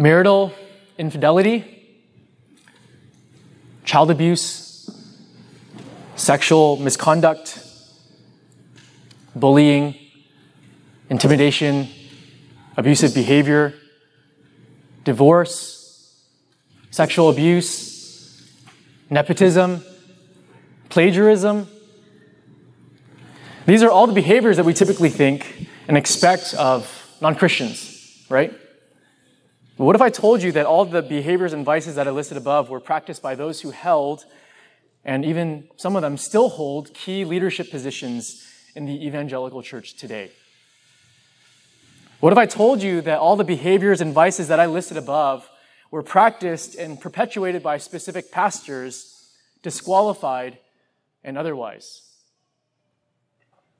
marital 0.00 0.50
infidelity, 0.96 1.62
child 3.84 4.10
abuse, 4.10 4.90
sexual 6.16 6.78
misconduct, 6.78 7.62
bullying, 9.36 9.94
intimidation, 11.10 11.86
abusive 12.78 13.12
behavior, 13.12 13.74
divorce, 15.04 16.18
sexual 16.90 17.28
abuse, 17.28 18.50
nepotism, 19.10 19.84
plagiarism. 20.88 21.68
These 23.66 23.82
are 23.82 23.90
all 23.90 24.06
the 24.06 24.14
behaviors 24.14 24.56
that 24.56 24.64
we 24.64 24.72
typically 24.72 25.10
think 25.10 25.68
and 25.88 25.98
expect 25.98 26.54
of 26.54 26.88
non 27.20 27.34
Christians, 27.34 28.24
right? 28.30 28.54
What 29.80 29.96
if 29.96 30.02
I 30.02 30.10
told 30.10 30.42
you 30.42 30.52
that 30.52 30.66
all 30.66 30.84
the 30.84 31.00
behaviors 31.00 31.54
and 31.54 31.64
vices 31.64 31.94
that 31.94 32.06
I 32.06 32.10
listed 32.10 32.36
above 32.36 32.68
were 32.68 32.80
practiced 32.80 33.22
by 33.22 33.34
those 33.34 33.62
who 33.62 33.70
held, 33.70 34.26
and 35.06 35.24
even 35.24 35.70
some 35.78 35.96
of 35.96 36.02
them 36.02 36.18
still 36.18 36.50
hold, 36.50 36.92
key 36.92 37.24
leadership 37.24 37.70
positions 37.70 38.46
in 38.74 38.84
the 38.84 39.06
evangelical 39.06 39.62
church 39.62 39.96
today? 39.96 40.32
What 42.20 42.30
if 42.30 42.38
I 42.38 42.44
told 42.44 42.82
you 42.82 43.00
that 43.00 43.20
all 43.20 43.36
the 43.36 43.42
behaviors 43.42 44.02
and 44.02 44.12
vices 44.12 44.48
that 44.48 44.60
I 44.60 44.66
listed 44.66 44.98
above 44.98 45.48
were 45.90 46.02
practiced 46.02 46.74
and 46.74 47.00
perpetuated 47.00 47.62
by 47.62 47.78
specific 47.78 48.30
pastors, 48.30 49.32
disqualified 49.62 50.58
and 51.24 51.38
otherwise? 51.38 52.02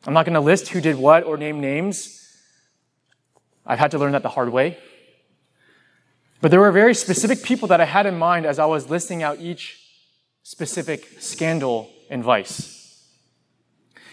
I'm 0.06 0.14
not 0.14 0.24
going 0.24 0.32
to 0.32 0.40
list 0.40 0.68
who 0.68 0.80
did 0.80 0.96
what 0.96 1.24
or 1.24 1.36
name 1.36 1.60
names. 1.60 2.26
I've 3.66 3.78
had 3.78 3.90
to 3.90 3.98
learn 3.98 4.12
that 4.12 4.22
the 4.22 4.30
hard 4.30 4.48
way. 4.48 4.78
But 6.40 6.50
there 6.50 6.60
were 6.60 6.72
very 6.72 6.94
specific 6.94 7.42
people 7.42 7.68
that 7.68 7.80
I 7.80 7.84
had 7.84 8.06
in 8.06 8.18
mind 8.18 8.46
as 8.46 8.58
I 8.58 8.64
was 8.64 8.88
listing 8.88 9.22
out 9.22 9.40
each 9.40 9.78
specific 10.42 11.06
scandal 11.18 11.90
and 12.08 12.24
vice. 12.24 12.78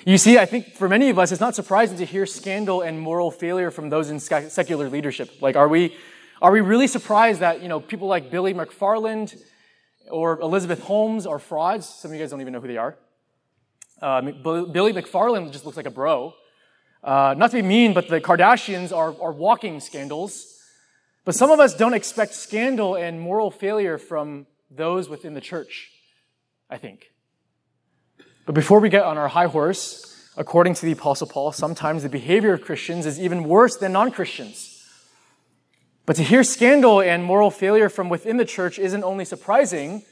You 0.05 0.17
see, 0.17 0.37
I 0.37 0.45
think 0.45 0.73
for 0.73 0.89
many 0.89 1.09
of 1.09 1.19
us, 1.19 1.31
it's 1.31 1.41
not 1.41 1.55
surprising 1.55 1.97
to 1.97 2.05
hear 2.05 2.25
scandal 2.25 2.81
and 2.81 2.99
moral 2.99 3.31
failure 3.31 3.71
from 3.71 3.89
those 3.89 4.09
in 4.09 4.19
secular 4.19 4.89
leadership. 4.89 5.41
Like, 5.41 5.55
are 5.55 5.67
we, 5.67 5.95
are 6.41 6.51
we 6.51 6.61
really 6.61 6.87
surprised 6.87 7.39
that, 7.39 7.61
you 7.61 7.69
know, 7.69 7.79
people 7.79 8.07
like 8.07 8.29
Billy 8.29 8.53
McFarland 8.53 9.37
or 10.09 10.39
Elizabeth 10.39 10.81
Holmes 10.83 11.25
are 11.25 11.39
frauds? 11.39 11.87
Some 11.87 12.11
of 12.11 12.15
you 12.15 12.21
guys 12.21 12.31
don't 12.31 12.41
even 12.41 12.53
know 12.53 12.61
who 12.61 12.67
they 12.67 12.77
are. 12.77 12.97
Uh, 14.01 14.21
Billy 14.21 14.93
McFarland 14.93 15.51
just 15.51 15.65
looks 15.65 15.77
like 15.77 15.87
a 15.87 15.91
bro. 15.91 16.33
Uh, 17.03 17.35
not 17.37 17.51
to 17.51 17.57
be 17.57 17.61
mean, 17.61 17.93
but 17.93 18.09
the 18.09 18.19
Kardashians 18.19 18.95
are, 18.95 19.15
are 19.21 19.31
walking 19.31 19.79
scandals. 19.79 20.56
But 21.27 21.35
some 21.35 21.51
of 21.51 21.59
us 21.59 21.75
don't 21.75 21.93
expect 21.93 22.33
scandal 22.35 22.95
and 22.95 23.19
moral 23.19 23.51
failure 23.51 23.97
from 23.97 24.47
those 24.71 25.09
within 25.09 25.33
the 25.33 25.41
church, 25.41 25.91
I 26.69 26.77
think. 26.77 27.11
But 28.45 28.55
before 28.55 28.79
we 28.79 28.87
get 28.87 29.03
on 29.03 29.17
our 29.17 29.27
high 29.27 29.47
horse, 29.47 30.31
according 30.37 30.75
to 30.75 30.85
the 30.85 30.93
Apostle 30.93 31.27
Paul, 31.27 31.51
sometimes 31.51 32.03
the 32.03 32.07
behavior 32.07 32.53
of 32.53 32.61
Christians 32.61 33.05
is 33.05 33.19
even 33.19 33.43
worse 33.43 33.75
than 33.75 33.91
non 33.91 34.09
Christians. 34.09 34.85
But 36.05 36.15
to 36.15 36.23
hear 36.23 36.45
scandal 36.45 37.01
and 37.01 37.25
moral 37.25 37.51
failure 37.51 37.89
from 37.89 38.07
within 38.07 38.37
the 38.37 38.45
church 38.45 38.79
isn't 38.79 39.03
only 39.03 39.25
surprising, 39.25 40.03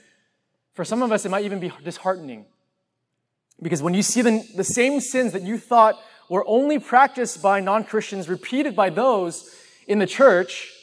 for 0.73 0.83
some 0.83 1.01
of 1.01 1.13
us, 1.13 1.25
it 1.25 1.29
might 1.29 1.45
even 1.45 1.61
be 1.61 1.71
disheartening. 1.81 2.43
Because 3.61 3.81
when 3.81 3.93
you 3.93 4.01
see 4.01 4.21
the, 4.21 4.45
the 4.57 4.65
same 4.65 4.99
sins 4.99 5.31
that 5.31 5.43
you 5.43 5.59
thought 5.59 5.97
were 6.29 6.43
only 6.45 6.77
practiced 6.77 7.41
by 7.41 7.61
non 7.61 7.85
Christians 7.85 8.27
repeated 8.27 8.75
by 8.75 8.89
those 8.89 9.55
in 9.87 9.99
the 9.99 10.07
church, 10.07 10.73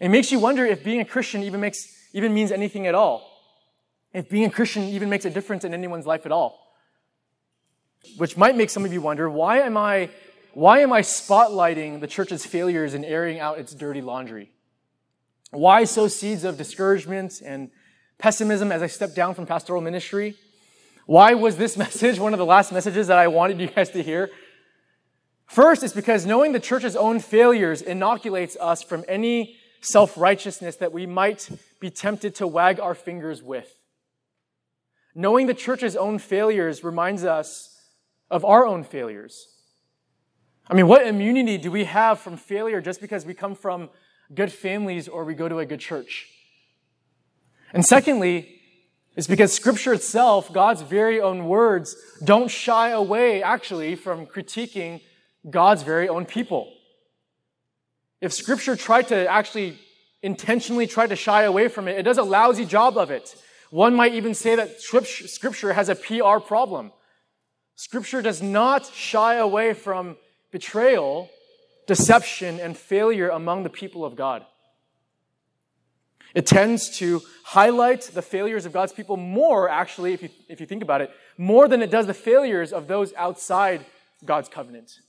it 0.00 0.08
makes 0.08 0.30
you 0.30 0.38
wonder 0.38 0.64
if 0.64 0.84
being 0.84 1.00
a 1.00 1.04
Christian 1.04 1.42
even 1.42 1.60
makes 1.60 1.92
even 2.12 2.32
means 2.34 2.52
anything 2.52 2.86
at 2.86 2.94
all. 2.94 3.30
If 4.12 4.28
being 4.28 4.44
a 4.44 4.50
Christian 4.50 4.84
even 4.84 5.10
makes 5.10 5.24
a 5.24 5.30
difference 5.30 5.64
in 5.64 5.74
anyone's 5.74 6.06
life 6.06 6.24
at 6.24 6.32
all. 6.32 6.58
Which 8.16 8.36
might 8.36 8.56
make 8.56 8.70
some 8.70 8.84
of 8.84 8.92
you 8.92 9.00
wonder, 9.00 9.28
why 9.28 9.58
am 9.60 9.76
I 9.76 10.10
why 10.54 10.80
am 10.80 10.92
I 10.92 11.02
spotlighting 11.02 12.00
the 12.00 12.06
church's 12.06 12.46
failures 12.46 12.94
and 12.94 13.04
airing 13.04 13.38
out 13.38 13.58
its 13.58 13.74
dirty 13.74 14.00
laundry? 14.00 14.52
Why 15.50 15.84
sow 15.84 16.08
seeds 16.08 16.44
of 16.44 16.56
discouragement 16.56 17.42
and 17.44 17.70
pessimism 18.18 18.72
as 18.72 18.82
I 18.82 18.86
step 18.86 19.14
down 19.14 19.34
from 19.34 19.46
pastoral 19.46 19.82
ministry? 19.82 20.36
Why 21.04 21.34
was 21.34 21.56
this 21.56 21.76
message 21.84 22.18
one 22.18 22.32
of 22.32 22.38
the 22.38 22.46
last 22.46 22.72
messages 22.72 23.06
that 23.08 23.18
I 23.18 23.28
wanted 23.28 23.60
you 23.60 23.68
guys 23.68 23.90
to 23.90 24.02
hear? 24.02 24.30
First, 25.46 25.82
it's 25.82 25.92
because 25.92 26.26
knowing 26.26 26.52
the 26.52 26.60
church's 26.60 26.96
own 26.96 27.20
failures 27.20 27.82
inoculates 27.82 28.56
us 28.58 28.82
from 28.82 29.04
any 29.06 29.58
self 29.86 30.16
righteousness 30.18 30.76
that 30.76 30.92
we 30.92 31.06
might 31.06 31.48
be 31.80 31.90
tempted 31.90 32.34
to 32.36 32.46
wag 32.46 32.80
our 32.80 32.94
fingers 32.94 33.42
with. 33.42 33.72
Knowing 35.14 35.46
the 35.46 35.54
church's 35.54 35.96
own 35.96 36.18
failures 36.18 36.84
reminds 36.84 37.24
us 37.24 37.80
of 38.30 38.44
our 38.44 38.66
own 38.66 38.84
failures. 38.84 39.46
I 40.68 40.74
mean, 40.74 40.88
what 40.88 41.06
immunity 41.06 41.58
do 41.58 41.70
we 41.70 41.84
have 41.84 42.18
from 42.18 42.36
failure 42.36 42.80
just 42.80 43.00
because 43.00 43.24
we 43.24 43.32
come 43.32 43.54
from 43.54 43.88
good 44.34 44.52
families 44.52 45.06
or 45.06 45.24
we 45.24 45.34
go 45.34 45.48
to 45.48 45.60
a 45.60 45.66
good 45.66 45.80
church? 45.80 46.28
And 47.72 47.86
secondly, 47.86 48.60
it's 49.14 49.28
because 49.28 49.52
Scripture 49.52 49.94
itself, 49.94 50.52
God's 50.52 50.82
very 50.82 51.20
own 51.20 51.46
words, 51.46 51.96
don't 52.22 52.50
shy 52.50 52.90
away 52.90 53.42
actually 53.42 53.94
from 53.94 54.26
critiquing 54.26 55.00
God's 55.48 55.82
very 55.82 56.08
own 56.08 56.26
people. 56.26 56.75
If 58.20 58.32
Scripture 58.32 58.76
tried 58.76 59.08
to 59.08 59.28
actually 59.28 59.78
intentionally 60.22 60.86
try 60.86 61.06
to 61.06 61.16
shy 61.16 61.42
away 61.42 61.68
from 61.68 61.88
it, 61.88 61.98
it 61.98 62.02
does 62.02 62.18
a 62.18 62.22
lousy 62.22 62.64
job 62.64 62.96
of 62.96 63.10
it. 63.10 63.36
One 63.70 63.94
might 63.94 64.14
even 64.14 64.34
say 64.34 64.56
that 64.56 64.80
Scripture 64.80 65.72
has 65.72 65.88
a 65.88 65.94
PR 65.94 66.38
problem. 66.38 66.92
Scripture 67.74 68.22
does 68.22 68.40
not 68.40 68.86
shy 68.86 69.34
away 69.34 69.74
from 69.74 70.16
betrayal, 70.50 71.28
deception, 71.86 72.58
and 72.58 72.76
failure 72.76 73.28
among 73.28 73.64
the 73.64 73.70
people 73.70 74.04
of 74.04 74.16
God. 74.16 74.46
It 76.34 76.46
tends 76.46 76.98
to 76.98 77.22
highlight 77.44 78.02
the 78.02 78.22
failures 78.22 78.66
of 78.66 78.72
God's 78.72 78.92
people 78.92 79.16
more, 79.16 79.68
actually, 79.68 80.12
if 80.12 80.22
you, 80.22 80.28
if 80.48 80.60
you 80.60 80.66
think 80.66 80.82
about 80.82 81.00
it, 81.00 81.10
more 81.38 81.68
than 81.68 81.82
it 81.82 81.90
does 81.90 82.06
the 82.06 82.14
failures 82.14 82.72
of 82.72 82.88
those 82.88 83.12
outside 83.14 83.84
God's 84.24 84.48
covenant. 84.48 85.00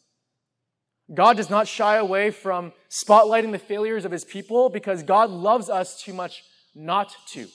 God 1.13 1.38
does 1.38 1.50
not 1.50 1.68
shy 1.68 1.95
away 1.95 2.31
from 2.31 2.73
spotlighting 2.90 3.51
the 3.51 3.59
failures 3.59 4.03
of 4.03 4.12
his 4.12 4.25
people 4.25 4.69
because 4.69 5.03
God 5.03 5.29
loves 5.29 5.69
us 5.69 6.01
too 6.01 6.13
much 6.13 6.44
not 6.75 7.16
to. 7.29 7.47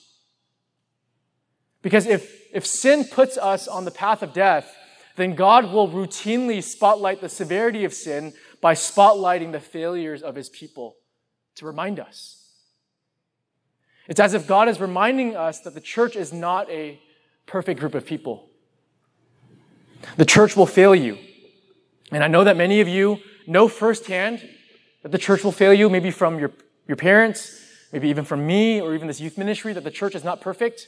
Because 1.83 2.07
if, 2.07 2.33
if 2.53 2.67
sin 2.67 3.05
puts 3.05 3.37
us 3.37 3.69
on 3.69 3.85
the 3.85 3.91
path 3.91 4.23
of 4.23 4.33
death, 4.33 4.75
then 5.17 5.35
God 5.35 5.73
will 5.73 5.89
routinely 5.89 6.63
spotlight 6.63 7.21
the 7.21 7.29
severity 7.29 7.85
of 7.85 7.93
sin 7.93 8.33
by 8.61 8.75
spotlighting 8.75 9.53
the 9.53 9.61
failures 9.61 10.23
of 10.23 10.35
his 10.35 10.49
people 10.49 10.97
to 11.57 11.67
remind 11.67 12.01
us. 12.01 12.39
It's 14.09 14.21
as 14.21 14.35
if 14.35 14.47
God 14.47 14.69
is 14.69 14.81
reminding 14.81 15.37
us 15.37 15.61
that 15.61 15.75
the 15.75 15.81
church 15.81 16.17
is 16.17 16.33
not 16.33 16.71
a 16.71 17.01
perfect 17.47 17.79
group 17.79 17.95
of 17.95 18.07
people. 18.07 18.49
The 20.17 20.25
church 20.25 20.57
will 20.57 20.67
fail 20.67 20.95
you. 20.95 21.19
And 22.11 22.25
I 22.25 22.29
know 22.29 22.45
that 22.45 22.57
many 22.57 22.81
of 22.81 22.89
you 22.89 23.19
know 23.47 23.69
firsthand 23.69 24.49
that 25.03 25.13
the 25.13 25.19
church 25.19 25.45
will 25.45 25.53
fail 25.53 25.73
you, 25.73 25.91
maybe 25.91 26.11
from 26.11 26.39
your, 26.39 26.53
your 26.87 26.97
parents, 26.97 27.61
maybe 27.93 28.09
even 28.09 28.25
from 28.25 28.47
me, 28.47 28.81
or 28.81 28.95
even 28.95 29.09
this 29.09 29.21
youth 29.21 29.37
ministry, 29.37 29.73
that 29.73 29.85
the 29.85 29.91
church 29.91 30.15
is 30.15 30.25
not 30.25 30.41
perfect. 30.41 30.87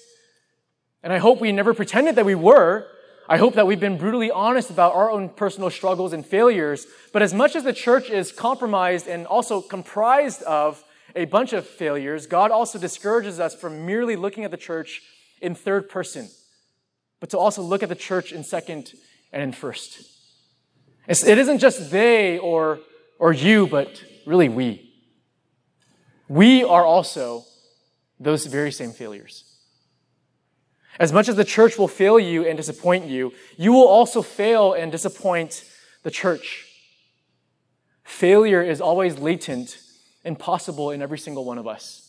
And 1.02 1.12
I 1.12 1.18
hope 1.18 1.40
we 1.40 1.52
never 1.52 1.74
pretended 1.74 2.16
that 2.16 2.24
we 2.24 2.34
were. 2.34 2.86
I 3.28 3.38
hope 3.38 3.54
that 3.54 3.66
we've 3.66 3.80
been 3.80 3.98
brutally 3.98 4.30
honest 4.30 4.70
about 4.70 4.94
our 4.94 5.10
own 5.10 5.30
personal 5.30 5.70
struggles 5.70 6.12
and 6.12 6.24
failures. 6.24 6.86
But 7.12 7.22
as 7.22 7.32
much 7.34 7.56
as 7.56 7.64
the 7.64 7.72
church 7.72 8.10
is 8.10 8.32
compromised 8.32 9.06
and 9.06 9.26
also 9.26 9.60
comprised 9.60 10.42
of 10.42 10.82
a 11.16 11.24
bunch 11.26 11.52
of 11.52 11.66
failures, 11.66 12.26
God 12.26 12.50
also 12.50 12.78
discourages 12.78 13.40
us 13.40 13.54
from 13.54 13.86
merely 13.86 14.16
looking 14.16 14.44
at 14.44 14.50
the 14.50 14.56
church 14.56 15.02
in 15.40 15.54
third 15.54 15.88
person, 15.88 16.28
but 17.20 17.30
to 17.30 17.38
also 17.38 17.62
look 17.62 17.82
at 17.82 17.88
the 17.88 17.94
church 17.94 18.32
in 18.32 18.44
second 18.44 18.92
and 19.32 19.42
in 19.42 19.52
first. 19.52 20.13
It 21.06 21.38
isn't 21.38 21.58
just 21.58 21.90
they 21.90 22.38
or, 22.38 22.80
or 23.18 23.32
you, 23.32 23.66
but 23.66 24.02
really 24.26 24.48
we. 24.48 24.92
We 26.28 26.64
are 26.64 26.84
also 26.84 27.44
those 28.18 28.46
very 28.46 28.72
same 28.72 28.92
failures. 28.92 29.44
As 30.98 31.12
much 31.12 31.28
as 31.28 31.36
the 31.36 31.44
church 31.44 31.76
will 31.76 31.88
fail 31.88 32.18
you 32.18 32.46
and 32.46 32.56
disappoint 32.56 33.06
you, 33.06 33.32
you 33.56 33.72
will 33.72 33.86
also 33.86 34.22
fail 34.22 34.72
and 34.72 34.92
disappoint 34.92 35.64
the 36.04 36.10
church. 36.10 36.66
Failure 38.04 38.62
is 38.62 38.80
always 38.80 39.18
latent 39.18 39.78
and 40.24 40.38
possible 40.38 40.90
in 40.90 41.02
every 41.02 41.18
single 41.18 41.44
one 41.44 41.58
of 41.58 41.66
us. 41.66 42.00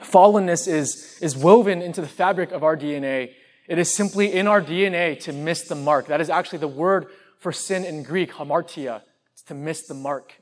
Fallenness 0.00 0.66
is, 0.66 1.18
is 1.20 1.36
woven 1.36 1.82
into 1.82 2.00
the 2.00 2.08
fabric 2.08 2.50
of 2.50 2.64
our 2.64 2.76
DNA. 2.76 3.32
It 3.68 3.78
is 3.78 3.92
simply 3.92 4.32
in 4.32 4.46
our 4.46 4.60
DNA 4.60 5.20
to 5.20 5.32
miss 5.32 5.68
the 5.68 5.74
mark. 5.74 6.08
That 6.08 6.20
is 6.20 6.30
actually 6.30 6.58
the 6.58 6.68
word 6.68 7.06
for 7.42 7.52
sin 7.52 7.84
in 7.84 8.04
Greek, 8.04 8.32
hamartia. 8.32 9.02
To 9.48 9.54
miss 9.54 9.88
the 9.88 9.94
mark. 9.94 10.34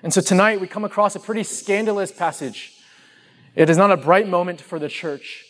And 0.00 0.14
so 0.14 0.20
tonight 0.20 0.60
we 0.60 0.68
come 0.68 0.84
across 0.84 1.16
a 1.16 1.20
pretty 1.20 1.42
scandalous 1.42 2.12
passage. 2.12 2.72
It 3.56 3.68
is 3.68 3.76
not 3.76 3.90
a 3.90 3.96
bright 3.96 4.28
moment 4.28 4.60
for 4.60 4.78
the 4.78 4.88
church. 4.88 5.44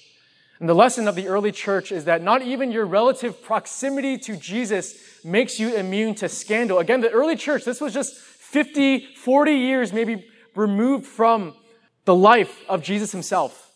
And 0.59 0.67
the 0.67 0.75
lesson 0.75 1.07
of 1.07 1.17
the 1.17 1.29
early 1.29 1.53
church 1.53 1.93
is 1.93 2.07
that 2.07 2.23
not 2.23 2.41
even 2.41 2.73
your 2.73 2.87
relative 2.87 3.43
proximity 3.43 4.17
to 4.19 4.39
Jesus 4.39 5.23
makes 5.23 5.61
you 5.61 5.75
immune 5.75 6.15
to 6.15 6.31
scandal. 6.31 6.79
Again, 6.79 7.03
the 7.03 7.11
early 7.11 7.37
church, 7.37 7.67
this 7.67 7.81
was 7.81 7.93
just 7.93 8.17
50, 8.17 9.15
40 9.17 9.53
years 9.53 9.93
maybe 9.93 10.27
removed 10.55 11.05
from 11.05 11.55
the 12.07 12.15
life 12.15 12.63
of 12.71 12.83
Jesus 12.83 13.13
himself. 13.13 13.71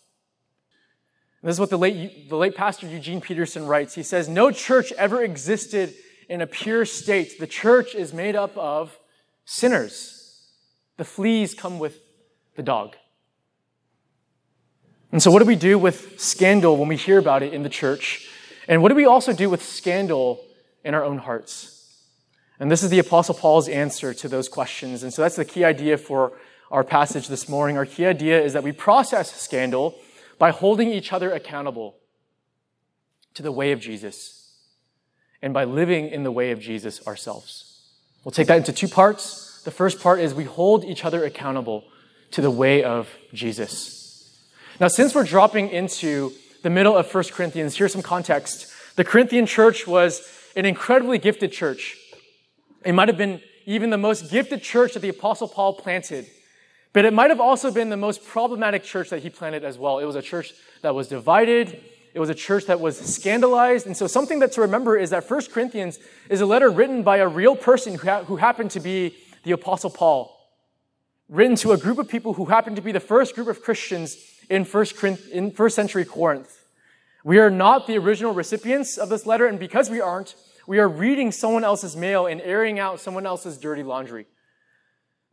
And 1.43 1.49
this 1.49 1.56
is 1.56 1.61
what 1.61 1.69
the 1.69 1.79
late, 1.79 2.31
the 2.31 2.37
late 2.37 2.56
pastor 2.56 2.87
Eugene 2.87 3.21
Peterson 3.21 3.67
writes. 3.67 3.95
He 3.95 4.03
says, 4.03 4.27
No 4.27 4.50
church 4.50 4.91
ever 4.93 5.23
existed 5.23 5.95
in 6.29 6.41
a 6.41 6.47
pure 6.47 6.85
state. 6.85 7.39
The 7.39 7.47
church 7.47 7.95
is 7.95 8.13
made 8.13 8.37
up 8.37 8.57
of 8.57 8.99
sinners. 9.45 10.47
The 10.97 11.05
fleas 11.05 11.55
come 11.55 11.79
with 11.79 12.01
the 12.57 12.63
dog. 12.63 12.97
And 15.11 15.23
so, 15.23 15.31
what 15.31 15.39
do 15.39 15.47
we 15.47 15.57
do 15.57 15.79
with 15.79 16.21
scandal 16.21 16.77
when 16.77 16.89
we 16.89 16.97
hear 16.97 17.19
about 17.19 17.43
it 17.43 17.55
in 17.55 17.63
the 17.63 17.71
church? 17.71 18.29
And 18.67 18.83
what 18.83 18.91
do 18.91 18.95
we 18.95 19.07
also 19.07 19.33
do 19.33 19.49
with 19.49 19.63
scandal 19.63 20.45
in 20.85 20.93
our 20.93 21.03
own 21.03 21.19
hearts? 21.19 21.75
And 22.61 22.71
this 22.71 22.83
is 22.83 22.91
the 22.91 22.99
Apostle 22.99 23.35
Paul's 23.35 23.69
answer 23.69 24.13
to 24.13 24.29
those 24.29 24.49
questions. 24.49 25.03
And 25.03 25.13
so, 25.13 25.23
that's 25.23 25.37
the 25.37 25.47
key 25.47 25.65
idea 25.65 25.97
for 25.97 26.33
our 26.71 26.85
passage 26.85 27.29
this 27.29 27.49
morning. 27.49 27.79
Our 27.79 27.87
key 27.87 28.05
idea 28.05 28.43
is 28.43 28.53
that 28.53 28.63
we 28.63 28.73
process 28.73 29.33
scandal 29.41 29.95
by 30.39 30.51
holding 30.51 30.91
each 30.91 31.13
other 31.13 31.33
accountable 31.33 31.97
to 33.33 33.43
the 33.43 33.53
way 33.53 33.73
of 33.73 33.81
Jesus 33.81 34.38
and 35.43 35.55
by 35.55 35.64
living 35.64 36.08
in 36.08 36.23
the 36.23 36.32
way 36.32 36.50
of 36.50 36.61
Jesus 36.61 37.06
ourselves. 37.06 37.82
We'll 38.25 38.32
take 38.32 38.49
that 38.49 38.56
into 38.58 38.73
two 38.73 38.88
parts. 38.88 39.62
The 39.64 39.70
first 39.70 40.00
part 40.00 40.20
is 40.20 40.35
we 40.35 40.44
hold 40.44 40.85
each 40.85 41.05
other 41.05 41.25
accountable 41.25 41.85
to 42.32 42.40
the 42.40 42.50
way 42.50 42.82
of 42.82 43.08
Jesus. 43.32 44.49
Now, 44.81 44.88
since 44.88 45.14
we're 45.14 45.25
dropping 45.25 45.70
into 45.70 46.32
the 46.62 46.70
middle 46.70 46.96
of 46.96 47.12
1 47.12 47.25
Corinthians, 47.32 47.76
here's 47.76 47.93
some 47.93 48.02
context. 48.02 48.73
The 48.96 49.05
Corinthian 49.05 49.46
church 49.46 49.87
was 49.87 50.29
an 50.56 50.64
incredibly 50.67 51.19
gifted 51.19 51.52
church. 51.52 51.96
It 52.85 52.93
might 52.93 53.08
have 53.08 53.19
been 53.19 53.40
even 53.67 53.90
the 53.90 53.99
most 53.99 54.31
gifted 54.31 54.62
church 54.62 54.94
that 54.94 55.00
the 55.00 55.08
Apostle 55.08 55.49
Paul 55.49 55.75
planted. 55.75 56.26
But 56.93 57.05
it 57.05 57.12
might 57.12 57.31
have 57.31 57.40
also 57.40 57.70
been 57.70 57.90
the 57.90 57.96
most 57.96 58.25
problematic 58.25 58.82
church 58.82 59.11
that 59.11 59.23
he 59.23 59.31
planted 59.31 59.62
as 59.62 59.79
well. 59.79 59.99
It 59.99 60.05
was 60.05 60.17
a 60.17 60.23
church 60.23 60.52
that 60.82 60.94
was 60.94 61.08
divided. 61.08 61.82
It 62.19 62.20
was 62.20 62.31
a 62.31 62.35
church 62.35 62.67
that 62.67 62.81
was 62.81 62.99
scandalized. 62.99 63.87
And 63.87 63.97
so, 63.97 64.09
something 64.09 64.41
that 64.41 64.50
to 64.55 64.62
remember 64.62 64.97
is 64.97 65.11
that 65.11 65.31
1 65.31 65.41
Corinthians 65.53 66.00
is 66.29 66.41
a 66.41 66.47
letter 66.47 66.69
written 66.69 67.05
by 67.05 67.19
a 67.19 67.29
real 67.29 67.55
person 67.55 67.94
who, 67.94 68.09
ha- 68.09 68.25
who 68.25 68.35
happened 68.35 68.73
to 68.73 68.81
be 68.81 69.15
the 69.44 69.53
Apostle 69.53 69.88
Paul, 69.88 70.37
written 71.29 71.55
to 71.55 71.70
a 71.70 71.76
group 71.76 71.97
of 71.97 72.09
people 72.09 72.32
who 72.32 72.47
happened 72.47 72.75
to 72.75 72.82
be 72.82 72.91
the 72.91 72.99
first 72.99 73.37
group 73.37 73.47
of 73.47 73.62
Christians 73.62 74.17
in 74.50 74.65
first, 74.65 75.00
in 75.05 75.53
first 75.53 75.76
century 75.76 76.05
Corinth. 76.05 76.67
We 77.23 77.38
are 77.38 77.50
not 77.50 77.87
the 77.87 77.97
original 77.99 78.35
recipients 78.35 78.99
of 78.99 79.11
this 79.11 79.25
letter, 79.25 79.47
and 79.47 79.61
because 79.61 79.88
we 79.88 80.00
aren't, 80.00 80.35
we 80.67 80.81
are 80.81 80.88
reading 80.88 81.31
someone 81.31 81.62
else's 81.62 81.94
mail 81.94 82.26
and 82.26 82.41
airing 82.41 82.81
out 82.81 82.99
someone 82.99 83.26
else's 83.26 83.59
dirty 83.59 83.85
laundry. 83.85 84.26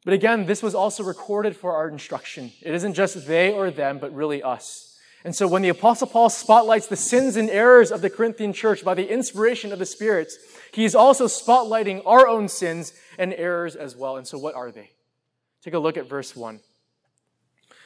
But 0.04 0.14
again, 0.14 0.46
this 0.46 0.62
was 0.62 0.76
also 0.76 1.04
recorded 1.04 1.56
for 1.56 1.74
our 1.74 1.90
instruction. 1.90 2.52
It 2.62 2.76
isn't 2.76 2.94
just 2.94 3.26
they 3.26 3.52
or 3.52 3.72
them, 3.72 3.98
but 3.98 4.14
really 4.14 4.44
us. 4.44 4.85
And 5.26 5.36
so 5.36 5.46
when 5.48 5.62
the 5.62 5.70
Apostle 5.70 6.08
Paul 6.08 6.30
spotlights 6.30 6.88
the 6.88 6.96
sins 6.96 7.36
and 7.36 7.50
errors 7.50 7.92
of 7.92 8.02
the 8.02 8.10
Corinthian 8.10 8.54
church 8.54 8.86
by 8.86 8.94
the 8.94 9.12
inspiration 9.12 9.74
of 9.74 9.80
the 9.80 9.86
Spirit, 9.86 10.32
he 10.72 10.86
is 10.86 10.96
also 10.96 11.26
spotlighting 11.26 12.02
our 12.06 12.26
own 12.26 12.48
sins 12.48 12.94
and 13.18 13.34
errors 13.34 13.76
as 13.76 13.94
well. 13.98 14.16
And 14.16 14.26
so 14.26 14.38
what 14.38 14.56
are 14.56 14.72
they? 14.72 14.92
Take 15.62 15.74
a 15.74 15.80
look 15.80 15.98
at 15.98 16.08
verse 16.08 16.34
1 16.34 16.62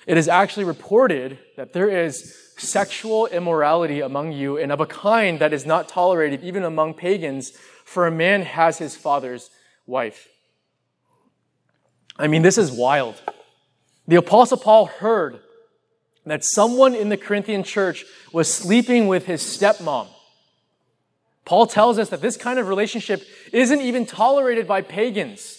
it 0.10 0.18
is 0.18 0.28
actually 0.28 0.64
reported 0.64 1.38
that 1.56 1.74
there 1.74 1.88
is 1.88 2.36
sexual 2.58 3.28
immorality 3.28 4.00
among 4.00 4.32
you 4.32 4.58
and 4.58 4.72
of 4.72 4.80
a 4.80 4.86
kind 4.88 5.38
that 5.38 5.54
is 5.54 5.68
not 5.68 5.88
tolerated 5.88 6.44
even 6.44 6.64
among 6.64 6.96
pagans, 6.96 7.52
for 7.86 8.08
a 8.08 8.12
man 8.12 8.42
has 8.42 8.80
his 8.80 8.96
father's 8.96 9.52
wife. 9.86 10.28
I 12.18 12.26
mean, 12.26 12.42
this 12.42 12.58
is 12.58 12.72
wild. 12.72 13.22
The 14.08 14.16
Apostle 14.16 14.58
Paul 14.58 14.88
heard 14.88 15.42
that 16.26 16.44
someone 16.44 16.96
in 16.96 17.10
the 17.10 17.18
Corinthian 17.18 17.64
church 17.64 18.06
was 18.32 18.54
sleeping 18.54 19.08
with 19.08 19.26
his 19.26 19.42
stepmom. 19.42 20.08
Paul 21.46 21.66
tells 21.66 21.98
us 21.98 22.10
that 22.10 22.22
this 22.22 22.38
kind 22.38 22.60
of 22.60 22.68
relationship 22.68 23.24
isn't 23.52 23.82
even 23.82 24.06
tolerated 24.06 24.68
by 24.68 24.82
pagans. 24.82 25.56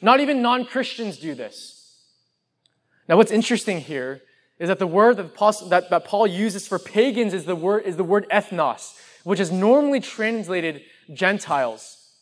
Not 0.00 0.20
even 0.20 0.42
non 0.42 0.64
Christians 0.64 1.18
do 1.18 1.34
this. 1.34 1.74
Now, 3.08 3.16
what's 3.16 3.32
interesting 3.32 3.80
here 3.80 4.22
is 4.58 4.68
that 4.68 4.78
the 4.78 4.86
word 4.86 5.16
that 5.16 6.04
Paul, 6.04 6.26
uses 6.26 6.68
for 6.68 6.78
pagans 6.78 7.34
is 7.34 7.44
the 7.44 7.56
word, 7.56 7.84
is 7.84 7.96
the 7.96 8.04
word 8.04 8.26
ethnos, 8.30 8.96
which 9.24 9.40
is 9.40 9.50
normally 9.50 10.00
translated 10.00 10.82
Gentiles. 11.12 12.12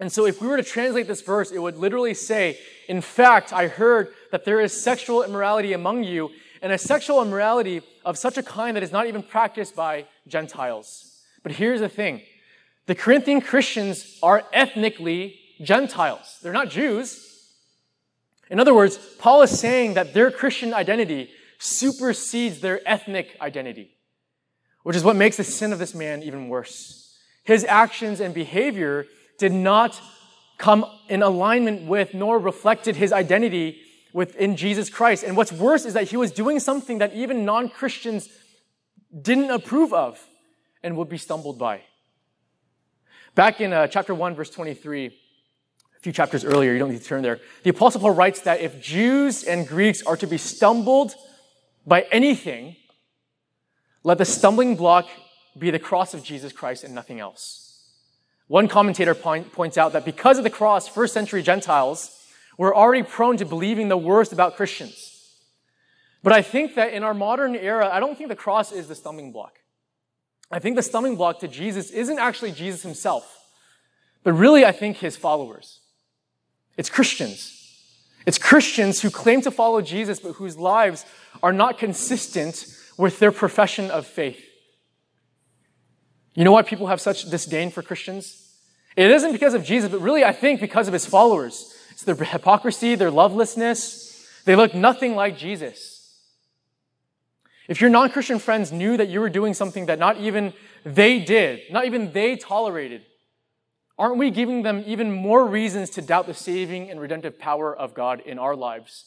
And 0.00 0.10
so, 0.10 0.26
if 0.26 0.40
we 0.40 0.48
were 0.48 0.56
to 0.56 0.62
translate 0.62 1.06
this 1.06 1.20
verse, 1.20 1.52
it 1.52 1.58
would 1.58 1.76
literally 1.76 2.14
say, 2.14 2.58
In 2.88 3.00
fact, 3.00 3.52
I 3.52 3.68
heard 3.68 4.12
that 4.32 4.44
there 4.44 4.60
is 4.60 4.72
sexual 4.72 5.22
immorality 5.22 5.72
among 5.72 6.04
you, 6.04 6.30
and 6.64 6.72
a 6.72 6.78
sexual 6.78 7.20
immorality 7.20 7.82
of 8.06 8.16
such 8.16 8.38
a 8.38 8.42
kind 8.42 8.74
that 8.74 8.82
is 8.82 8.90
not 8.90 9.06
even 9.06 9.22
practiced 9.22 9.76
by 9.76 10.06
Gentiles. 10.26 11.20
But 11.42 11.52
here's 11.52 11.80
the 11.80 11.90
thing 11.90 12.22
the 12.86 12.94
Corinthian 12.94 13.42
Christians 13.42 14.18
are 14.22 14.42
ethnically 14.50 15.38
Gentiles, 15.62 16.38
they're 16.42 16.54
not 16.54 16.70
Jews. 16.70 17.30
In 18.50 18.60
other 18.60 18.74
words, 18.74 18.98
Paul 19.18 19.42
is 19.42 19.58
saying 19.58 19.94
that 19.94 20.14
their 20.14 20.30
Christian 20.30 20.72
identity 20.74 21.30
supersedes 21.58 22.60
their 22.60 22.80
ethnic 22.86 23.36
identity, 23.40 23.90
which 24.84 24.96
is 24.96 25.04
what 25.04 25.16
makes 25.16 25.36
the 25.36 25.44
sin 25.44 25.72
of 25.72 25.78
this 25.78 25.94
man 25.94 26.22
even 26.22 26.48
worse. 26.48 27.18
His 27.44 27.64
actions 27.64 28.20
and 28.20 28.32
behavior 28.32 29.06
did 29.38 29.52
not 29.52 30.00
come 30.56 30.86
in 31.08 31.22
alignment 31.22 31.86
with 31.86 32.14
nor 32.14 32.38
reflected 32.38 32.96
his 32.96 33.12
identity 33.12 33.82
within 34.14 34.56
Jesus 34.56 34.88
Christ. 34.88 35.24
And 35.24 35.36
what's 35.36 35.52
worse 35.52 35.84
is 35.84 35.92
that 35.92 36.04
he 36.04 36.16
was 36.16 36.32
doing 36.32 36.58
something 36.58 36.98
that 36.98 37.12
even 37.12 37.44
non 37.44 37.68
Christians 37.68 38.30
didn't 39.20 39.50
approve 39.50 39.92
of 39.92 40.18
and 40.82 40.96
would 40.96 41.10
be 41.10 41.18
stumbled 41.18 41.58
by. 41.58 41.82
Back 43.34 43.60
in 43.60 43.72
uh, 43.72 43.88
chapter 43.88 44.14
1, 44.14 44.34
verse 44.36 44.48
23, 44.48 45.06
a 45.06 45.10
few 46.00 46.12
chapters 46.12 46.44
earlier, 46.44 46.72
you 46.72 46.78
don't 46.78 46.92
need 46.92 47.00
to 47.00 47.04
turn 47.04 47.22
there. 47.22 47.40
The 47.64 47.70
Apostle 47.70 48.00
Paul 48.00 48.12
writes 48.12 48.40
that 48.42 48.60
if 48.60 48.80
Jews 48.80 49.42
and 49.42 49.66
Greeks 49.66 50.02
are 50.02 50.16
to 50.16 50.26
be 50.26 50.38
stumbled 50.38 51.14
by 51.84 52.06
anything, 52.12 52.76
let 54.04 54.18
the 54.18 54.24
stumbling 54.24 54.76
block 54.76 55.08
be 55.58 55.70
the 55.70 55.78
cross 55.78 56.14
of 56.14 56.22
Jesus 56.22 56.52
Christ 56.52 56.84
and 56.84 56.94
nothing 56.94 57.18
else. 57.18 57.60
One 58.46 58.68
commentator 58.68 59.14
point, 59.14 59.52
points 59.52 59.76
out 59.76 59.94
that 59.94 60.04
because 60.04 60.38
of 60.38 60.44
the 60.44 60.50
cross, 60.50 60.86
first 60.86 61.14
century 61.14 61.42
Gentiles 61.42 62.23
were 62.56 62.74
already 62.74 63.02
prone 63.02 63.36
to 63.38 63.44
believing 63.44 63.88
the 63.88 63.96
worst 63.96 64.32
about 64.32 64.56
Christians. 64.56 65.10
But 66.22 66.32
I 66.32 66.42
think 66.42 66.74
that 66.74 66.92
in 66.92 67.02
our 67.02 67.14
modern 67.14 67.54
era, 67.54 67.88
I 67.92 68.00
don't 68.00 68.16
think 68.16 68.28
the 68.28 68.36
cross 68.36 68.72
is 68.72 68.88
the 68.88 68.94
stumbling 68.94 69.32
block. 69.32 69.58
I 70.50 70.58
think 70.58 70.76
the 70.76 70.82
stumbling 70.82 71.16
block 71.16 71.40
to 71.40 71.48
Jesus 71.48 71.90
isn't 71.90 72.18
actually 72.18 72.52
Jesus 72.52 72.82
himself, 72.82 73.46
but 74.22 74.32
really, 74.32 74.64
I 74.64 74.72
think 74.72 74.98
his 74.98 75.16
followers. 75.16 75.80
It's 76.76 76.88
Christians. 76.88 77.60
It's 78.26 78.38
Christians 78.38 79.02
who 79.02 79.10
claim 79.10 79.42
to 79.42 79.50
follow 79.50 79.82
Jesus, 79.82 80.18
but 80.18 80.32
whose 80.32 80.56
lives 80.56 81.04
are 81.42 81.52
not 81.52 81.78
consistent 81.78 82.66
with 82.96 83.18
their 83.18 83.32
profession 83.32 83.90
of 83.90 84.06
faith. 84.06 84.42
You 86.34 86.44
know 86.44 86.52
why 86.52 86.62
people 86.62 86.86
have 86.86 87.00
such 87.00 87.28
disdain 87.30 87.70
for 87.70 87.82
Christians? 87.82 88.56
It 88.96 89.10
isn't 89.10 89.32
because 89.32 89.54
of 89.54 89.64
Jesus, 89.64 89.90
but 89.90 90.00
really, 90.00 90.24
I 90.24 90.32
think, 90.32 90.60
because 90.60 90.88
of 90.88 90.94
his 90.94 91.04
followers. 91.04 91.73
It's 91.94 92.02
their 92.02 92.14
hypocrisy, 92.14 92.94
their 92.94 93.10
lovelessness. 93.10 94.28
They 94.44 94.54
look 94.54 94.74
nothing 94.74 95.16
like 95.16 95.38
Jesus. 95.38 96.20
If 97.66 97.80
your 97.80 97.88
non 97.88 98.10
Christian 98.10 98.38
friends 98.38 98.70
knew 98.70 98.96
that 98.98 99.08
you 99.08 99.20
were 99.20 99.30
doing 99.30 99.54
something 99.54 99.86
that 99.86 99.98
not 99.98 100.18
even 100.18 100.52
they 100.84 101.18
did, 101.20 101.62
not 101.72 101.86
even 101.86 102.12
they 102.12 102.36
tolerated, 102.36 103.02
Aren't 103.96 104.16
we 104.16 104.30
giving 104.30 104.62
them 104.62 104.82
even 104.86 105.12
more 105.12 105.46
reasons 105.46 105.90
to 105.90 106.02
doubt 106.02 106.26
the 106.26 106.34
saving 106.34 106.90
and 106.90 107.00
redemptive 107.00 107.38
power 107.38 107.74
of 107.74 107.94
God 107.94 108.20
in 108.20 108.38
our 108.38 108.56
lives 108.56 109.04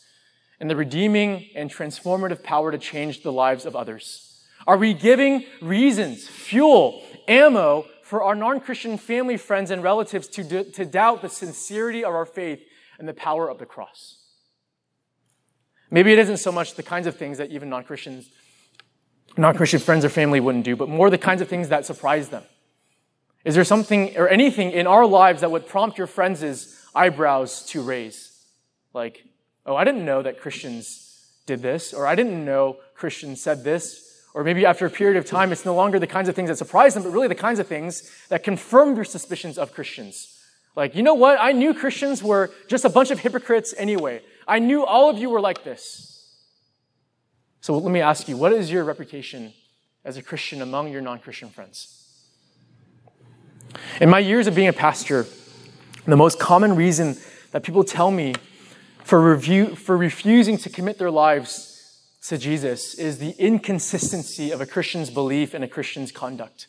and 0.60 0.70
the 0.70 0.77
redeeming 0.77 1.50
and 1.56 1.70
transformative 1.70 2.41
power 2.41 2.72
to 2.72 2.77
change 2.77 3.22
the 3.22 3.32
lives 3.32 3.65
of 3.65 3.75
others? 3.75 4.46
Are 4.65 4.77
we 4.77 4.94
giving 4.94 5.46
reasons, 5.62 6.27
fuel, 6.27 7.03
ammo 7.27 7.86
for 8.01 8.24
our 8.24 8.36
non 8.36 8.62
Christian 8.62 8.98
family, 8.98 9.36
friends, 9.36 9.72
and 9.72 9.84
relatives 9.84 10.29
to, 10.29 10.63
to 10.63 10.86
doubt 10.86 11.22
the 11.22 11.29
sincerity 11.29 12.06
of 12.06 12.15
our 12.15 12.25
faith 12.25 12.62
and 13.00 13.08
the 13.08 13.13
power 13.13 13.50
of 13.50 13.60
the 13.60 13.66
cross? 13.66 14.18
Maybe 15.89 16.12
it 16.12 16.20
isn't 16.20 16.38
so 16.38 16.51
much 16.51 16.75
the 16.75 16.84
kinds 16.84 17.08
of 17.08 17.16
things 17.16 17.38
that 17.38 17.50
even 17.51 17.70
non 17.70 17.84
Christians, 17.84 18.30
non 19.38 19.56
Christian 19.56 19.80
friends 19.80 20.04
or 20.04 20.10
family 20.10 20.39
wouldn't 20.39 20.66
do, 20.66 20.75
but 20.75 20.89
more 20.89 21.10
the 21.10 21.18
kinds 21.18 21.42
of 21.42 21.48
things 21.48 21.70
that 21.70 21.86
surprise 21.86 22.30
them 22.30 22.44
is 23.48 23.56
there 23.56 23.63
something 23.63 24.18
or 24.18 24.27
anything 24.27 24.72
in 24.72 24.88
our 24.88 25.06
lives 25.06 25.39
that 25.39 25.50
would 25.50 25.68
prompt 25.68 25.98
your 25.98 26.06
friends' 26.06 26.86
eyebrows 26.94 27.66
to 27.68 27.82
raise? 27.82 28.46
Like, 28.94 29.24
oh, 29.66 29.74
I 29.74 29.86
didn't 29.86 30.04
know 30.04 30.22
that 30.22 30.42
Christians 30.42 31.25
did 31.46 31.62
this, 31.62 31.94
or 31.94 32.06
I 32.06 32.16
didn't 32.16 32.44
know 32.44 32.75
Christians 32.94 33.42
said 33.42 33.63
this, 33.63 34.25
or 34.34 34.44
maybe 34.44 34.66
after 34.66 34.86
a 34.86 34.89
period 34.89 35.16
of 35.16 35.25
time, 35.25 35.54
it's 35.54 35.63
no 35.63 35.74
longer 35.74 35.98
the 35.98 36.08
kinds 36.08 36.27
of 36.27 36.36
things 36.36 36.50
that 36.50 36.58
surprise 36.58 36.94
them, 36.94 37.04
but 37.04 37.13
really 37.13 37.30
the 37.30 37.36
kinds 37.36 37.60
of 37.60 37.68
things 37.68 38.12
that 38.27 38.44
confirm 38.44 38.96
their 38.96 39.06
suspicions 39.06 39.58
of 39.58 39.72
Christians. 39.72 40.37
Like, 40.77 40.93
you 40.93 41.01
know 41.01 41.15
what? 41.15 41.39
I 41.41 41.53
knew 41.53 41.74
Christians 41.74 42.22
were 42.22 42.51
just 42.67 42.86
a 42.86 42.89
bunch 42.89 43.10
of 43.10 43.17
hypocrites 43.17 43.74
anyway. 43.79 44.22
I 44.48 44.60
knew 44.60 44.86
all 44.86 45.10
of 45.10 45.17
you 45.17 45.27
were 45.31 45.41
like 45.41 45.63
this. 45.63 46.36
So 47.62 47.75
let 47.79 47.91
me 47.91 48.00
ask 48.00 48.29
you, 48.29 48.38
what 48.38 48.53
is 48.53 48.72
your 48.72 48.84
reputation 48.84 49.53
as 50.05 50.17
a 50.17 50.22
Christian 50.22 50.62
among 50.62 50.91
your 50.91 51.01
non 51.01 51.17
Christian 51.17 51.50
friends? 51.50 52.22
In 54.00 54.12
my 54.12 54.19
years 54.19 54.46
of 54.46 54.53
being 54.53 54.67
a 54.67 54.74
pastor, 54.74 55.25
the 56.05 56.15
most 56.15 56.39
common 56.39 56.75
reason 56.75 57.17
that 57.53 57.63
people 57.63 57.84
tell 57.84 58.12
me 58.12 58.36
for, 59.03 59.19
review, 59.19 59.75
for 59.75 59.98
refusing 59.98 60.60
to 60.60 60.69
commit 60.69 61.00
their 61.00 61.10
lives 61.10 62.03
to 62.27 62.38
Jesus 62.38 62.93
is 62.93 63.17
the 63.17 63.31
inconsistency 63.39 64.51
of 64.51 64.62
a 64.62 64.67
Christian's 64.67 65.10
belief 65.10 65.55
and 65.55 65.63
a 65.63 65.67
Christian's 65.67 66.12
conduct. 66.12 66.67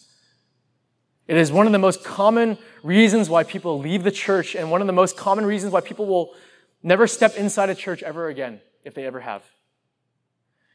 It 1.29 1.37
is 1.37 1.53
one 1.53 1.67
of 1.67 1.73
the 1.73 1.79
most 1.79 2.03
common 2.03 2.57
reasons 2.83 3.29
why 3.29 3.45
people 3.45 3.79
leave 3.79 4.03
the 4.03 4.11
church, 4.11 4.55
and 4.55 4.71
one 4.71 4.81
of 4.81 4.87
the 4.87 4.95
most 4.95 5.17
common 5.17 5.45
reasons 5.45 5.75
why 5.75 5.83
people 5.83 6.07
will 6.07 6.35
never 6.83 7.07
step 7.07 7.37
inside 7.37 7.69
a 7.69 7.75
church 7.75 8.03
ever 8.03 8.29
again, 8.29 8.63
if 8.83 8.95
they 8.95 9.05
ever 9.05 9.21
have. 9.21 9.43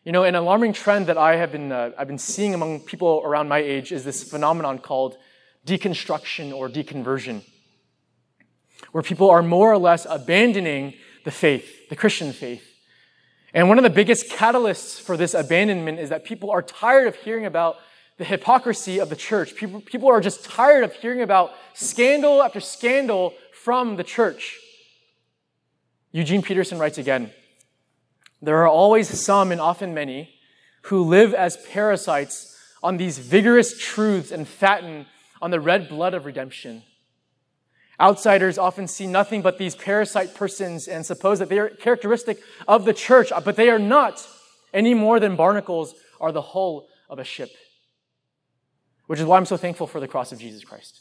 You 0.05 0.11
know, 0.11 0.23
an 0.23 0.35
alarming 0.35 0.73
trend 0.73 1.07
that 1.07 1.17
I 1.17 1.37
have 1.37 1.51
been, 1.51 1.71
uh, 1.71 1.91
I've 1.97 2.07
been 2.07 2.19
seeing 2.19 2.53
among 2.53 2.81
people 2.81 3.23
around 3.25 3.47
my 3.47 3.57
age 3.57 3.91
is 3.91 4.03
this 4.03 4.23
phenomenon 4.23 4.77
called 4.77 5.17
deconstruction 5.65 6.53
or 6.53 6.69
deconversion, 6.69 7.41
where 8.91 9.01
people 9.01 9.31
are 9.31 9.41
more 9.41 9.71
or 9.71 9.79
less 9.79 10.05
abandoning 10.07 10.93
the 11.25 11.31
faith, 11.31 11.89
the 11.89 11.95
Christian 11.95 12.31
faith. 12.31 12.63
And 13.55 13.69
one 13.69 13.79
of 13.79 13.83
the 13.83 13.89
biggest 13.89 14.29
catalysts 14.29 15.01
for 15.01 15.17
this 15.17 15.33
abandonment 15.33 15.99
is 15.99 16.09
that 16.09 16.25
people 16.25 16.51
are 16.51 16.61
tired 16.61 17.07
of 17.07 17.15
hearing 17.15 17.45
about 17.45 17.77
the 18.17 18.23
hypocrisy 18.23 18.99
of 18.99 19.09
the 19.09 19.15
church. 19.15 19.55
People, 19.55 19.81
people 19.81 20.09
are 20.09 20.21
just 20.21 20.45
tired 20.45 20.83
of 20.83 20.93
hearing 20.93 21.21
about 21.21 21.51
scandal 21.73 22.41
after 22.41 22.59
scandal 22.59 23.33
from 23.51 23.95
the 23.95 24.03
church. 24.03 24.59
Eugene 26.11 26.41
Peterson 26.41 26.77
writes 26.77 26.97
again 26.97 27.31
There 28.41 28.57
are 28.57 28.67
always 28.67 29.09
some, 29.09 29.51
and 29.51 29.59
often 29.59 29.93
many, 29.93 30.35
who 30.83 31.03
live 31.03 31.33
as 31.33 31.57
parasites 31.57 32.55
on 32.83 32.97
these 32.97 33.17
vigorous 33.17 33.77
truths 33.77 34.31
and 34.31 34.47
fatten 34.47 35.05
on 35.41 35.51
the 35.51 35.59
red 35.59 35.89
blood 35.89 36.13
of 36.13 36.25
redemption. 36.25 36.83
Outsiders 37.99 38.57
often 38.57 38.87
see 38.87 39.07
nothing 39.07 39.41
but 39.41 39.57
these 39.57 39.75
parasite 39.75 40.35
persons 40.35 40.87
and 40.87 41.05
suppose 41.05 41.39
that 41.39 41.49
they 41.49 41.59
are 41.59 41.69
characteristic 41.69 42.39
of 42.67 42.85
the 42.85 42.93
church, 42.93 43.31
but 43.45 43.55
they 43.55 43.69
are 43.69 43.79
not 43.79 44.27
any 44.73 44.93
more 44.93 45.19
than 45.19 45.35
barnacles 45.35 45.95
are 46.19 46.31
the 46.31 46.41
hull 46.41 46.87
of 47.09 47.19
a 47.19 47.23
ship 47.23 47.51
which 49.13 49.19
is 49.19 49.27
why 49.27 49.37
I'm 49.37 49.45
so 49.45 49.57
thankful 49.57 49.85
for 49.85 49.99
the 49.99 50.07
cross 50.07 50.31
of 50.31 50.39
Jesus 50.39 50.63
Christ. 50.63 50.99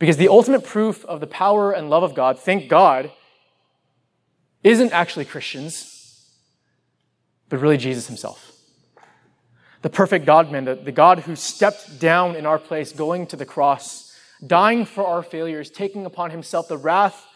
Because 0.00 0.16
the 0.16 0.26
ultimate 0.26 0.64
proof 0.64 1.04
of 1.04 1.20
the 1.20 1.28
power 1.28 1.70
and 1.70 1.88
love 1.88 2.02
of 2.02 2.12
God, 2.12 2.40
thank 2.40 2.68
God, 2.68 3.12
isn't 4.64 4.92
actually 4.92 5.24
Christians, 5.24 6.28
but 7.48 7.60
really 7.60 7.76
Jesus 7.76 8.08
himself. 8.08 8.50
The 9.82 9.90
perfect 9.90 10.26
God 10.26 10.50
man, 10.50 10.64
the, 10.64 10.74
the 10.74 10.90
God 10.90 11.20
who 11.20 11.36
stepped 11.36 12.00
down 12.00 12.34
in 12.34 12.46
our 12.46 12.58
place, 12.58 12.90
going 12.90 13.28
to 13.28 13.36
the 13.36 13.46
cross, 13.46 14.12
dying 14.44 14.84
for 14.84 15.06
our 15.06 15.22
failures, 15.22 15.70
taking 15.70 16.06
upon 16.06 16.32
himself 16.32 16.66
the 16.66 16.78
wrath, 16.78 17.28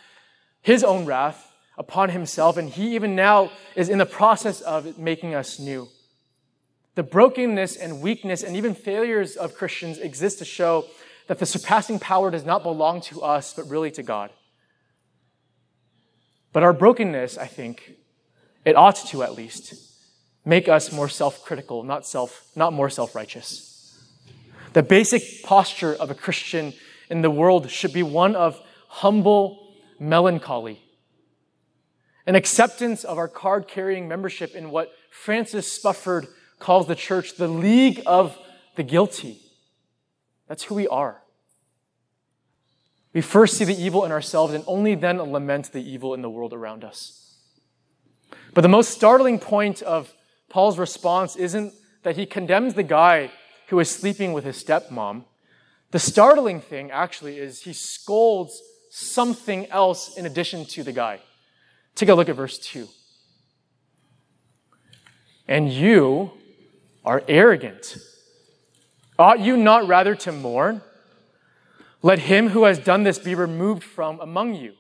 his 0.61 0.83
own 0.83 1.07
wrath, 1.07 1.53
upon 1.77 2.09
himself, 2.09 2.57
and 2.57 2.69
he 2.69 2.97
even 2.97 3.15
now 3.15 3.53
is 3.77 3.89
in 3.89 3.99
the 3.99 4.07
process 4.07 4.61
of 4.61 4.99
making 4.99 5.37
us 5.37 5.61
new. 5.61 5.89
The 6.99 7.05
brokenness 7.05 7.77
and 7.77 8.03
weakness 8.03 8.43
and 8.43 8.57
even 8.57 8.75
failures 8.75 9.37
of 9.37 9.55
Christians 9.55 9.99
exist 9.99 10.41
to 10.41 10.45
show 10.45 10.85
that 11.29 11.39
the 11.39 11.47
surpassing 11.47 12.01
power 12.01 12.29
does 12.29 12.45
not 12.45 12.65
belong 12.65 13.03
to 13.03 13.23
us, 13.23 13.55
but 13.55 13.71
really 13.71 13.93
to 13.93 14.03
God. 14.03 14.33
But 16.53 16.65
our 16.65 16.73
brokenness, 16.73 17.39
I 17.39 17.47
think, 17.47 17.93
it 18.65 18.75
ought 18.75 18.97
to 19.11 19.23
at 19.23 19.37
least 19.37 19.75
make 20.45 20.69
us 20.69 20.91
more 20.91 21.09
self-critical, 21.09 21.85
not 21.85 22.05
self, 22.05 22.49
not 22.57 22.73
more 22.73 22.91
self-righteous. 22.91 23.97
The 24.73 24.83
basic 24.83 25.45
posture 25.45 25.95
of 25.95 26.11
a 26.11 26.17
Christian 26.17 26.73
in 27.09 27.23
the 27.23 27.31
world 27.31 27.71
should 27.71 27.93
be 27.93 28.03
one 28.03 28.35
of 28.35 28.61
humble 28.89 29.77
melancholy, 30.01 30.83
an 32.27 32.35
acceptance 32.35 33.05
of 33.05 33.19
our 33.19 33.29
card-carrying 33.29 34.09
membership 34.09 34.57
in 34.57 34.73
what 34.73 34.91
Francis 35.13 35.79
Spufford 35.79 36.27
calls 36.59 36.87
the 36.87 36.95
church 36.95 37.37
the 37.37 37.49
league 37.49 38.03
of 38.07 38.37
the 38.77 38.83
guilty. 38.83 39.41
That's 40.47 40.65
who 40.65 40.75
we 40.75 40.89
are. 40.89 41.23
We 43.13 43.21
first 43.21 43.57
see 43.57 43.65
the 43.65 43.81
evil 43.81 44.05
in 44.05 44.13
ourselves 44.13 44.55
and 44.55 44.65
only 44.67 44.95
then 44.95 45.19
lament 45.19 45.73
the 45.73 45.83
evil 45.83 46.15
in 46.15 46.23
the 46.23 46.31
world 46.31 46.53
around 46.53 46.85
us. 46.85 47.37
But 48.55 48.63
the 48.63 48.69
most 48.69 48.91
startling 48.91 49.39
point 49.39 49.83
of 49.83 50.13
Paul's 50.49 50.79
response 50.79 51.37
isn't 51.37 51.75
that 52.03 52.17
he 52.17 52.27
condemns 52.27 52.75
the 52.75 52.83
guy 52.83 53.31
who 53.69 53.81
is 53.81 53.91
sleeping 53.91 54.33
with 54.33 54.45
his 54.45 54.63
stepmom. 54.63 55.25
The 55.91 55.99
startling 55.99 56.61
thing, 56.61 56.91
actually, 56.91 57.39
is 57.39 57.63
he 57.63 57.73
scolds 57.73 58.61
something 58.91 59.67
else 59.71 60.17
in 60.17 60.27
addition 60.27 60.65
to 60.67 60.83
the 60.83 60.93
guy. 60.93 61.21
Take 61.95 62.09
a 62.09 62.15
look 62.15 62.29
at 62.29 62.37
verse 62.37 62.59
2. 62.59 62.89
And 65.47 65.73
you, 65.73 66.33
are 67.09 67.25
arrogant. 67.27 67.97
Ought 69.19 69.41
you 69.41 69.57
not 69.57 69.89
rather 69.89 70.15
to 70.15 70.31
mourn? 70.31 70.83
Let 72.03 72.19
him 72.19 72.51
who 72.51 72.65
has 72.65 72.79
done 72.79 73.03
this 73.03 73.19
be 73.19 73.35
removed 73.35 73.83
from 73.83 74.21
among 74.21 74.55
you. 74.55 74.75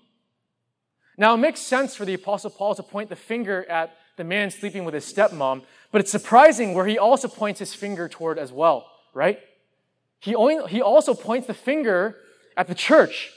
Now, 1.16 1.32
it 1.34 1.38
makes 1.38 1.60
sense 1.60 1.96
for 1.96 2.04
the 2.04 2.12
Apostle 2.12 2.50
Paul 2.50 2.74
to 2.74 2.82
point 2.82 3.08
the 3.08 3.16
finger 3.16 3.64
at 3.70 3.96
the 4.18 4.24
man 4.24 4.50
sleeping 4.50 4.84
with 4.84 4.92
his 4.92 5.10
stepmom, 5.10 5.62
but 5.90 6.02
it's 6.02 6.10
surprising 6.10 6.74
where 6.74 6.86
he 6.86 6.98
also 6.98 7.28
points 7.28 7.60
his 7.60 7.72
finger 7.74 8.10
toward 8.10 8.38
as 8.38 8.52
well, 8.52 8.86
right? 9.14 9.40
He, 10.20 10.34
only, 10.34 10.68
he 10.68 10.82
also 10.82 11.14
points 11.14 11.46
the 11.46 11.54
finger 11.54 12.16
at 12.58 12.68
the 12.68 12.74
church. 12.74 13.32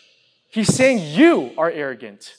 He's 0.50 0.74
saying, 0.76 1.00
You 1.18 1.52
are 1.58 1.72
arrogant. 1.72 2.34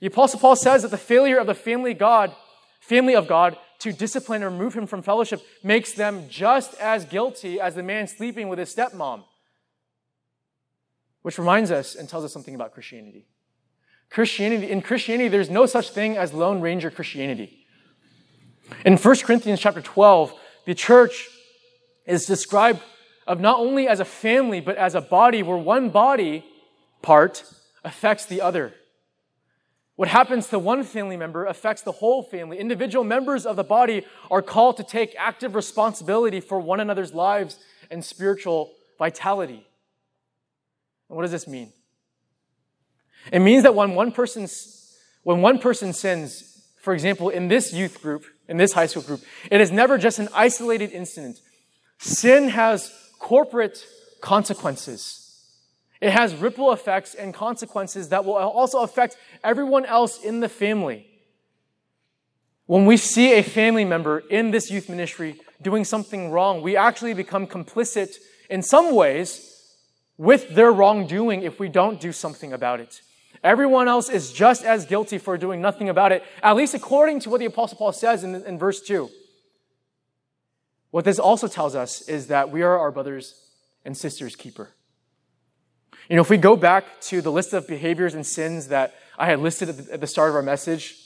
The 0.00 0.08
Apostle 0.08 0.40
Paul 0.40 0.56
says 0.56 0.82
that 0.82 0.90
the 0.90 0.98
failure 0.98 1.38
of 1.38 1.46
the 1.46 1.54
family 1.54 1.94
God, 1.94 2.34
family 2.80 3.14
of 3.14 3.28
God, 3.28 3.56
to 3.82 3.92
discipline 3.92 4.42
or 4.42 4.50
remove 4.50 4.74
him 4.74 4.86
from 4.86 5.02
fellowship 5.02 5.42
makes 5.62 5.92
them 5.92 6.28
just 6.28 6.74
as 6.74 7.04
guilty 7.04 7.60
as 7.60 7.74
the 7.74 7.82
man 7.82 8.06
sleeping 8.06 8.48
with 8.48 8.58
his 8.58 8.74
stepmom. 8.74 9.24
Which 11.22 11.38
reminds 11.38 11.70
us 11.70 11.94
and 11.94 12.08
tells 12.08 12.24
us 12.24 12.32
something 12.32 12.54
about 12.54 12.72
Christianity. 12.72 13.26
Christianity, 14.10 14.70
in 14.70 14.82
Christianity, 14.82 15.28
there's 15.28 15.50
no 15.50 15.66
such 15.66 15.90
thing 15.90 16.16
as 16.16 16.32
Lone 16.32 16.60
Ranger 16.60 16.90
Christianity. 16.90 17.66
In 18.84 18.96
1 18.96 19.16
Corinthians 19.20 19.60
chapter 19.60 19.80
12, 19.80 20.34
the 20.66 20.74
church 20.74 21.28
is 22.06 22.26
described 22.26 22.80
of 23.26 23.40
not 23.40 23.58
only 23.58 23.88
as 23.88 24.00
a 24.00 24.04
family, 24.04 24.60
but 24.60 24.76
as 24.76 24.94
a 24.94 25.00
body 25.00 25.42
where 25.42 25.56
one 25.56 25.90
body 25.90 26.44
part 27.00 27.44
affects 27.84 28.26
the 28.26 28.40
other. 28.40 28.74
What 29.96 30.08
happens 30.08 30.46
to 30.48 30.58
one 30.58 30.84
family 30.84 31.16
member 31.16 31.44
affects 31.44 31.82
the 31.82 31.92
whole 31.92 32.22
family. 32.22 32.58
Individual 32.58 33.04
members 33.04 33.44
of 33.44 33.56
the 33.56 33.64
body 33.64 34.06
are 34.30 34.42
called 34.42 34.78
to 34.78 34.82
take 34.82 35.14
active 35.18 35.54
responsibility 35.54 36.40
for 36.40 36.58
one 36.58 36.80
another's 36.80 37.12
lives 37.12 37.58
and 37.90 38.04
spiritual 38.04 38.72
vitality. 38.98 39.66
And 41.08 41.16
what 41.16 41.22
does 41.22 41.30
this 41.30 41.46
mean? 41.46 41.72
It 43.30 43.40
means 43.40 43.62
that 43.64 43.74
when 43.74 43.94
one 43.94 44.12
person, 44.12 44.48
when 45.24 45.42
one 45.42 45.58
person 45.58 45.92
sins, 45.92 46.66
for 46.80 46.94
example, 46.94 47.28
in 47.28 47.48
this 47.48 47.72
youth 47.72 48.00
group, 48.00 48.24
in 48.48 48.56
this 48.56 48.72
high 48.72 48.86
school 48.86 49.02
group, 49.02 49.20
it 49.50 49.60
is 49.60 49.70
never 49.70 49.98
just 49.98 50.18
an 50.18 50.28
isolated 50.34 50.90
incident. 50.90 51.38
Sin 51.98 52.48
has 52.48 52.92
corporate 53.18 53.86
consequences. 54.20 55.21
It 56.02 56.10
has 56.10 56.34
ripple 56.34 56.72
effects 56.72 57.14
and 57.14 57.32
consequences 57.32 58.08
that 58.08 58.24
will 58.24 58.34
also 58.34 58.80
affect 58.80 59.16
everyone 59.44 59.86
else 59.86 60.20
in 60.20 60.40
the 60.40 60.48
family. 60.48 61.06
When 62.66 62.86
we 62.86 62.96
see 62.96 63.34
a 63.34 63.42
family 63.42 63.84
member 63.84 64.18
in 64.18 64.50
this 64.50 64.68
youth 64.68 64.88
ministry 64.88 65.40
doing 65.62 65.84
something 65.84 66.32
wrong, 66.32 66.60
we 66.60 66.76
actually 66.76 67.14
become 67.14 67.46
complicit 67.46 68.16
in 68.50 68.64
some 68.64 68.96
ways 68.96 69.48
with 70.18 70.56
their 70.56 70.72
wrongdoing 70.72 71.44
if 71.44 71.60
we 71.60 71.68
don't 71.68 72.00
do 72.00 72.10
something 72.10 72.52
about 72.52 72.80
it. 72.80 73.00
Everyone 73.44 73.86
else 73.86 74.08
is 74.08 74.32
just 74.32 74.64
as 74.64 74.84
guilty 74.84 75.18
for 75.18 75.38
doing 75.38 75.60
nothing 75.60 75.88
about 75.88 76.10
it, 76.10 76.24
at 76.42 76.56
least 76.56 76.74
according 76.74 77.20
to 77.20 77.30
what 77.30 77.38
the 77.38 77.46
Apostle 77.46 77.78
Paul 77.78 77.92
says 77.92 78.24
in, 78.24 78.34
in 78.34 78.58
verse 78.58 78.80
2. 78.80 79.08
What 80.90 81.04
this 81.04 81.20
also 81.20 81.46
tells 81.46 81.76
us 81.76 82.02
is 82.08 82.26
that 82.26 82.50
we 82.50 82.62
are 82.62 82.76
our 82.76 82.90
brothers 82.90 83.36
and 83.84 83.96
sisters' 83.96 84.34
keeper. 84.34 84.70
You 86.08 86.16
know, 86.16 86.22
if 86.22 86.30
we 86.30 86.36
go 86.36 86.56
back 86.56 87.00
to 87.02 87.20
the 87.20 87.30
list 87.30 87.52
of 87.52 87.66
behaviors 87.66 88.14
and 88.14 88.26
sins 88.26 88.68
that 88.68 88.94
I 89.18 89.26
had 89.26 89.40
listed 89.40 89.68
at 89.68 90.00
the, 90.00 90.06
start 90.06 90.30
of 90.30 90.34
our 90.34 90.42
message, 90.42 90.96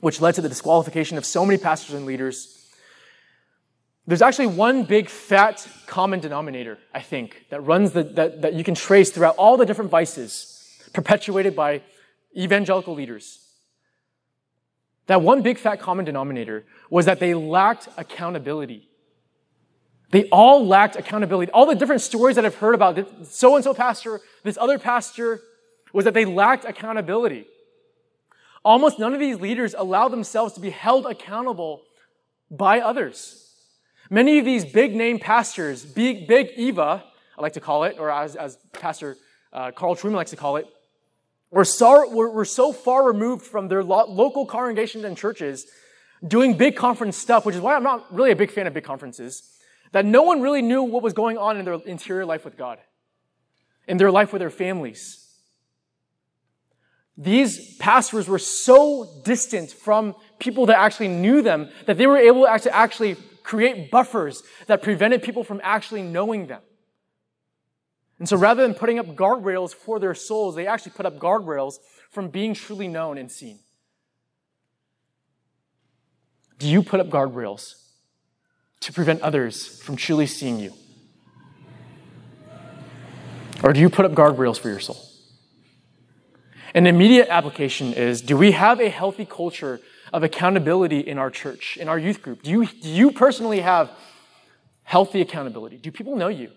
which 0.00 0.20
led 0.20 0.34
to 0.36 0.40
the 0.40 0.48
disqualification 0.48 1.18
of 1.18 1.24
so 1.24 1.44
many 1.44 1.58
pastors 1.58 1.94
and 1.94 2.06
leaders. 2.06 2.56
There's 4.06 4.22
actually 4.22 4.48
one 4.48 4.84
big 4.84 5.08
fat 5.08 5.66
common 5.86 6.20
denominator, 6.20 6.78
I 6.94 7.00
think, 7.00 7.46
that 7.50 7.60
runs 7.60 7.92
the, 7.92 8.02
that, 8.04 8.42
that 8.42 8.54
you 8.54 8.64
can 8.64 8.74
trace 8.74 9.10
throughout 9.10 9.36
all 9.36 9.56
the 9.56 9.66
different 9.66 9.90
vices 9.90 10.56
perpetuated 10.92 11.54
by 11.54 11.82
evangelical 12.36 12.94
leaders. 12.94 13.46
That 15.06 15.22
one 15.22 15.42
big 15.42 15.58
fat 15.58 15.80
common 15.80 16.04
denominator 16.04 16.64
was 16.88 17.06
that 17.06 17.18
they 17.18 17.34
lacked 17.34 17.88
accountability. 17.96 18.89
They 20.10 20.28
all 20.30 20.66
lacked 20.66 20.96
accountability. 20.96 21.52
All 21.52 21.66
the 21.66 21.74
different 21.74 22.00
stories 22.00 22.36
that 22.36 22.44
I've 22.44 22.56
heard 22.56 22.74
about 22.74 23.26
so 23.26 23.54
and 23.54 23.64
so 23.64 23.74
pastor, 23.74 24.20
this 24.42 24.58
other 24.58 24.78
pastor, 24.78 25.40
was 25.92 26.04
that 26.04 26.14
they 26.14 26.24
lacked 26.24 26.64
accountability. 26.64 27.46
Almost 28.64 28.98
none 28.98 29.14
of 29.14 29.20
these 29.20 29.40
leaders 29.40 29.74
allow 29.76 30.08
themselves 30.08 30.54
to 30.54 30.60
be 30.60 30.70
held 30.70 31.06
accountable 31.06 31.82
by 32.50 32.80
others. 32.80 33.54
Many 34.10 34.38
of 34.40 34.44
these 34.44 34.64
big 34.64 34.94
name 34.94 35.20
pastors, 35.20 35.84
big, 35.84 36.26
big 36.26 36.50
Eva, 36.56 37.04
I 37.38 37.42
like 37.42 37.52
to 37.54 37.60
call 37.60 37.84
it, 37.84 37.96
or 37.98 38.10
as, 38.10 38.34
as 38.34 38.58
Pastor 38.72 39.16
uh, 39.52 39.70
Carl 39.70 39.94
Trueman 39.94 40.14
likes 40.14 40.30
to 40.30 40.36
call 40.36 40.56
it, 40.56 40.66
were 41.50 41.64
so, 41.64 42.12
were, 42.12 42.28
were 42.28 42.44
so 42.44 42.72
far 42.72 43.06
removed 43.06 43.46
from 43.46 43.68
their 43.68 43.82
lo- 43.82 44.06
local 44.08 44.46
congregations 44.46 45.04
and 45.04 45.16
churches 45.16 45.66
doing 46.26 46.56
big 46.56 46.76
conference 46.76 47.16
stuff, 47.16 47.46
which 47.46 47.54
is 47.54 47.60
why 47.60 47.74
I'm 47.74 47.82
not 47.82 48.12
really 48.12 48.32
a 48.32 48.36
big 48.36 48.50
fan 48.50 48.66
of 48.66 48.74
big 48.74 48.84
conferences, 48.84 49.42
that 49.92 50.04
no 50.04 50.22
one 50.22 50.40
really 50.40 50.62
knew 50.62 50.82
what 50.82 51.02
was 51.02 51.12
going 51.12 51.36
on 51.36 51.56
in 51.56 51.64
their 51.64 51.74
interior 51.74 52.24
life 52.24 52.44
with 52.44 52.56
God, 52.56 52.78
in 53.86 53.96
their 53.96 54.10
life 54.10 54.32
with 54.32 54.40
their 54.40 54.50
families. 54.50 55.26
These 57.16 57.76
pastors 57.76 58.28
were 58.28 58.38
so 58.38 59.20
distant 59.24 59.70
from 59.72 60.14
people 60.38 60.66
that 60.66 60.78
actually 60.78 61.08
knew 61.08 61.42
them 61.42 61.68
that 61.86 61.98
they 61.98 62.06
were 62.06 62.16
able 62.16 62.42
to 62.44 62.74
actually 62.74 63.16
create 63.42 63.90
buffers 63.90 64.42
that 64.68 64.82
prevented 64.82 65.22
people 65.22 65.44
from 65.44 65.60
actually 65.62 66.02
knowing 66.02 66.46
them. 66.46 66.62
And 68.18 68.28
so 68.28 68.36
rather 68.36 68.62
than 68.62 68.74
putting 68.74 68.98
up 68.98 69.06
guardrails 69.06 69.74
for 69.74 69.98
their 69.98 70.14
souls, 70.14 70.54
they 70.54 70.66
actually 70.66 70.92
put 70.92 71.06
up 71.06 71.18
guardrails 71.18 71.74
from 72.10 72.28
being 72.28 72.54
truly 72.54 72.86
known 72.86 73.18
and 73.18 73.30
seen. 73.30 73.58
Do 76.58 76.68
you 76.68 76.82
put 76.82 77.00
up 77.00 77.08
guardrails 77.08 77.79
to 78.80 78.92
prevent 78.92 79.20
others 79.20 79.80
from 79.82 79.96
truly 79.96 80.26
seeing 80.26 80.58
you? 80.58 80.72
Or 83.62 83.72
do 83.72 83.80
you 83.80 83.90
put 83.90 84.06
up 84.06 84.12
guardrails 84.12 84.58
for 84.58 84.68
your 84.68 84.80
soul? 84.80 84.98
An 86.74 86.86
immediate 86.86 87.28
application 87.28 87.92
is 87.92 88.22
do 88.22 88.36
we 88.36 88.52
have 88.52 88.80
a 88.80 88.88
healthy 88.88 89.26
culture 89.26 89.80
of 90.12 90.22
accountability 90.22 91.00
in 91.00 91.18
our 91.18 91.30
church, 91.30 91.76
in 91.76 91.88
our 91.88 91.98
youth 91.98 92.22
group? 92.22 92.42
Do 92.42 92.50
you, 92.50 92.66
do 92.66 92.88
you 92.88 93.10
personally 93.10 93.60
have 93.60 93.90
healthy 94.82 95.20
accountability? 95.20 95.76
Do 95.76 95.90
people 95.90 96.16
know 96.16 96.28
you? 96.28 96.50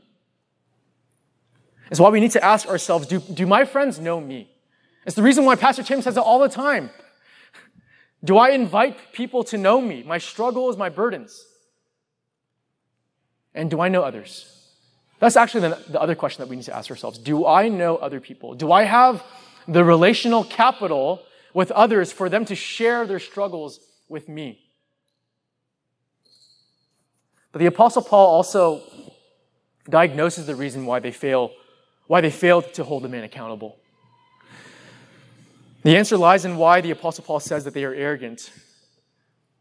It's 1.91 1.99
why 1.99 2.09
we 2.09 2.19
need 2.19 2.31
to 2.31 2.43
ask 2.43 2.67
ourselves 2.67 3.07
do, 3.07 3.19
do 3.19 3.45
my 3.45 3.65
friends 3.65 3.99
know 3.99 4.19
me? 4.21 4.49
It's 5.05 5.15
the 5.15 5.23
reason 5.23 5.45
why 5.45 5.55
Pastor 5.55 5.83
Tim 5.83 6.01
says 6.01 6.15
it 6.15 6.21
all 6.21 6.39
the 6.39 6.49
time. 6.49 6.89
Do 8.23 8.37
I 8.37 8.51
invite 8.51 9.11
people 9.11 9.43
to 9.45 9.57
know 9.57 9.81
me, 9.81 10.01
my 10.03 10.17
struggles, 10.17 10.77
my 10.77 10.89
burdens? 10.89 11.45
And 13.55 13.69
do 13.69 13.79
I 13.79 13.89
know 13.89 14.03
others? 14.03 14.49
That's 15.19 15.37
actually 15.37 15.69
the, 15.69 15.79
the 15.89 16.01
other 16.01 16.15
question 16.15 16.43
that 16.43 16.49
we 16.49 16.55
need 16.55 16.65
to 16.65 16.75
ask 16.75 16.89
ourselves. 16.89 17.17
Do 17.17 17.45
I 17.45 17.69
know 17.69 17.95
other 17.95 18.19
people? 18.19 18.55
Do 18.55 18.71
I 18.71 18.83
have 18.83 19.23
the 19.67 19.83
relational 19.83 20.43
capital 20.43 21.21
with 21.53 21.71
others 21.71 22.11
for 22.11 22.29
them 22.29 22.45
to 22.45 22.55
share 22.55 23.05
their 23.05 23.19
struggles 23.19 23.79
with 24.09 24.27
me? 24.27 24.59
But 27.53 27.59
the 27.59 27.67
Apostle 27.67 28.01
Paul 28.01 28.27
also 28.27 28.81
diagnoses 29.87 30.47
the 30.47 30.55
reason 30.55 30.85
why 30.85 30.99
they 30.99 31.11
fail, 31.11 31.51
why 32.07 32.19
they 32.19 32.31
failed 32.31 32.73
to 32.73 32.83
hold 32.83 33.03
the 33.03 33.09
man 33.09 33.23
accountable. 33.23 33.77
The 35.83 35.95
answer 35.95 36.17
lies 36.17 36.45
in 36.45 36.57
why 36.57 36.81
the 36.81 36.91
Apostle 36.91 37.23
Paul 37.23 37.39
says 37.39 37.65
that 37.65 37.73
they 37.73 37.85
are 37.85 37.93
arrogant. 37.93 38.51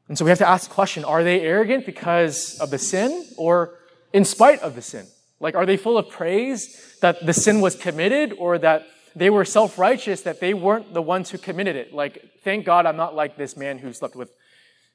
And 0.08 0.16
so 0.16 0.24
we 0.24 0.30
have 0.30 0.38
to 0.38 0.48
ask 0.48 0.68
the 0.68 0.74
question 0.74 1.04
are 1.04 1.22
they 1.22 1.40
arrogant 1.40 1.84
because 1.84 2.58
of 2.60 2.70
the 2.70 2.78
sin 2.78 3.26
or 3.36 3.78
in 4.12 4.24
spite 4.24 4.60
of 4.60 4.74
the 4.74 4.82
sin? 4.82 5.06
Like, 5.40 5.54
are 5.56 5.66
they 5.66 5.76
full 5.76 5.98
of 5.98 6.08
praise 6.08 6.96
that 7.00 7.26
the 7.26 7.32
sin 7.32 7.60
was 7.60 7.74
committed 7.74 8.32
or 8.38 8.58
that 8.58 8.86
they 9.16 9.28
were 9.28 9.44
self 9.44 9.78
righteous, 9.78 10.22
that 10.22 10.40
they 10.40 10.54
weren't 10.54 10.94
the 10.94 11.02
ones 11.02 11.30
who 11.30 11.38
committed 11.38 11.74
it? 11.74 11.92
Like, 11.92 12.22
thank 12.44 12.64
God 12.64 12.86
I'm 12.86 12.96
not 12.96 13.14
like 13.14 13.36
this 13.36 13.56
man 13.56 13.78
who 13.78 13.92
slept 13.92 14.14
with 14.14 14.32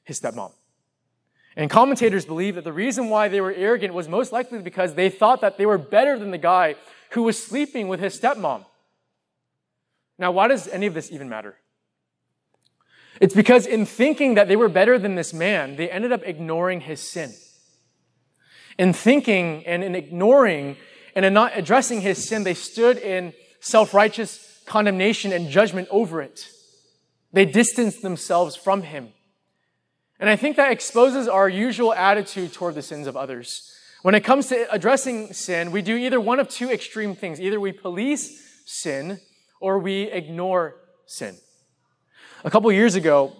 his 0.04 0.20
stepmom. 0.20 0.52
And 1.54 1.68
commentators 1.68 2.24
believe 2.24 2.54
that 2.54 2.64
the 2.64 2.72
reason 2.72 3.08
why 3.10 3.28
they 3.28 3.40
were 3.40 3.52
arrogant 3.52 3.92
was 3.92 4.08
most 4.08 4.32
likely 4.32 4.60
because 4.60 4.94
they 4.94 5.10
thought 5.10 5.40
that 5.40 5.58
they 5.58 5.66
were 5.66 5.76
better 5.76 6.18
than 6.18 6.30
the 6.30 6.38
guy 6.38 6.76
who 7.10 7.24
was 7.24 7.42
sleeping 7.42 7.88
with 7.88 8.00
his 8.00 8.18
stepmom. 8.18 8.64
Now, 10.18 10.32
why 10.32 10.48
does 10.48 10.68
any 10.68 10.86
of 10.86 10.94
this 10.94 11.12
even 11.12 11.28
matter? 11.28 11.56
It's 13.20 13.34
because 13.34 13.66
in 13.66 13.86
thinking 13.86 14.34
that 14.34 14.48
they 14.48 14.56
were 14.56 14.68
better 14.68 14.98
than 14.98 15.14
this 15.14 15.34
man, 15.34 15.76
they 15.76 15.90
ended 15.90 16.12
up 16.12 16.22
ignoring 16.24 16.80
his 16.80 17.00
sin. 17.00 17.32
In 18.78 18.92
thinking 18.92 19.66
and 19.66 19.82
in 19.82 19.94
ignoring 19.94 20.76
and 21.14 21.24
in 21.24 21.34
not 21.34 21.52
addressing 21.56 22.00
his 22.00 22.28
sin, 22.28 22.44
they 22.44 22.54
stood 22.54 22.96
in 22.98 23.32
self 23.60 23.92
righteous 23.92 24.62
condemnation 24.66 25.32
and 25.32 25.50
judgment 25.50 25.88
over 25.90 26.22
it. 26.22 26.48
They 27.32 27.44
distanced 27.44 28.02
themselves 28.02 28.56
from 28.56 28.82
him. 28.82 29.12
And 30.20 30.30
I 30.30 30.36
think 30.36 30.56
that 30.56 30.72
exposes 30.72 31.28
our 31.28 31.48
usual 31.48 31.92
attitude 31.92 32.52
toward 32.52 32.74
the 32.74 32.82
sins 32.82 33.06
of 33.06 33.16
others. 33.16 33.74
When 34.02 34.14
it 34.14 34.22
comes 34.22 34.48
to 34.48 34.72
addressing 34.72 35.32
sin, 35.32 35.70
we 35.70 35.82
do 35.82 35.96
either 35.96 36.20
one 36.20 36.38
of 36.38 36.48
two 36.48 36.70
extreme 36.70 37.14
things. 37.14 37.40
Either 37.40 37.58
we 37.58 37.72
police 37.72 38.62
sin 38.64 39.20
or 39.60 39.78
we 39.78 40.02
ignore 40.02 40.76
sin. 41.06 41.36
A 42.44 42.50
couple 42.50 42.70
years 42.70 42.94
ago, 42.94 43.32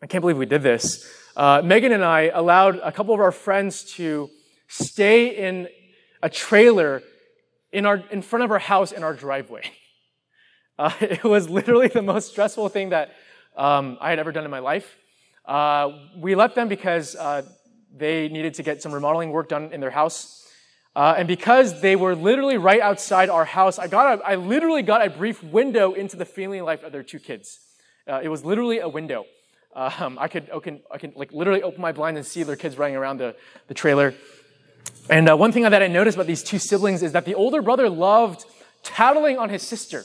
I 0.00 0.06
can't 0.06 0.22
believe 0.22 0.38
we 0.38 0.46
did 0.46 0.62
this. 0.62 1.04
Uh, 1.36 1.62
Megan 1.64 1.92
and 1.92 2.04
I 2.04 2.30
allowed 2.32 2.76
a 2.78 2.92
couple 2.92 3.12
of 3.12 3.20
our 3.20 3.32
friends 3.32 3.82
to 3.94 4.30
stay 4.68 5.36
in 5.36 5.68
a 6.22 6.28
trailer 6.28 7.02
in, 7.72 7.86
our, 7.86 8.02
in 8.10 8.22
front 8.22 8.44
of 8.44 8.50
our 8.50 8.58
house 8.58 8.92
in 8.92 9.02
our 9.02 9.14
driveway. 9.14 9.62
Uh, 10.78 10.92
it 11.00 11.24
was 11.24 11.48
literally 11.48 11.88
the 11.88 12.02
most 12.02 12.30
stressful 12.30 12.68
thing 12.68 12.90
that 12.90 13.14
um, 13.56 13.96
I 13.98 14.10
had 14.10 14.18
ever 14.18 14.30
done 14.30 14.44
in 14.44 14.50
my 14.50 14.58
life. 14.58 14.98
Uh, 15.46 15.90
we 16.18 16.34
left 16.34 16.54
them 16.54 16.68
because 16.68 17.16
uh, 17.16 17.40
they 17.96 18.28
needed 18.28 18.52
to 18.52 18.62
get 18.62 18.82
some 18.82 18.92
remodeling 18.92 19.30
work 19.30 19.48
done 19.48 19.72
in 19.72 19.80
their 19.80 19.90
house. 19.90 20.46
Uh, 20.94 21.14
and 21.16 21.28
because 21.28 21.80
they 21.80 21.96
were 21.96 22.14
literally 22.14 22.58
right 22.58 22.80
outside 22.80 23.30
our 23.30 23.44
house, 23.44 23.78
I 23.78 23.86
got 23.86 24.18
a, 24.18 24.22
I 24.22 24.34
literally 24.34 24.82
got 24.82 25.06
a 25.06 25.08
brief 25.08 25.42
window 25.42 25.92
into 25.92 26.16
the 26.16 26.24
family 26.24 26.60
life 26.60 26.82
of 26.82 26.92
their 26.92 27.02
two 27.02 27.18
kids. 27.18 27.58
Uh, 28.06 28.20
it 28.22 28.28
was 28.28 28.44
literally 28.44 28.78
a 28.78 28.88
window. 28.88 29.24
Um, 29.74 30.18
I 30.18 30.28
could, 30.28 30.48
I 30.54 30.58
can, 30.58 30.80
I 30.90 30.96
can 30.96 31.12
like 31.16 31.32
literally 31.32 31.62
open 31.62 31.82
my 31.82 31.92
blind 31.92 32.16
and 32.16 32.26
see 32.26 32.42
their 32.42 32.56
kids 32.56 32.78
running 32.78 32.96
around 32.96 33.18
the, 33.18 33.36
the 33.68 33.74
trailer. 33.74 34.14
And 35.08 35.28
uh, 35.28 35.36
one 35.36 35.52
thing 35.52 35.62
that 35.62 35.82
I 35.82 35.86
noticed 35.86 36.16
about 36.16 36.26
these 36.26 36.42
two 36.42 36.58
siblings 36.58 37.02
is 37.02 37.12
that 37.12 37.24
the 37.24 37.34
older 37.34 37.62
brother 37.62 37.88
loved 37.88 38.44
tattling 38.82 39.38
on 39.38 39.50
his 39.50 39.62
sister. 39.62 40.04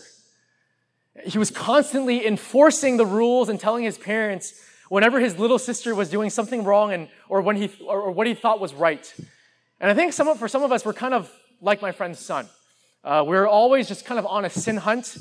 He 1.26 1.38
was 1.38 1.50
constantly 1.50 2.26
enforcing 2.26 2.98
the 2.98 3.06
rules 3.06 3.50
and 3.50 3.60
telling 3.60 3.84
his 3.84 3.98
parents 3.98 4.54
whenever 4.90 5.20
his 5.20 5.40
little 5.40 5.58
sister 5.58 5.96
was 5.96 6.10
doing 6.10 6.30
something 6.30 6.64
wrong 6.64 6.92
and, 6.94 7.10
or, 7.30 7.42
when 7.42 7.56
he, 7.56 7.72
or 7.86 8.12
what 8.12 8.28
he 8.28 8.34
thought 8.34 8.60
was 8.60 8.74
right. 8.74 9.14
And 9.80 9.90
I 9.90 9.94
think 9.94 10.14
some, 10.14 10.38
for 10.38 10.48
some 10.48 10.64
of 10.64 10.72
us, 10.72 10.86
we're 10.86 10.94
kind 10.94 11.14
of 11.14 11.32
like 11.62 11.82
my 11.82 11.92
friend's 11.92 12.20
son. 12.20 12.48
Uh, 13.04 13.24
we're 13.26 13.48
always 13.48 13.88
just 13.88 14.06
kind 14.06 14.20
of 14.20 14.26
on 14.26 14.46
a 14.46 14.50
sin 14.50 14.78
hunt. 14.78 15.18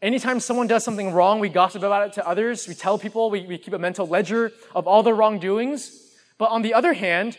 Anytime 0.00 0.38
someone 0.38 0.68
does 0.68 0.84
something 0.84 1.12
wrong, 1.12 1.40
we 1.40 1.48
gossip 1.48 1.82
about 1.82 2.06
it 2.06 2.12
to 2.14 2.28
others. 2.28 2.68
We 2.68 2.74
tell 2.74 2.98
people, 2.98 3.30
we, 3.30 3.46
we 3.46 3.58
keep 3.58 3.74
a 3.74 3.78
mental 3.78 4.06
ledger 4.06 4.52
of 4.74 4.86
all 4.86 5.02
the 5.02 5.12
wrongdoings. 5.12 6.12
But 6.38 6.50
on 6.50 6.62
the 6.62 6.74
other 6.74 6.92
hand, 6.92 7.38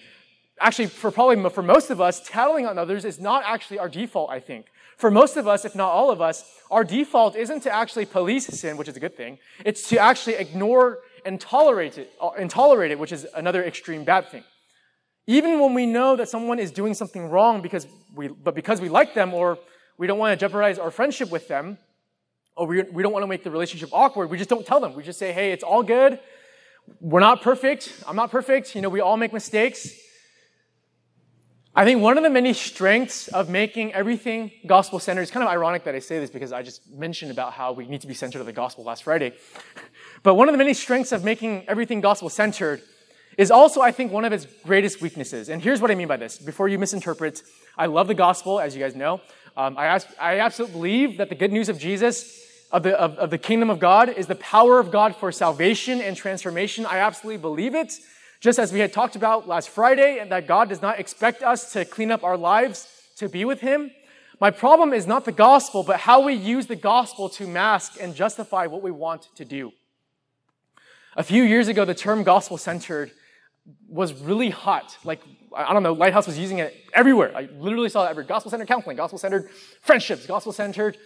actually, 0.60 0.88
for 0.88 1.12
probably 1.12 1.50
for 1.50 1.64
most 1.64 1.90
of 1.90 2.02
us, 2.02 2.22
tattling 2.22 2.66
on 2.66 2.78
others 2.78 3.06
is 3.06 3.20
not 3.20 3.44
actually 3.46 3.80
our 3.80 3.90
default, 3.90 4.30
I 4.30 4.40
think. 4.40 4.68
For 4.98 5.12
most 5.12 5.38
of 5.38 5.48
us, 5.48 5.64
if 5.64 5.76
not 5.76 5.90
all 5.90 6.10
of 6.10 6.22
us, 6.22 6.44
our 6.72 6.84
default 6.84 7.36
isn't 7.36 7.62
to 7.62 7.74
actually 7.74 8.06
police 8.06 8.48
sin, 8.48 8.78
which 8.78 8.88
is 8.88 8.98
a 8.98 9.00
good 9.00 9.16
thing. 9.16 9.38
It's 9.64 9.88
to 9.90 10.00
actually 10.00 10.36
ignore 10.36 11.00
and 11.24 11.40
tolerate 11.40 11.98
it, 11.98 12.12
uh, 12.20 12.30
and 12.30 12.50
tolerate 12.50 12.92
it, 12.92 12.98
which 12.98 13.12
is 13.12 13.28
another 13.36 13.64
extreme 13.64 14.04
bad 14.04 14.30
thing. 14.30 14.44
Even 15.28 15.60
when 15.60 15.74
we 15.74 15.86
know 15.86 16.16
that 16.16 16.30
someone 16.30 16.58
is 16.58 16.72
doing 16.72 16.94
something 16.94 17.30
wrong 17.30 17.62
because 17.62 17.86
we, 18.16 18.30
but 18.30 18.56
because 18.56 18.82
we 18.82 18.90
like 18.90 19.14
them 19.14 19.34
or 19.34 19.60
we 19.98 20.08
don't 20.08 20.18
want 20.18 20.32
to 20.32 20.44
jeopardize 20.44 20.80
our 20.80 20.90
friendship 20.90 21.30
with 21.30 21.48
them, 21.48 21.78
or 22.56 22.66
we, 22.66 22.82
we 22.84 23.04
don't 23.04 23.12
want 23.12 23.24
to 23.24 23.28
make 23.28 23.44
the 23.44 23.52
relationship 23.52 23.90
awkward, 23.92 24.32
we 24.32 24.38
just 24.38 24.50
don't 24.50 24.66
tell 24.66 24.80
them. 24.80 24.96
We 24.96 25.04
just 25.04 25.20
say, 25.20 25.32
hey, 25.32 25.52
it's 25.52 25.64
all 25.64 25.84
good. 25.84 26.20
We're 27.02 27.20
not 27.20 27.42
perfect. 27.42 28.04
I'm 28.08 28.16
not 28.16 28.32
perfect. 28.32 28.74
You 28.74 28.82
know, 28.82 28.90
we 28.90 29.02
all 29.02 29.18
make 29.18 29.34
mistakes. 29.34 29.92
I 31.78 31.86
think 31.86 32.02
one 32.02 32.18
of 32.18 32.24
the 32.24 32.32
many 32.32 32.54
strengths 32.54 33.28
of 33.28 33.50
making 33.50 33.94
everything 33.94 34.50
gospel 34.66 34.98
centered, 34.98 35.22
it's 35.22 35.30
kind 35.30 35.44
of 35.44 35.52
ironic 35.52 35.84
that 35.84 35.94
I 35.94 36.00
say 36.00 36.20
this 36.20 36.32
because 36.32 36.52
I 36.52 36.64
just 36.64 36.82
mentioned 36.90 37.30
about 37.30 37.54
how 37.54 37.72
we 37.72 37.86
need 37.86 38.02
to 38.02 38.08
be 38.08 38.16
centered 38.16 38.40
on 38.40 38.48
the 38.48 38.52
gospel 38.52 38.84
last 38.84 39.04
Friday. 39.04 39.34
But 40.24 40.34
one 40.34 40.50
of 40.50 40.54
the 40.54 40.58
many 40.58 40.74
strengths 40.74 41.12
of 41.12 41.24
making 41.24 41.66
everything 41.68 42.02
gospel 42.02 42.30
centered 42.30 42.82
is 43.38 43.52
also, 43.52 43.82
I 43.82 43.92
think, 43.92 44.12
one 44.12 44.26
of 44.26 44.34
its 44.34 44.48
greatest 44.64 45.00
weaknesses. 45.00 45.50
And 45.50 45.62
here's 45.62 45.80
what 45.80 45.92
I 45.92 45.96
mean 45.96 46.08
by 46.08 46.18
this. 46.18 46.40
Before 46.40 46.68
you 46.68 46.80
misinterpret, 46.80 47.44
I 47.78 47.86
love 47.86 48.08
the 48.08 48.16
gospel, 48.16 48.60
as 48.60 48.76
you 48.76 48.82
guys 48.82 48.96
know. 48.96 49.22
Um, 49.56 49.78
I, 49.78 50.02
I 50.20 50.40
absolutely 50.40 50.74
believe 50.74 51.18
that 51.20 51.30
the 51.30 51.36
good 51.36 51.52
news 51.52 51.70
of 51.70 51.78
Jesus, 51.78 52.66
of 52.72 52.82
the, 52.82 53.00
of, 53.00 53.16
of 53.20 53.30
the 53.30 53.38
kingdom 53.38 53.70
of 53.70 53.78
God, 53.78 54.10
is 54.10 54.26
the 54.26 54.36
power 54.36 54.80
of 54.80 54.90
God 54.90 55.16
for 55.16 55.32
salvation 55.32 56.02
and 56.02 56.18
transformation. 56.18 56.88
I 56.88 56.98
absolutely 56.98 57.38
believe 57.38 57.76
it. 57.76 57.94
Just 58.40 58.60
as 58.60 58.72
we 58.72 58.80
had 58.80 58.94
talked 58.94 59.16
about 59.16 59.48
last 59.48 59.70
Friday, 59.70 60.20
and 60.20 60.32
that 60.32 60.48
God 60.48 60.70
does 60.70 60.82
not 60.82 61.00
expect 61.00 61.42
us 61.42 61.74
to 61.74 61.86
clean 61.86 62.12
up 62.12 62.24
our 62.24 62.38
lives 62.38 62.88
to 63.18 63.28
be 63.28 63.46
with 63.46 63.62
Him. 63.62 63.92
My 64.40 64.52
problem 64.52 64.94
is 64.94 65.08
not 65.08 65.26
the 65.26 65.32
gospel, 65.32 65.82
but 65.82 66.02
how 66.02 66.22
we 66.22 66.34
use 66.34 66.68
the 66.68 66.76
gospel 66.76 67.30
to 67.30 67.48
mask 67.48 67.98
and 68.00 68.14
justify 68.14 68.68
what 68.68 68.84
we 68.84 68.92
want 68.92 69.28
to 69.36 69.46
do. 69.46 69.72
A 71.16 71.24
few 71.24 71.42
years 71.42 71.68
ago, 71.68 71.84
the 71.84 71.96
term 71.96 72.22
gospel 72.22 72.58
centered 72.58 73.12
was 73.90 74.14
really 74.14 74.52
hot. 74.52 74.96
Like, 75.04 75.22
I 75.56 75.74
don't 75.74 75.82
know, 75.82 75.94
Lighthouse 75.94 76.28
was 76.28 76.38
using 76.38 76.60
it 76.60 76.76
everywhere. 76.94 77.36
I 77.36 77.50
literally 77.58 77.90
saw 77.90 78.06
it 78.06 78.12
every 78.12 78.26
gospel 78.26 78.52
centered 78.52 78.68
counseling, 78.68 78.98
gospel 78.98 79.18
centered 79.18 79.50
friendships, 79.82 80.28
gospel 80.28 80.52
centered 80.54 80.98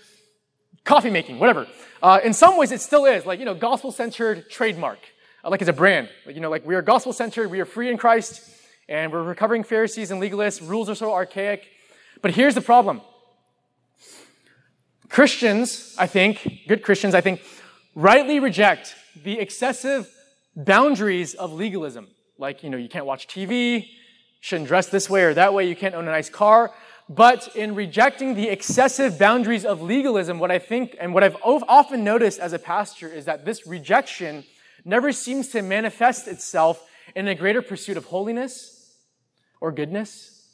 coffee 0.83 1.09
making, 1.09 1.39
whatever. 1.39 1.65
Uh, 2.03 2.19
in 2.23 2.33
some 2.33 2.57
ways, 2.57 2.73
it 2.73 2.81
still 2.81 3.05
is. 3.05 3.25
Like, 3.25 3.39
you 3.39 3.45
know, 3.45 3.53
gospel 3.53 3.93
centered 3.93 4.49
trademark 4.49 4.99
like 5.49 5.61
it's 5.61 5.69
a 5.69 5.73
brand. 5.73 6.09
Like, 6.25 6.35
you 6.35 6.41
know, 6.41 6.49
like 6.49 6.65
we 6.65 6.75
are 6.75 6.81
gospel 6.81 7.13
centered, 7.13 7.49
we 7.49 7.59
are 7.59 7.65
free 7.65 7.89
in 7.89 7.97
Christ, 7.97 8.49
and 8.87 9.11
we're 9.11 9.23
recovering 9.23 9.63
Pharisees 9.63 10.11
and 10.11 10.21
legalists. 10.21 10.67
Rules 10.67 10.89
are 10.89 10.95
so 10.95 11.13
archaic. 11.13 11.67
But 12.21 12.31
here's 12.31 12.55
the 12.55 12.61
problem 12.61 13.01
Christians, 15.09 15.95
I 15.97 16.07
think, 16.07 16.61
good 16.67 16.83
Christians, 16.83 17.15
I 17.15 17.21
think, 17.21 17.41
rightly 17.95 18.39
reject 18.39 18.95
the 19.23 19.39
excessive 19.39 20.09
boundaries 20.55 21.33
of 21.33 21.51
legalism. 21.51 22.07
Like, 22.37 22.63
you 22.63 22.69
know, 22.69 22.77
you 22.77 22.89
can't 22.89 23.05
watch 23.05 23.27
TV, 23.27 23.87
shouldn't 24.39 24.67
dress 24.67 24.87
this 24.87 25.09
way 25.09 25.23
or 25.23 25.33
that 25.33 25.53
way, 25.53 25.67
you 25.67 25.75
can't 25.75 25.95
own 25.95 26.07
a 26.07 26.11
nice 26.11 26.29
car. 26.29 26.71
But 27.09 27.55
in 27.57 27.75
rejecting 27.75 28.35
the 28.35 28.47
excessive 28.47 29.19
boundaries 29.19 29.65
of 29.65 29.81
legalism, 29.81 30.39
what 30.39 30.49
I 30.49 30.59
think 30.59 30.95
and 30.99 31.13
what 31.13 31.23
I've 31.23 31.35
often 31.43 32.05
noticed 32.05 32.39
as 32.39 32.53
a 32.53 32.59
pastor 32.59 33.09
is 33.09 33.25
that 33.25 33.43
this 33.43 33.67
rejection 33.67 34.45
never 34.83 35.11
seems 35.11 35.49
to 35.49 35.61
manifest 35.61 36.27
itself 36.27 36.83
in 37.15 37.27
a 37.27 37.35
greater 37.35 37.61
pursuit 37.61 37.97
of 37.97 38.05
holiness 38.05 38.95
or 39.59 39.71
goodness. 39.71 40.47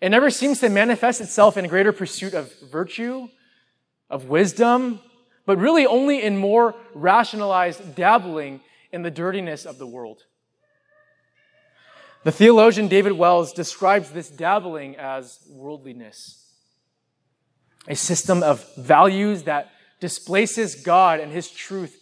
It 0.00 0.10
never 0.10 0.30
seems 0.30 0.60
to 0.60 0.68
manifest 0.68 1.20
itself 1.20 1.56
in 1.56 1.64
a 1.64 1.68
greater 1.68 1.92
pursuit 1.92 2.34
of 2.34 2.52
virtue, 2.70 3.28
of 4.08 4.28
wisdom, 4.28 5.00
but 5.44 5.58
really 5.58 5.86
only 5.86 6.22
in 6.22 6.36
more 6.36 6.74
rationalized 6.94 7.94
dabbling 7.94 8.60
in 8.92 9.02
the 9.02 9.10
dirtiness 9.10 9.66
of 9.66 9.78
the 9.78 9.86
world. 9.86 10.24
The 12.24 12.32
theologian 12.32 12.88
David 12.88 13.12
Wells 13.12 13.52
describes 13.52 14.10
this 14.10 14.28
dabbling 14.28 14.96
as 14.96 15.40
worldliness, 15.48 16.52
a 17.86 17.94
system 17.94 18.42
of 18.42 18.64
values 18.76 19.44
that 19.44 19.70
displaces 20.00 20.74
God 20.74 21.20
and 21.20 21.32
his 21.32 21.50
truth 21.50 21.97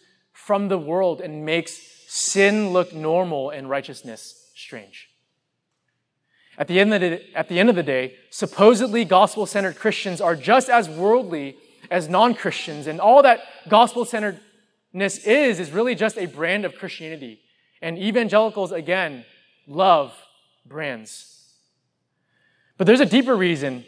from 0.46 0.68
the 0.68 0.78
world 0.78 1.20
and 1.20 1.44
makes 1.44 1.76
sin 2.06 2.70
look 2.70 2.94
normal 2.94 3.50
and 3.50 3.68
righteousness 3.68 4.48
strange. 4.54 5.08
At 6.56 6.68
the 6.68 6.78
end 6.78 6.94
of 6.94 7.00
the, 7.00 7.36
at 7.36 7.48
the, 7.48 7.58
end 7.58 7.68
of 7.68 7.74
the 7.74 7.82
day, 7.82 8.14
supposedly 8.30 9.04
gospel 9.04 9.44
centered 9.44 9.74
Christians 9.74 10.20
are 10.20 10.36
just 10.36 10.70
as 10.70 10.88
worldly 10.88 11.56
as 11.90 12.08
non 12.08 12.32
Christians, 12.32 12.86
and 12.86 13.00
all 13.00 13.24
that 13.24 13.40
gospel 13.68 14.04
centeredness 14.04 15.18
is, 15.26 15.58
is 15.58 15.72
really 15.72 15.96
just 15.96 16.16
a 16.16 16.26
brand 16.26 16.64
of 16.64 16.76
Christianity. 16.76 17.40
And 17.82 17.98
evangelicals, 17.98 18.70
again, 18.70 19.24
love 19.66 20.14
brands. 20.64 21.42
But 22.78 22.86
there's 22.86 23.00
a 23.00 23.06
deeper 23.06 23.36
reason, 23.36 23.84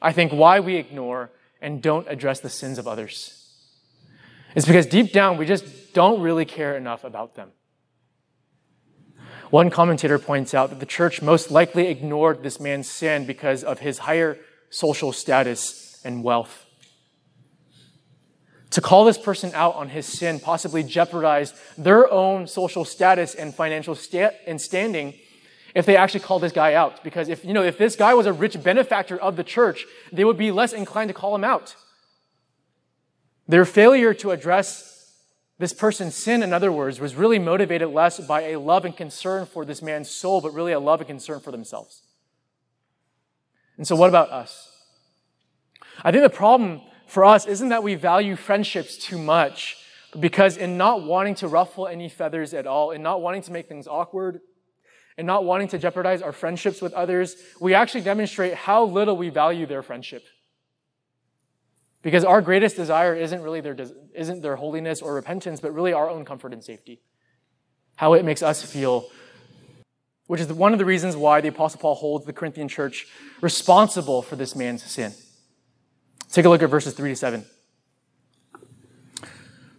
I 0.00 0.12
think, 0.12 0.32
why 0.32 0.58
we 0.60 0.76
ignore 0.76 1.30
and 1.60 1.82
don't 1.82 2.08
address 2.08 2.40
the 2.40 2.50
sins 2.50 2.78
of 2.78 2.88
others. 2.88 3.42
It's 4.54 4.66
because 4.66 4.86
deep 4.86 5.12
down, 5.12 5.36
we 5.36 5.46
don't 5.92 6.20
really 6.20 6.44
care 6.44 6.76
enough 6.76 7.04
about 7.04 7.34
them. 7.34 7.50
One 9.50 9.68
commentator 9.68 10.18
points 10.18 10.54
out 10.54 10.70
that 10.70 10.80
the 10.80 10.86
church 10.86 11.20
most 11.20 11.50
likely 11.50 11.88
ignored 11.88 12.42
this 12.42 12.58
man's 12.58 12.90
sin 12.90 13.26
because 13.26 13.62
of 13.62 13.80
his 13.80 13.98
higher 13.98 14.38
social 14.70 15.12
status 15.12 16.00
and 16.04 16.24
wealth. 16.24 16.64
To 18.70 18.80
call 18.80 19.04
this 19.04 19.18
person 19.18 19.52
out 19.54 19.74
on 19.74 19.90
his 19.90 20.06
sin 20.06 20.40
possibly 20.40 20.82
jeopardized 20.82 21.54
their 21.76 22.10
own 22.10 22.46
social 22.46 22.86
status 22.86 23.34
and 23.34 23.54
financial 23.54 23.94
sta- 23.94 24.34
and 24.46 24.58
standing 24.58 25.12
if 25.74 25.84
they 25.84 25.96
actually 25.96 26.20
called 26.20 26.42
this 26.42 26.52
guy 26.52 26.72
out. 26.72 27.04
Because 27.04 27.28
if, 27.28 27.44
you 27.44 27.52
know, 27.52 27.62
if 27.62 27.76
this 27.76 27.96
guy 27.96 28.14
was 28.14 28.24
a 28.24 28.32
rich 28.32 28.62
benefactor 28.62 29.18
of 29.18 29.36
the 29.36 29.44
church, 29.44 29.84
they 30.10 30.24
would 30.24 30.38
be 30.38 30.50
less 30.50 30.72
inclined 30.72 31.08
to 31.08 31.14
call 31.14 31.34
him 31.34 31.44
out. 31.44 31.76
Their 33.46 33.66
failure 33.66 34.14
to 34.14 34.30
address 34.30 34.91
this 35.58 35.72
person's 35.72 36.14
sin, 36.14 36.42
in 36.42 36.52
other 36.52 36.72
words, 36.72 36.98
was 36.98 37.14
really 37.14 37.38
motivated 37.38 37.88
less 37.90 38.18
by 38.20 38.42
a 38.48 38.58
love 38.58 38.84
and 38.84 38.96
concern 38.96 39.46
for 39.46 39.64
this 39.64 39.82
man's 39.82 40.10
soul, 40.10 40.40
but 40.40 40.52
really 40.52 40.72
a 40.72 40.80
love 40.80 41.00
and 41.00 41.08
concern 41.08 41.40
for 41.40 41.50
themselves. 41.50 42.02
And 43.76 43.86
so, 43.86 43.94
what 43.94 44.08
about 44.08 44.30
us? 44.30 44.70
I 46.02 46.10
think 46.10 46.22
the 46.22 46.30
problem 46.30 46.80
for 47.06 47.24
us 47.24 47.46
isn't 47.46 47.68
that 47.68 47.82
we 47.82 47.94
value 47.94 48.36
friendships 48.36 48.96
too 48.96 49.18
much, 49.18 49.76
because 50.18 50.56
in 50.56 50.76
not 50.76 51.04
wanting 51.04 51.34
to 51.36 51.48
ruffle 51.48 51.86
any 51.86 52.08
feathers 52.08 52.54
at 52.54 52.66
all, 52.66 52.90
in 52.90 53.02
not 53.02 53.22
wanting 53.22 53.42
to 53.42 53.52
make 53.52 53.68
things 53.68 53.86
awkward, 53.86 54.40
and 55.18 55.26
not 55.26 55.44
wanting 55.44 55.68
to 55.68 55.78
jeopardize 55.78 56.22
our 56.22 56.32
friendships 56.32 56.80
with 56.80 56.92
others, 56.94 57.36
we 57.60 57.74
actually 57.74 58.00
demonstrate 58.00 58.54
how 58.54 58.84
little 58.84 59.16
we 59.16 59.28
value 59.28 59.66
their 59.66 59.82
friendship. 59.82 60.24
Because 62.02 62.24
our 62.24 62.42
greatest 62.42 62.76
desire 62.76 63.14
isn't 63.14 63.40
really 63.42 63.60
their, 63.60 63.76
isn't 64.14 64.42
their 64.42 64.56
holiness 64.56 65.00
or 65.00 65.14
repentance, 65.14 65.60
but 65.60 65.72
really 65.72 65.92
our 65.92 66.10
own 66.10 66.24
comfort 66.24 66.52
and 66.52 66.62
safety. 66.62 67.00
How 67.96 68.14
it 68.14 68.24
makes 68.24 68.42
us 68.42 68.62
feel, 68.62 69.08
which 70.26 70.40
is 70.40 70.52
one 70.52 70.72
of 70.72 70.78
the 70.78 70.84
reasons 70.84 71.16
why 71.16 71.40
the 71.40 71.48
Apostle 71.48 71.80
Paul 71.80 71.94
holds 71.94 72.26
the 72.26 72.32
Corinthian 72.32 72.68
church 72.68 73.06
responsible 73.40 74.20
for 74.20 74.34
this 74.34 74.56
man's 74.56 74.82
sin. 74.82 75.12
Take 76.30 76.44
a 76.44 76.48
look 76.48 76.62
at 76.62 76.70
verses 76.70 76.94
3 76.94 77.10
to 77.10 77.16
7. 77.16 77.44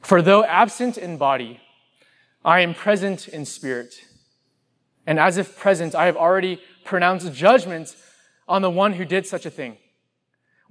For 0.02 0.22
though 0.22 0.44
absent 0.44 0.98
in 0.98 1.18
body, 1.18 1.60
I 2.46 2.60
am 2.60 2.74
present 2.74 3.28
in 3.28 3.46
spirit. 3.46 3.96
And 5.08 5.20
as 5.20 5.38
if 5.38 5.58
present, 5.58 5.96
I 5.96 6.06
have 6.06 6.16
already 6.16 6.62
pronounced 6.86 7.34
judgment 7.34 7.96
on 8.48 8.62
the 8.62 8.70
one 8.70 8.94
who 8.94 9.06
did 9.06 9.26
such 9.26 9.46
a 9.46 9.50
thing. 9.50 9.78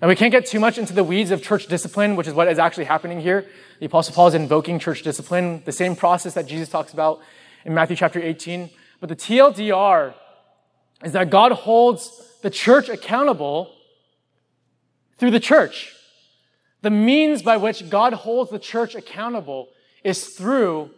And 0.00 0.08
we 0.08 0.16
can't 0.16 0.32
get 0.32 0.46
too 0.46 0.60
much 0.60 0.76
into 0.76 0.92
the 0.92 1.04
weeds 1.04 1.30
of 1.30 1.42
church 1.42 1.66
discipline, 1.66 2.16
which 2.16 2.26
is 2.26 2.34
what 2.34 2.48
is 2.48 2.58
actually 2.58 2.84
happening 2.84 3.20
here. 3.20 3.46
The 3.80 3.86
Apostle 3.86 4.14
Paul 4.14 4.28
is 4.28 4.34
invoking 4.34 4.78
church 4.78 5.02
discipline, 5.02 5.62
the 5.64 5.72
same 5.72 5.96
process 5.96 6.34
that 6.34 6.46
Jesus 6.46 6.68
talks 6.68 6.92
about 6.92 7.20
in 7.64 7.74
Matthew 7.74 7.96
chapter 7.96 8.20
18. 8.20 8.70
But 9.00 9.08
the 9.08 9.16
TLDR 9.16 10.14
is 11.04 11.12
that 11.12 11.30
God 11.30 11.52
holds 11.52 12.10
the 12.42 12.50
church 12.50 12.88
accountable 12.88 13.74
through 15.16 15.30
the 15.30 15.40
church. 15.40 15.94
The 16.82 16.90
means 16.90 17.42
by 17.42 17.56
which 17.56 17.88
God 17.88 18.12
holds 18.12 18.50
the 18.50 18.58
church 18.58 18.94
accountable 18.94 19.68
is 20.02 20.28
through 20.28 20.90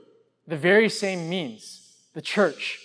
the 0.46 0.56
very 0.56 0.88
same 0.88 1.28
means, 1.28 1.94
the 2.14 2.22
church. 2.22 2.80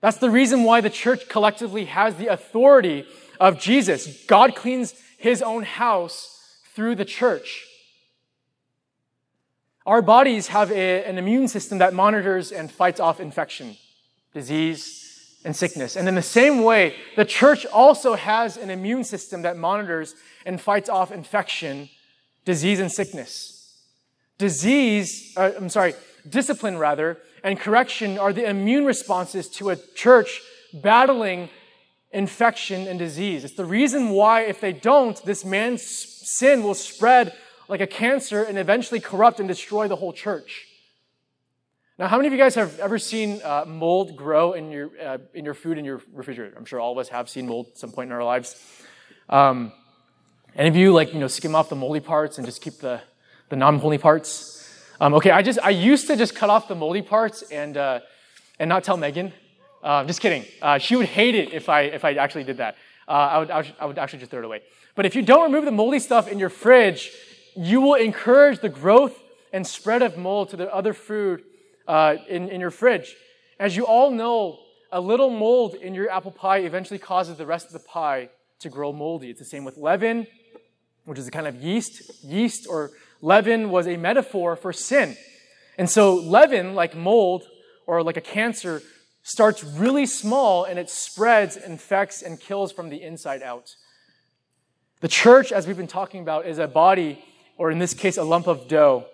That's 0.00 0.18
the 0.18 0.30
reason 0.30 0.64
why 0.64 0.80
the 0.80 0.90
church 0.90 1.28
collectively 1.28 1.86
has 1.86 2.14
the 2.14 2.28
authority 2.28 3.06
of 3.40 3.58
Jesus. 3.58 4.24
God 4.26 4.54
cleans 4.54 4.94
his 5.18 5.42
own 5.42 5.62
house 5.62 6.60
through 6.74 6.94
the 6.94 7.04
church. 7.04 7.66
Our 9.86 10.02
bodies 10.02 10.48
have 10.48 10.70
a, 10.70 11.04
an 11.04 11.18
immune 11.18 11.48
system 11.48 11.78
that 11.78 11.94
monitors 11.94 12.52
and 12.52 12.70
fights 12.70 13.00
off 13.00 13.20
infection, 13.20 13.76
disease, 14.34 15.38
and 15.44 15.56
sickness. 15.56 15.96
And 15.96 16.08
in 16.08 16.14
the 16.14 16.22
same 16.22 16.62
way, 16.62 16.94
the 17.16 17.24
church 17.24 17.64
also 17.66 18.14
has 18.14 18.56
an 18.56 18.70
immune 18.70 19.04
system 19.04 19.42
that 19.42 19.56
monitors 19.56 20.14
and 20.44 20.60
fights 20.60 20.88
off 20.88 21.10
infection, 21.10 21.88
disease, 22.44 22.80
and 22.80 22.92
sickness. 22.92 23.78
Disease, 24.36 25.32
uh, 25.36 25.52
I'm 25.56 25.70
sorry, 25.70 25.94
discipline 26.28 26.76
rather, 26.76 27.18
and 27.42 27.58
correction 27.58 28.18
are 28.18 28.32
the 28.32 28.48
immune 28.48 28.84
responses 28.84 29.48
to 29.50 29.70
a 29.70 29.76
church 29.94 30.42
battling 30.74 31.48
infection 32.10 32.86
and 32.86 32.98
disease. 32.98 33.44
It's 33.44 33.54
the 33.54 33.64
reason 33.64 34.10
why, 34.10 34.42
if 34.42 34.60
they 34.60 34.72
don't, 34.72 35.22
this 35.24 35.44
man's 35.44 35.82
sin 35.82 36.62
will 36.62 36.74
spread 36.74 37.34
like 37.68 37.80
a 37.80 37.86
cancer 37.86 38.42
and 38.42 38.58
eventually 38.58 39.00
corrupt 39.00 39.40
and 39.40 39.48
destroy 39.48 39.88
the 39.88 39.96
whole 39.96 40.12
church. 40.12 40.66
Now, 41.98 42.06
how 42.06 42.16
many 42.16 42.28
of 42.28 42.32
you 42.32 42.38
guys 42.38 42.54
have 42.54 42.78
ever 42.78 42.98
seen 42.98 43.40
uh, 43.42 43.64
mold 43.66 44.16
grow 44.16 44.52
in 44.52 44.70
your, 44.70 44.90
uh, 45.04 45.18
in 45.34 45.44
your 45.44 45.54
food 45.54 45.78
in 45.78 45.84
your 45.84 46.00
refrigerator? 46.12 46.54
I'm 46.56 46.64
sure 46.64 46.80
all 46.80 46.92
of 46.92 46.98
us 46.98 47.08
have 47.08 47.28
seen 47.28 47.48
mold 47.48 47.66
at 47.72 47.78
some 47.78 47.90
point 47.90 48.08
in 48.08 48.12
our 48.12 48.22
lives. 48.22 48.56
Um, 49.28 49.72
any 50.54 50.68
of 50.68 50.76
you 50.76 50.92
like, 50.92 51.12
you 51.12 51.18
know, 51.18 51.26
skim 51.26 51.54
off 51.54 51.68
the 51.68 51.76
moldy 51.76 52.00
parts 52.00 52.38
and 52.38 52.46
just 52.46 52.62
keep 52.62 52.74
the, 52.74 53.00
the 53.48 53.56
non-moldy 53.56 53.98
parts? 53.98 54.54
Um, 55.00 55.14
okay, 55.14 55.30
I 55.30 55.42
just, 55.42 55.58
I 55.62 55.70
used 55.70 56.06
to 56.06 56.16
just 56.16 56.34
cut 56.34 56.50
off 56.50 56.68
the 56.68 56.74
moldy 56.74 57.02
parts 57.02 57.42
and, 57.42 57.76
uh, 57.76 58.00
and 58.58 58.68
not 58.68 58.84
tell 58.84 58.96
Megan. 58.96 59.32
Uh, 59.82 60.04
just 60.04 60.20
kidding. 60.20 60.44
Uh, 60.60 60.78
she 60.78 60.96
would 60.96 61.06
hate 61.06 61.34
it 61.34 61.52
if 61.52 61.68
I, 61.68 61.82
if 61.82 62.04
I 62.04 62.14
actually 62.14 62.44
did 62.44 62.56
that. 62.56 62.76
Uh, 63.06 63.10
I, 63.10 63.38
would, 63.38 63.50
I 63.80 63.86
would 63.86 63.98
actually 63.98 64.18
just 64.18 64.30
throw 64.30 64.40
it 64.40 64.44
away. 64.44 64.62
But 64.94 65.06
if 65.06 65.14
you 65.14 65.22
don't 65.22 65.44
remove 65.44 65.64
the 65.64 65.70
moldy 65.70 65.98
stuff 65.98 66.28
in 66.28 66.38
your 66.38 66.48
fridge, 66.48 67.12
you 67.56 67.80
will 67.80 67.94
encourage 67.94 68.60
the 68.60 68.68
growth 68.68 69.18
and 69.52 69.66
spread 69.66 70.02
of 70.02 70.16
mold 70.16 70.50
to 70.50 70.56
the 70.56 70.72
other 70.74 70.92
food 70.92 71.42
uh, 71.86 72.16
in, 72.28 72.48
in 72.48 72.60
your 72.60 72.70
fridge. 72.70 73.16
As 73.58 73.76
you 73.76 73.86
all 73.86 74.10
know, 74.10 74.58
a 74.92 75.00
little 75.00 75.30
mold 75.30 75.74
in 75.74 75.94
your 75.94 76.10
apple 76.10 76.30
pie 76.30 76.58
eventually 76.58 76.98
causes 76.98 77.36
the 77.36 77.46
rest 77.46 77.66
of 77.66 77.72
the 77.72 77.78
pie 77.80 78.30
to 78.60 78.68
grow 78.68 78.92
moldy. 78.92 79.30
It's 79.30 79.38
the 79.38 79.44
same 79.44 79.64
with 79.64 79.76
leaven, 79.76 80.26
which 81.04 81.18
is 81.18 81.28
a 81.28 81.30
kind 81.30 81.46
of 81.46 81.62
yeast. 81.62 82.24
Yeast 82.24 82.66
or 82.68 82.90
leaven 83.22 83.70
was 83.70 83.86
a 83.86 83.96
metaphor 83.96 84.56
for 84.56 84.72
sin. 84.72 85.16
And 85.78 85.88
so 85.88 86.14
leaven, 86.14 86.74
like 86.74 86.96
mold 86.96 87.44
or 87.86 88.02
like 88.02 88.16
a 88.16 88.20
cancer, 88.20 88.82
starts 89.28 89.62
really 89.62 90.06
small 90.06 90.64
and 90.64 90.78
it 90.78 90.88
spreads, 90.88 91.54
infects, 91.54 92.22
and 92.22 92.40
kills 92.40 92.72
from 92.72 92.88
the 92.88 93.02
inside 93.02 93.42
out. 93.42 93.76
The 95.00 95.08
church, 95.08 95.52
as 95.52 95.66
we've 95.66 95.76
been 95.76 95.86
talking 95.86 96.22
about, 96.22 96.46
is 96.46 96.58
a 96.58 96.66
body, 96.66 97.22
or 97.58 97.70
in 97.70 97.78
this 97.78 97.92
case, 97.92 98.16
a 98.16 98.24
lump 98.24 98.46
of 98.46 98.68
dough. 98.68 99.04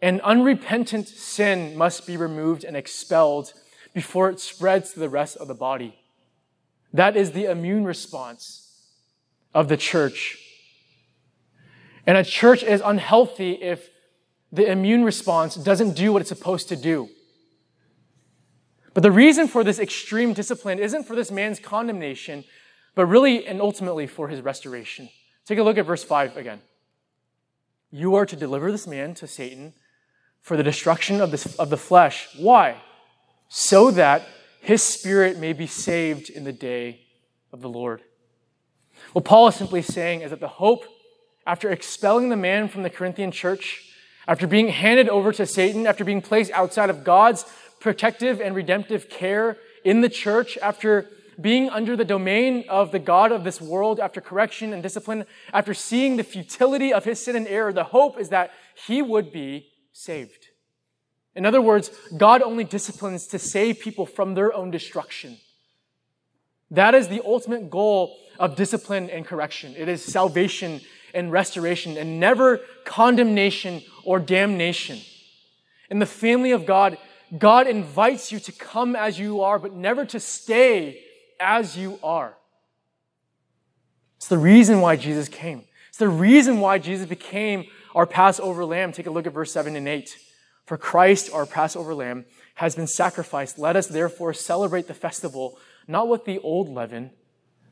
And 0.00 0.22
unrepentant 0.22 1.06
sin 1.06 1.76
must 1.76 2.06
be 2.06 2.16
removed 2.16 2.64
and 2.64 2.78
expelled 2.78 3.52
before 3.92 4.30
it 4.30 4.40
spreads 4.40 4.94
to 4.94 5.00
the 5.00 5.10
rest 5.10 5.36
of 5.36 5.48
the 5.48 5.54
body. 5.54 5.98
That 6.94 7.14
is 7.14 7.32
the 7.32 7.44
immune 7.44 7.84
response 7.84 8.86
of 9.52 9.68
the 9.68 9.76
church. 9.76 10.38
And 12.06 12.16
a 12.16 12.24
church 12.24 12.62
is 12.62 12.80
unhealthy 12.82 13.52
if 13.52 13.90
the 14.50 14.66
immune 14.66 15.04
response 15.04 15.56
doesn't 15.56 15.92
do 15.92 16.10
what 16.10 16.22
it's 16.22 16.30
supposed 16.30 16.70
to 16.70 16.76
do. 16.76 17.10
But 18.98 19.04
the 19.04 19.12
reason 19.12 19.46
for 19.46 19.62
this 19.62 19.78
extreme 19.78 20.32
discipline 20.32 20.80
isn't 20.80 21.04
for 21.04 21.14
this 21.14 21.30
man's 21.30 21.60
condemnation, 21.60 22.42
but 22.96 23.06
really 23.06 23.46
and 23.46 23.60
ultimately 23.60 24.08
for 24.08 24.26
his 24.26 24.40
restoration. 24.40 25.08
Take 25.46 25.60
a 25.60 25.62
look 25.62 25.78
at 25.78 25.86
verse 25.86 26.02
5 26.02 26.36
again. 26.36 26.60
You 27.92 28.16
are 28.16 28.26
to 28.26 28.34
deliver 28.34 28.72
this 28.72 28.88
man 28.88 29.14
to 29.14 29.28
Satan 29.28 29.74
for 30.40 30.56
the 30.56 30.64
destruction 30.64 31.20
of, 31.20 31.30
the 31.30 31.54
of 31.60 31.70
the 31.70 31.76
flesh. 31.76 32.26
Why? 32.36 32.78
So 33.46 33.92
that 33.92 34.26
his 34.62 34.82
spirit 34.82 35.38
may 35.38 35.52
be 35.52 35.68
saved 35.68 36.28
in 36.28 36.42
the 36.42 36.52
day 36.52 37.02
of 37.52 37.60
the 37.60 37.68
Lord. 37.68 38.02
What 39.12 39.24
Paul 39.24 39.46
is 39.46 39.54
simply 39.54 39.82
saying 39.82 40.22
is 40.22 40.30
that 40.30 40.40
the 40.40 40.48
hope, 40.48 40.86
after 41.46 41.70
expelling 41.70 42.30
the 42.30 42.36
man 42.36 42.66
from 42.66 42.82
the 42.82 42.90
Corinthian 42.90 43.30
church, 43.30 43.94
after 44.26 44.48
being 44.48 44.68
handed 44.68 45.08
over 45.08 45.32
to 45.32 45.46
Satan, 45.46 45.86
after 45.86 46.04
being 46.04 46.20
placed 46.20 46.50
outside 46.50 46.90
of 46.90 47.04
God's 47.04 47.44
protective 47.80 48.40
and 48.40 48.54
redemptive 48.54 49.08
care 49.08 49.56
in 49.84 50.00
the 50.00 50.08
church, 50.08 50.58
after 50.58 51.08
being 51.40 51.70
under 51.70 51.96
the 51.96 52.04
domain 52.04 52.64
of 52.68 52.90
the 52.90 52.98
God 52.98 53.30
of 53.30 53.44
this 53.44 53.60
world, 53.60 54.00
after 54.00 54.20
correction 54.20 54.72
and 54.72 54.82
discipline, 54.82 55.24
after 55.52 55.72
seeing 55.72 56.16
the 56.16 56.24
futility 56.24 56.92
of 56.92 57.04
his 57.04 57.22
sin 57.22 57.36
and 57.36 57.46
error, 57.46 57.72
the 57.72 57.84
hope 57.84 58.18
is 58.18 58.30
that 58.30 58.50
he 58.86 59.00
would 59.00 59.32
be 59.32 59.68
saved. 59.92 60.48
In 61.36 61.46
other 61.46 61.62
words, 61.62 61.90
God 62.16 62.42
only 62.42 62.64
disciplines 62.64 63.28
to 63.28 63.38
save 63.38 63.78
people 63.78 64.06
from 64.06 64.34
their 64.34 64.52
own 64.52 64.72
destruction. 64.72 65.38
That 66.70 66.94
is 66.94 67.08
the 67.08 67.22
ultimate 67.24 67.70
goal 67.70 68.18
of 68.38 68.56
discipline 68.56 69.08
and 69.08 69.24
correction. 69.24 69.74
It 69.76 69.88
is 69.88 70.04
salvation 70.04 70.80
and 71.14 71.30
restoration 71.30 71.96
and 71.96 72.18
never 72.18 72.58
condemnation 72.84 73.82
or 74.04 74.18
damnation. 74.18 74.98
In 75.90 76.00
the 76.00 76.06
family 76.06 76.50
of 76.50 76.66
God, 76.66 76.98
God 77.36 77.66
invites 77.66 78.32
you 78.32 78.38
to 78.40 78.52
come 78.52 78.96
as 78.96 79.18
you 79.18 79.42
are, 79.42 79.58
but 79.58 79.74
never 79.74 80.04
to 80.06 80.20
stay 80.20 81.02
as 81.38 81.76
you 81.76 81.98
are. 82.02 82.36
It's 84.16 84.28
the 84.28 84.38
reason 84.38 84.80
why 84.80 84.96
Jesus 84.96 85.28
came. 85.28 85.64
It's 85.88 85.98
the 85.98 86.08
reason 86.08 86.60
why 86.60 86.78
Jesus 86.78 87.08
became 87.08 87.64
our 87.94 88.06
Passover 88.06 88.64
lamb. 88.64 88.92
Take 88.92 89.06
a 89.06 89.10
look 89.10 89.26
at 89.26 89.32
verse 89.32 89.52
7 89.52 89.76
and 89.76 89.86
8. 89.86 90.16
For 90.64 90.76
Christ, 90.76 91.30
our 91.32 91.46
Passover 91.46 91.94
lamb, 91.94 92.24
has 92.56 92.74
been 92.74 92.86
sacrificed. 92.86 93.58
Let 93.58 93.76
us 93.76 93.86
therefore 93.86 94.34
celebrate 94.34 94.86
the 94.86 94.94
festival, 94.94 95.58
not 95.86 96.08
with 96.08 96.24
the 96.24 96.38
old 96.40 96.68
leaven, 96.68 97.10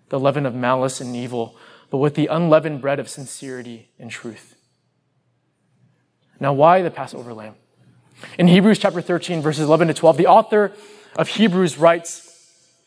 the 0.08 0.20
leaven 0.20 0.46
of 0.46 0.54
malice 0.54 1.00
and 1.00 1.14
evil, 1.16 1.56
but 1.90 1.98
with 1.98 2.14
the 2.14 2.26
unleavened 2.26 2.80
bread 2.80 2.98
of 2.98 3.08
sincerity 3.08 3.90
and 3.98 4.10
truth. 4.10 4.56
Now, 6.38 6.52
why 6.52 6.82
the 6.82 6.90
Passover 6.90 7.32
lamb? 7.32 7.54
In 8.38 8.48
Hebrews 8.48 8.79
chapter 8.79 9.00
13, 9.00 9.42
verses 9.42 9.64
11 9.64 9.88
to 9.88 9.94
12, 9.94 10.16
the 10.16 10.26
author 10.26 10.72
of 11.16 11.29
Hebrews 11.29 11.79
writes 11.79 12.22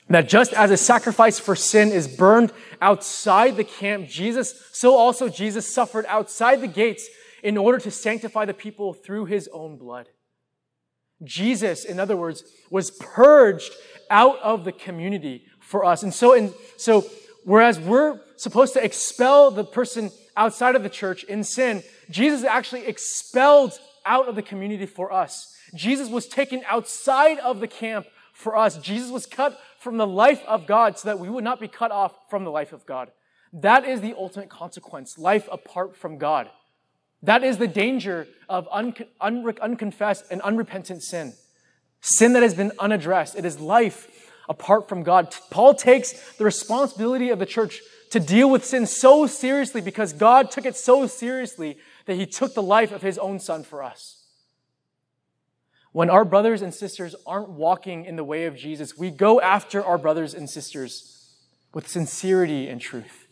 that 0.10 0.28
just 0.28 0.54
as 0.54 0.72
a 0.72 0.78
sacrifice 0.78 1.40
for 1.40 1.56
sin 1.56 1.90
is 1.92 2.08
burned 2.08 2.52
outside 2.82 3.56
the 3.56 3.64
camp, 3.64 4.08
Jesus, 4.08 4.60
so 4.72 4.96
also 4.96 5.30
Jesus 5.30 5.72
suffered 5.72 6.06
outside 6.08 6.62
the 6.62 6.68
gates 6.68 7.08
in 7.44 7.58
order 7.58 7.78
to 7.78 7.92
sanctify 7.92 8.46
the 8.46 8.54
people 8.54 8.94
through 8.94 9.26
his 9.26 9.48
own 9.54 9.78
blood. 9.78 10.08
Jesus, 11.24 11.86
in 11.86 12.00
other 12.00 12.18
words, 12.18 12.44
was 12.72 12.92
purged 12.92 13.74
out 14.10 14.40
of 14.40 14.66
the 14.66 14.72
community 14.72 15.46
for 15.60 15.86
us. 15.86 16.02
And 16.02 16.14
so, 16.14 16.34
in, 16.34 16.54
so 16.78 17.06
whereas 17.44 17.80
we're 17.80 18.20
supposed 18.38 18.74
to 18.74 18.84
expel 18.84 19.52
the 19.52 19.64
person 19.64 20.12
outside 20.36 20.76
of 20.76 20.84
the 20.84 20.90
church 20.90 21.24
in 21.26 21.44
sin, 21.44 21.84
Jesus 22.10 22.44
actually 22.44 22.88
expelled 22.88 23.78
out 24.10 24.28
of 24.28 24.36
the 24.36 24.42
community 24.42 24.88
for 24.88 25.14
us. 25.14 25.56
Jesus 25.74 26.10
was 26.10 26.28
taken 26.28 26.64
outside 26.68 27.38
of 27.40 27.60
the 27.60 27.68
camp 27.68 28.08
for 28.34 28.58
us. 28.58 28.78
Jesus 28.80 29.12
was 29.12 29.26
cut 29.26 29.58
from 29.80 29.98
the 29.98 30.08
life 30.08 30.42
of 30.48 30.66
God 30.66 30.98
so 30.98 31.08
that 31.08 31.20
we 31.20 31.30
would 31.30 31.44
not 31.44 31.60
be 31.60 31.68
cut 31.68 31.92
off 31.92 32.14
from 32.30 32.44
the 32.44 32.52
life 32.52 32.74
of 32.74 32.86
God. 32.86 33.12
That 33.54 33.86
is 33.86 34.02
the 34.02 34.16
ultimate 34.18 34.50
consequence 34.50 35.18
life 35.18 35.48
apart 35.52 35.96
from 35.96 36.18
God. 36.18 36.50
That 37.22 37.44
is 37.44 37.58
the 37.58 37.68
danger 37.68 38.28
of 38.48 38.68
un- 38.72 38.96
un- 39.22 39.58
unconfessed 39.62 40.26
and 40.32 40.42
unrepentant 40.42 41.04
sin. 41.04 41.34
Sin 42.02 42.34
that 42.34 42.44
has 42.44 42.56
been 42.56 42.72
unaddressed. 42.80 43.36
It 43.36 43.46
is 43.46 43.60
life 43.60 44.32
apart 44.48 44.90
from 44.90 45.04
God. 45.04 45.36
Paul 45.52 45.76
takes 45.76 46.14
the 46.38 46.46
responsibility 46.46 47.30
of 47.30 47.40
the 47.40 47.46
church 47.46 47.82
to 48.12 48.20
deal 48.20 48.50
with 48.50 48.66
sin 48.66 48.88
so 48.88 49.28
seriously 49.28 49.82
because 49.82 50.14
God 50.14 50.50
took 50.50 50.66
it 50.66 50.76
so 50.76 51.06
seriously 51.06 51.78
that 52.10 52.16
he 52.16 52.26
took 52.26 52.56
the 52.56 52.64
life 52.64 52.92
of 52.92 53.04
his 53.04 53.20
own 53.20 53.40
son 53.40 53.62
for 53.62 53.84
us. 53.84 54.26
When 55.92 56.10
our 56.10 56.26
brothers 56.26 56.64
and 56.64 56.74
sisters 56.74 57.16
aren't 57.24 57.50
walking 57.50 58.04
in 58.04 58.16
the 58.16 58.24
way 58.24 58.46
of 58.46 58.56
Jesus, 58.56 58.98
we 58.98 59.12
go 59.12 59.40
after 59.40 59.86
our 59.86 60.00
brothers 60.00 60.34
and 60.34 60.50
sisters 60.50 61.36
with 61.72 61.88
sincerity 61.88 62.68
and 62.68 62.82
truth, 62.82 63.28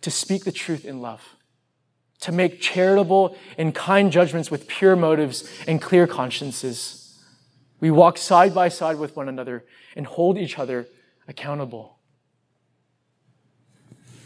to 0.00 0.12
speak 0.12 0.44
the 0.44 0.52
truth 0.52 0.84
in 0.84 1.02
love 1.02 1.22
to 2.20 2.30
make 2.30 2.60
charitable 2.60 3.36
and 3.58 3.74
kind 3.74 4.12
judgments 4.12 4.48
with 4.48 4.68
pure 4.68 4.94
motives 4.94 5.50
and 5.66 5.82
clear 5.82 6.06
consciences. 6.06 7.20
We 7.80 7.90
walk 7.90 8.16
side 8.16 8.54
by 8.54 8.68
side 8.68 8.96
with 8.96 9.16
one 9.16 9.28
another 9.28 9.64
and 9.96 10.06
hold 10.06 10.38
each 10.38 10.56
other 10.56 10.86
accountable. 11.26 11.98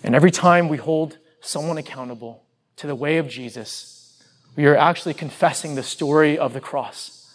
And 0.04 0.14
every 0.14 0.30
time 0.30 0.68
we 0.68 0.76
hold 0.76 1.16
someone 1.40 1.78
accountable 1.78 2.44
to 2.78 2.86
the 2.86 2.94
way 2.94 3.18
of 3.18 3.28
Jesus, 3.28 4.22
we 4.56 4.66
are 4.66 4.76
actually 4.76 5.14
confessing 5.14 5.74
the 5.74 5.82
story 5.82 6.38
of 6.38 6.52
the 6.52 6.60
cross, 6.60 7.32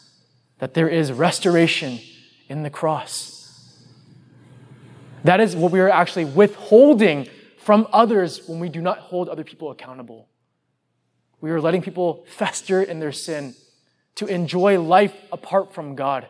that 0.60 0.74
there 0.74 0.90
is 0.90 1.12
restoration 1.12 2.00
in 2.50 2.64
the 2.64 2.70
cross. 2.70 3.34
That 5.24 5.40
is 5.40 5.56
what 5.56 5.72
we 5.72 5.80
are 5.80 5.90
actually 5.90 6.26
withholding 6.26 7.30
from 7.58 7.88
others 7.94 8.48
when 8.48 8.60
we 8.60 8.68
do 8.68 8.82
not 8.82 9.00
hold 9.00 9.30
other 9.30 9.44
people 9.44 9.72
accountable. 9.72 10.28
We 11.40 11.52
are 11.52 11.62
letting 11.62 11.82
people 11.82 12.26
fester 12.28 12.82
in 12.82 13.00
their 13.00 13.12
sin 13.12 13.56
to 14.16 14.26
enjoy 14.26 14.80
life 14.80 15.16
apart 15.32 15.74
from 15.74 15.96
God. 15.96 16.28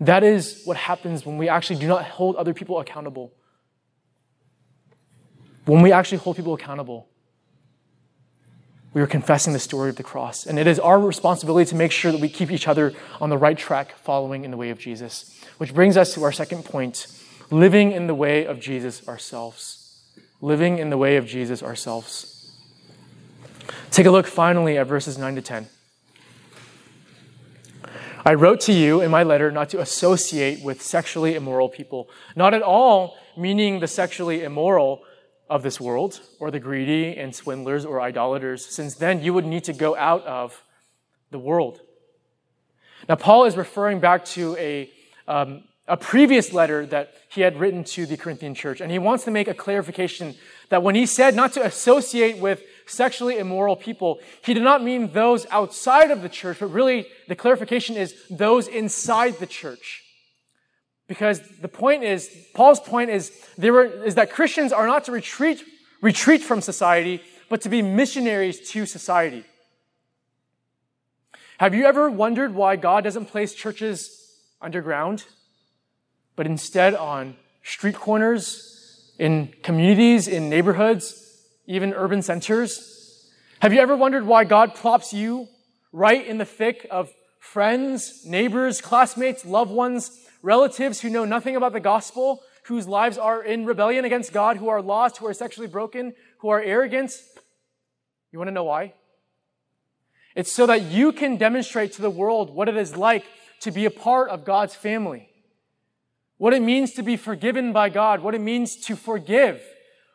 That 0.00 0.24
is 0.24 0.62
what 0.64 0.76
happens 0.76 1.26
when 1.26 1.38
we 1.38 1.48
actually 1.48 1.78
do 1.80 1.86
not 1.86 2.04
hold 2.04 2.36
other 2.36 2.54
people 2.54 2.78
accountable. 2.80 3.32
When 5.66 5.82
we 5.82 5.92
actually 5.92 6.18
hold 6.18 6.36
people 6.36 6.54
accountable, 6.54 7.09
we 8.92 9.00
are 9.00 9.06
confessing 9.06 9.52
the 9.52 9.58
story 9.58 9.88
of 9.88 9.96
the 9.96 10.02
cross. 10.02 10.46
And 10.46 10.58
it 10.58 10.66
is 10.66 10.78
our 10.78 10.98
responsibility 10.98 11.68
to 11.70 11.76
make 11.76 11.92
sure 11.92 12.10
that 12.10 12.20
we 12.20 12.28
keep 12.28 12.50
each 12.50 12.66
other 12.66 12.92
on 13.20 13.30
the 13.30 13.38
right 13.38 13.56
track, 13.56 13.96
following 13.98 14.44
in 14.44 14.50
the 14.50 14.56
way 14.56 14.70
of 14.70 14.78
Jesus. 14.78 15.40
Which 15.58 15.74
brings 15.74 15.96
us 15.96 16.14
to 16.14 16.24
our 16.24 16.32
second 16.32 16.64
point 16.64 17.06
living 17.50 17.92
in 17.92 18.06
the 18.06 18.14
way 18.14 18.44
of 18.44 18.60
Jesus 18.60 19.06
ourselves. 19.08 20.02
Living 20.40 20.78
in 20.78 20.90
the 20.90 20.96
way 20.98 21.16
of 21.16 21.26
Jesus 21.26 21.62
ourselves. 21.62 22.56
Take 23.90 24.06
a 24.06 24.10
look 24.10 24.26
finally 24.26 24.78
at 24.78 24.86
verses 24.86 25.18
9 25.18 25.36
to 25.36 25.42
10. 25.42 25.68
I 28.24 28.34
wrote 28.34 28.60
to 28.62 28.72
you 28.72 29.00
in 29.00 29.10
my 29.10 29.22
letter 29.22 29.50
not 29.50 29.70
to 29.70 29.80
associate 29.80 30.62
with 30.62 30.82
sexually 30.82 31.34
immoral 31.34 31.68
people. 31.68 32.08
Not 32.36 32.54
at 32.54 32.62
all 32.62 33.16
meaning 33.36 33.80
the 33.80 33.88
sexually 33.88 34.42
immoral 34.42 35.02
of 35.50 35.64
this 35.64 35.80
world, 35.80 36.20
or 36.38 36.50
the 36.52 36.60
greedy 36.60 37.16
and 37.16 37.34
swindlers 37.34 37.84
or 37.84 38.00
idolaters, 38.00 38.64
since 38.64 38.94
then 38.94 39.20
you 39.20 39.34
would 39.34 39.44
need 39.44 39.64
to 39.64 39.72
go 39.72 39.96
out 39.96 40.24
of 40.24 40.64
the 41.32 41.38
world. 41.38 41.80
Now, 43.08 43.16
Paul 43.16 43.44
is 43.46 43.56
referring 43.56 43.98
back 43.98 44.24
to 44.26 44.56
a, 44.56 44.88
um, 45.26 45.64
a 45.88 45.96
previous 45.96 46.52
letter 46.52 46.86
that 46.86 47.14
he 47.28 47.40
had 47.40 47.58
written 47.58 47.82
to 47.84 48.06
the 48.06 48.16
Corinthian 48.16 48.54
church, 48.54 48.80
and 48.80 48.92
he 48.92 48.98
wants 49.00 49.24
to 49.24 49.32
make 49.32 49.48
a 49.48 49.54
clarification 49.54 50.36
that 50.68 50.84
when 50.84 50.94
he 50.94 51.04
said 51.04 51.34
not 51.34 51.52
to 51.54 51.66
associate 51.66 52.38
with 52.38 52.62
sexually 52.86 53.38
immoral 53.38 53.74
people, 53.74 54.20
he 54.44 54.54
did 54.54 54.62
not 54.62 54.84
mean 54.84 55.12
those 55.12 55.46
outside 55.50 56.12
of 56.12 56.22
the 56.22 56.28
church, 56.28 56.58
but 56.60 56.68
really 56.68 57.06
the 57.26 57.34
clarification 57.34 57.96
is 57.96 58.14
those 58.30 58.68
inside 58.68 59.38
the 59.38 59.46
church. 59.46 60.04
Because 61.10 61.40
the 61.60 61.66
point 61.66 62.04
is, 62.04 62.30
Paul's 62.54 62.78
point 62.78 63.10
is, 63.10 63.32
were, 63.58 63.84
is 63.84 64.14
that 64.14 64.30
Christians 64.30 64.72
are 64.72 64.86
not 64.86 65.06
to 65.06 65.10
retreat, 65.10 65.60
retreat 66.00 66.40
from 66.40 66.60
society, 66.60 67.20
but 67.48 67.60
to 67.62 67.68
be 67.68 67.82
missionaries 67.82 68.70
to 68.70 68.86
society. 68.86 69.44
Have 71.58 71.74
you 71.74 71.84
ever 71.84 72.08
wondered 72.08 72.54
why 72.54 72.76
God 72.76 73.02
doesn't 73.02 73.24
place 73.24 73.54
churches 73.54 74.36
underground, 74.62 75.24
but 76.36 76.46
instead 76.46 76.94
on 76.94 77.34
street 77.64 77.96
corners, 77.96 79.12
in 79.18 79.52
communities, 79.64 80.28
in 80.28 80.48
neighborhoods, 80.48 81.42
even 81.66 81.92
urban 81.92 82.22
centers? 82.22 83.28
Have 83.58 83.72
you 83.72 83.80
ever 83.80 83.96
wondered 83.96 84.26
why 84.26 84.44
God 84.44 84.76
plops 84.76 85.12
you 85.12 85.48
right 85.92 86.24
in 86.24 86.38
the 86.38 86.44
thick 86.44 86.86
of 86.88 87.12
friends, 87.40 88.24
neighbors, 88.24 88.80
classmates, 88.80 89.44
loved 89.44 89.72
ones, 89.72 90.28
relatives 90.42 91.00
who 91.00 91.10
know 91.10 91.24
nothing 91.24 91.56
about 91.56 91.72
the 91.72 91.80
gospel, 91.80 92.42
whose 92.64 92.86
lives 92.86 93.18
are 93.18 93.42
in 93.42 93.66
rebellion 93.66 94.04
against 94.04 94.32
God, 94.32 94.56
who 94.56 94.68
are 94.68 94.82
lost, 94.82 95.18
who 95.18 95.26
are 95.26 95.34
sexually 95.34 95.68
broken, 95.68 96.14
who 96.38 96.48
are 96.48 96.60
arrogant. 96.60 97.12
You 98.32 98.38
want 98.38 98.48
to 98.48 98.52
know 98.52 98.64
why? 98.64 98.94
It's 100.36 100.52
so 100.52 100.66
that 100.66 100.82
you 100.82 101.12
can 101.12 101.36
demonstrate 101.36 101.92
to 101.94 102.02
the 102.02 102.10
world 102.10 102.50
what 102.50 102.68
it 102.68 102.76
is 102.76 102.96
like 102.96 103.24
to 103.60 103.70
be 103.70 103.84
a 103.84 103.90
part 103.90 104.30
of 104.30 104.44
God's 104.44 104.74
family. 104.74 105.28
What 106.38 106.54
it 106.54 106.62
means 106.62 106.92
to 106.94 107.02
be 107.02 107.16
forgiven 107.16 107.72
by 107.72 107.90
God, 107.90 108.22
what 108.22 108.34
it 108.34 108.40
means 108.40 108.76
to 108.86 108.96
forgive, 108.96 109.62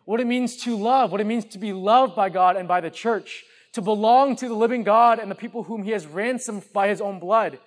what 0.06 0.20
it 0.20 0.26
means 0.26 0.58
to 0.64 0.76
love, 0.76 1.12
what 1.12 1.22
it 1.22 1.28
means 1.28 1.46
to 1.46 1.60
be 1.60 1.74
loved 1.74 2.16
by 2.16 2.30
God 2.30 2.56
and 2.56 2.68
by 2.68 2.82
the 2.82 2.90
church, 2.90 3.44
to 3.74 3.82
belong 3.82 4.36
to 4.38 4.48
the 4.48 4.56
living 4.56 4.84
God 4.84 5.20
and 5.20 5.30
the 5.30 5.36
people 5.36 5.64
whom 5.64 5.84
He 5.84 5.92
has 5.92 6.08
ransomed 6.08 6.64
by 6.74 6.88
His 6.88 7.02
own 7.02 7.20
blood 7.20 7.60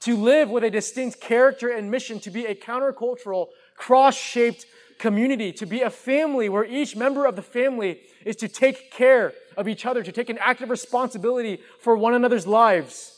to 0.00 0.16
live 0.16 0.50
with 0.50 0.64
a 0.64 0.70
distinct 0.70 1.20
character 1.20 1.68
and 1.68 1.90
mission, 1.90 2.20
to 2.20 2.30
be 2.30 2.46
a 2.46 2.54
countercultural, 2.54 3.48
cross 3.76 4.16
shaped 4.16 4.66
community, 4.98 5.52
to 5.52 5.66
be 5.66 5.82
a 5.82 5.90
family 5.90 6.48
where 6.48 6.64
each 6.64 6.96
member 6.96 7.26
of 7.26 7.36
the 7.36 7.42
family 7.42 8.00
is 8.24 8.36
to 8.36 8.48
take 8.48 8.90
care 8.90 9.32
of 9.56 9.68
each 9.68 9.86
other, 9.86 10.02
to 10.02 10.12
take 10.12 10.30
an 10.30 10.38
active 10.38 10.70
responsibility 10.70 11.60
for 11.80 11.96
one 11.96 12.14
another's 12.14 12.46
lives, 12.46 13.12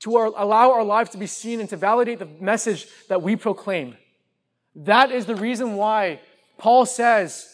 to 0.00 0.16
our, 0.16 0.26
allow 0.26 0.72
our 0.72 0.84
lives 0.84 1.10
to 1.10 1.18
be 1.18 1.26
seen 1.26 1.60
and 1.60 1.68
to 1.68 1.76
validate 1.76 2.18
the 2.18 2.28
message 2.40 2.86
that 3.08 3.22
we 3.22 3.36
proclaim. 3.36 3.96
That 4.74 5.10
is 5.10 5.26
the 5.26 5.36
reason 5.36 5.74
why 5.74 6.20
Paul 6.58 6.86
says, 6.86 7.48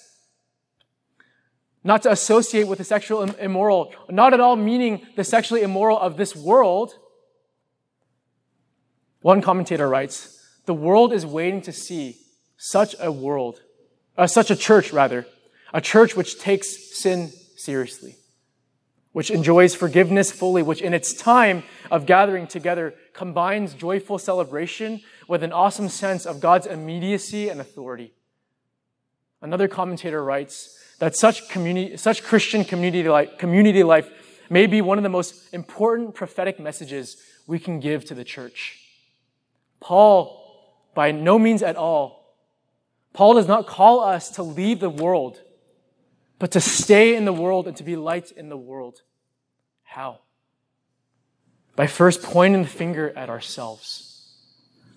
not 1.84 2.02
to 2.02 2.12
associate 2.12 2.68
with 2.68 2.78
the 2.78 2.84
sexual 2.84 3.22
immoral, 3.22 3.94
not 4.08 4.32
at 4.34 4.40
all 4.40 4.56
meaning 4.56 5.06
the 5.16 5.24
sexually 5.24 5.62
immoral 5.62 5.98
of 5.98 6.16
this 6.16 6.34
world, 6.34 6.94
one 9.22 9.40
commentator 9.40 9.88
writes, 9.88 10.38
the 10.66 10.74
world 10.74 11.12
is 11.12 11.24
waiting 11.24 11.62
to 11.62 11.72
see 11.72 12.18
such 12.56 12.94
a 13.00 13.10
world, 13.10 13.60
uh, 14.16 14.26
such 14.26 14.50
a 14.50 14.56
church 14.56 14.92
rather, 14.92 15.26
a 15.72 15.80
church 15.80 16.14
which 16.14 16.38
takes 16.38 16.98
sin 16.98 17.30
seriously, 17.56 18.16
which 19.12 19.30
enjoys 19.30 19.74
forgiveness 19.74 20.30
fully, 20.30 20.62
which 20.62 20.82
in 20.82 20.94
its 20.94 21.14
time 21.14 21.62
of 21.90 22.06
gathering 22.06 22.46
together 22.46 22.94
combines 23.14 23.74
joyful 23.74 24.18
celebration 24.18 25.00
with 25.28 25.42
an 25.42 25.52
awesome 25.52 25.88
sense 25.88 26.26
of 26.26 26.40
God's 26.40 26.66
immediacy 26.66 27.48
and 27.48 27.60
authority. 27.60 28.12
Another 29.40 29.66
commentator 29.66 30.22
writes 30.22 30.78
that 30.98 31.16
such 31.16 31.48
community, 31.48 31.96
such 31.96 32.22
Christian 32.22 32.64
community 32.64 33.08
life, 33.08 33.38
community 33.38 33.82
life 33.82 34.08
may 34.48 34.66
be 34.66 34.80
one 34.80 34.98
of 34.98 35.02
the 35.02 35.08
most 35.08 35.52
important 35.52 36.14
prophetic 36.14 36.60
messages 36.60 37.16
we 37.46 37.58
can 37.58 37.80
give 37.80 38.04
to 38.04 38.14
the 38.14 38.24
church. 38.24 38.81
Paul, 39.82 40.40
by 40.94 41.12
no 41.12 41.38
means 41.38 41.62
at 41.62 41.76
all, 41.76 42.36
Paul 43.12 43.34
does 43.34 43.48
not 43.48 43.66
call 43.66 44.00
us 44.00 44.30
to 44.30 44.42
leave 44.42 44.80
the 44.80 44.88
world, 44.88 45.42
but 46.38 46.52
to 46.52 46.60
stay 46.60 47.14
in 47.14 47.24
the 47.24 47.32
world 47.32 47.68
and 47.68 47.76
to 47.76 47.82
be 47.82 47.96
light 47.96 48.30
in 48.30 48.48
the 48.48 48.56
world. 48.56 49.02
How? 49.82 50.20
By 51.76 51.86
first 51.86 52.22
pointing 52.22 52.62
the 52.62 52.68
finger 52.68 53.12
at 53.16 53.28
ourselves. 53.28 54.08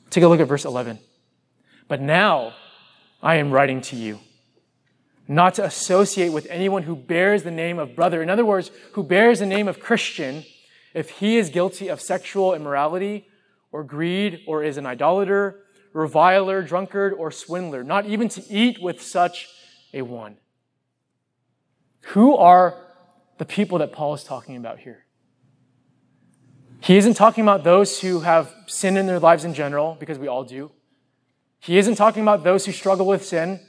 Take 0.09 0.23
a 0.23 0.27
look 0.27 0.39
at 0.39 0.47
verse 0.47 0.65
11. 0.65 0.99
But 1.87 1.99
now 1.99 2.53
I 3.21 3.35
am 3.35 3.51
writing 3.51 3.81
to 3.81 3.95
you 3.95 4.19
not 5.27 5.55
to 5.55 5.65
associate 5.65 6.29
with 6.29 6.47
anyone 6.49 6.83
who 6.83 6.95
bears 6.95 7.43
the 7.43 7.51
name 7.51 7.79
of 7.79 7.95
brother. 7.95 8.21
In 8.21 8.29
other 8.29 8.45
words, 8.45 8.69
who 8.93 9.03
bears 9.03 9.39
the 9.39 9.45
name 9.45 9.67
of 9.67 9.79
Christian 9.79 10.45
if 10.93 11.09
he 11.09 11.37
is 11.37 11.49
guilty 11.49 11.87
of 11.87 11.99
sexual 11.99 12.53
immorality 12.53 13.27
or 13.75 13.83
greed, 13.83 14.39
or 14.47 14.63
is 14.63 14.77
an 14.77 14.85
idolater, 14.85 15.65
reviler, 15.91 16.61
drunkard, 16.61 17.11
or 17.11 17.29
swindler, 17.29 17.83
not 17.83 18.05
even 18.05 18.29
to 18.29 18.41
eat 18.49 18.81
with 18.81 19.01
such 19.01 19.49
a 19.93 20.01
one. 20.01 20.37
Who 22.13 22.37
are 22.37 22.73
the 23.37 23.43
people 23.43 23.79
that 23.79 23.91
Paul 23.91 24.13
is 24.13 24.23
talking 24.23 24.55
about 24.55 24.79
here? 24.79 25.03
He 26.79 26.95
isn't 26.95 27.15
talking 27.15 27.41
about 27.41 27.65
those 27.65 27.99
who 27.99 28.21
have 28.21 28.49
sin 28.67 28.95
in 28.95 29.07
their 29.07 29.19
lives 29.19 29.43
in 29.43 29.53
general, 29.53 29.97
because 29.99 30.17
we 30.17 30.29
all 30.29 30.45
do. 30.45 30.71
He 31.59 31.77
isn't 31.77 31.95
talking 31.95 32.21
about 32.21 32.45
those 32.45 32.65
who 32.65 32.71
struggle 32.71 33.05
with 33.05 33.25
sin. 33.25 33.59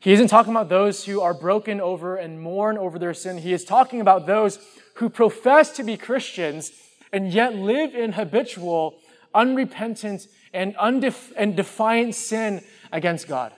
He 0.00 0.12
isn't 0.12 0.26
talking 0.26 0.52
about 0.52 0.68
those 0.68 1.04
who 1.04 1.20
are 1.20 1.32
broken 1.32 1.80
over 1.80 2.16
and 2.16 2.42
mourn 2.42 2.76
over 2.76 2.98
their 2.98 3.14
sin. 3.14 3.38
He 3.38 3.52
is 3.52 3.64
talking 3.64 4.00
about 4.00 4.26
those 4.26 4.58
who 4.94 5.08
profess 5.08 5.70
to 5.76 5.84
be 5.84 5.96
Christians 5.96 6.72
and 7.12 7.32
yet 7.32 7.54
live 7.54 7.94
in 7.94 8.12
habitual 8.12 8.98
unrepentant, 9.34 10.26
and, 10.52 10.74
undef- 10.76 11.32
and 11.36 11.56
defiant 11.56 12.14
sin 12.14 12.62
against 12.92 13.28
God. 13.28 13.52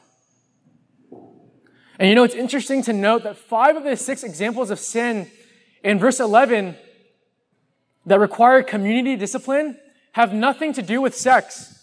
And 2.01 2.09
you 2.09 2.15
know, 2.15 2.25
it's 2.25 2.35
interesting 2.35 2.83
to 2.85 2.93
note 2.93 3.25
that 3.25 3.37
five 3.37 3.77
of 3.77 3.85
the 3.85 3.97
six 3.97 4.23
examples 4.23 4.71
of 4.71 4.79
sin 4.79 5.31
in 5.85 5.99
verse 5.99 6.19
11 6.19 6.77
that 8.07 8.19
require 8.19 8.63
community 8.63 9.17
discipline 9.17 9.79
have 10.13 10.33
nothing 10.33 10.73
to 10.73 10.83
do 10.83 11.01
with 11.01 11.15
sex. 11.15 11.77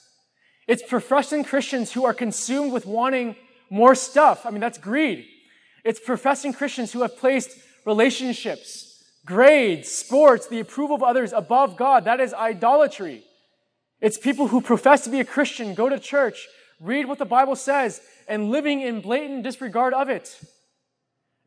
It's 0.68 0.84
professing 0.84 1.44
Christians 1.44 1.94
who 1.94 2.04
are 2.04 2.14
consumed 2.14 2.74
with 2.74 2.86
wanting 2.86 3.36
more 3.70 3.96
stuff. 3.96 4.46
I 4.46 4.50
mean, 4.50 4.60
that's 4.60 4.78
greed. 4.78 5.26
It's 5.84 6.00
professing 6.00 6.52
Christians 6.52 6.92
who 6.92 7.02
have 7.04 7.16
placed 7.16 7.58
relationships, 7.86 9.04
grades, 9.26 9.90
sports, 9.90 10.48
the 10.48 10.60
approval 10.60 10.96
of 10.96 11.04
others 11.04 11.32
above 11.32 11.78
God. 11.78 12.06
That 12.06 12.20
is 12.20 12.34
idolatry. 12.34 13.24
It's 14.00 14.18
people 14.18 14.48
who 14.50 14.62
profess 14.62 15.04
to 15.06 15.10
be 15.10 15.20
a 15.20 15.26
Christian, 15.26 15.74
go 15.74 15.90
to 15.90 16.00
church, 16.00 16.48
read 16.80 17.08
what 17.08 17.18
the 17.18 17.26
Bible 17.26 17.56
says, 17.56 18.02
and 18.28 18.52
living 18.52 18.82
in 18.82 19.02
blatant 19.02 19.44
disregard 19.44 19.94
of 19.94 20.10
it. 20.10 20.40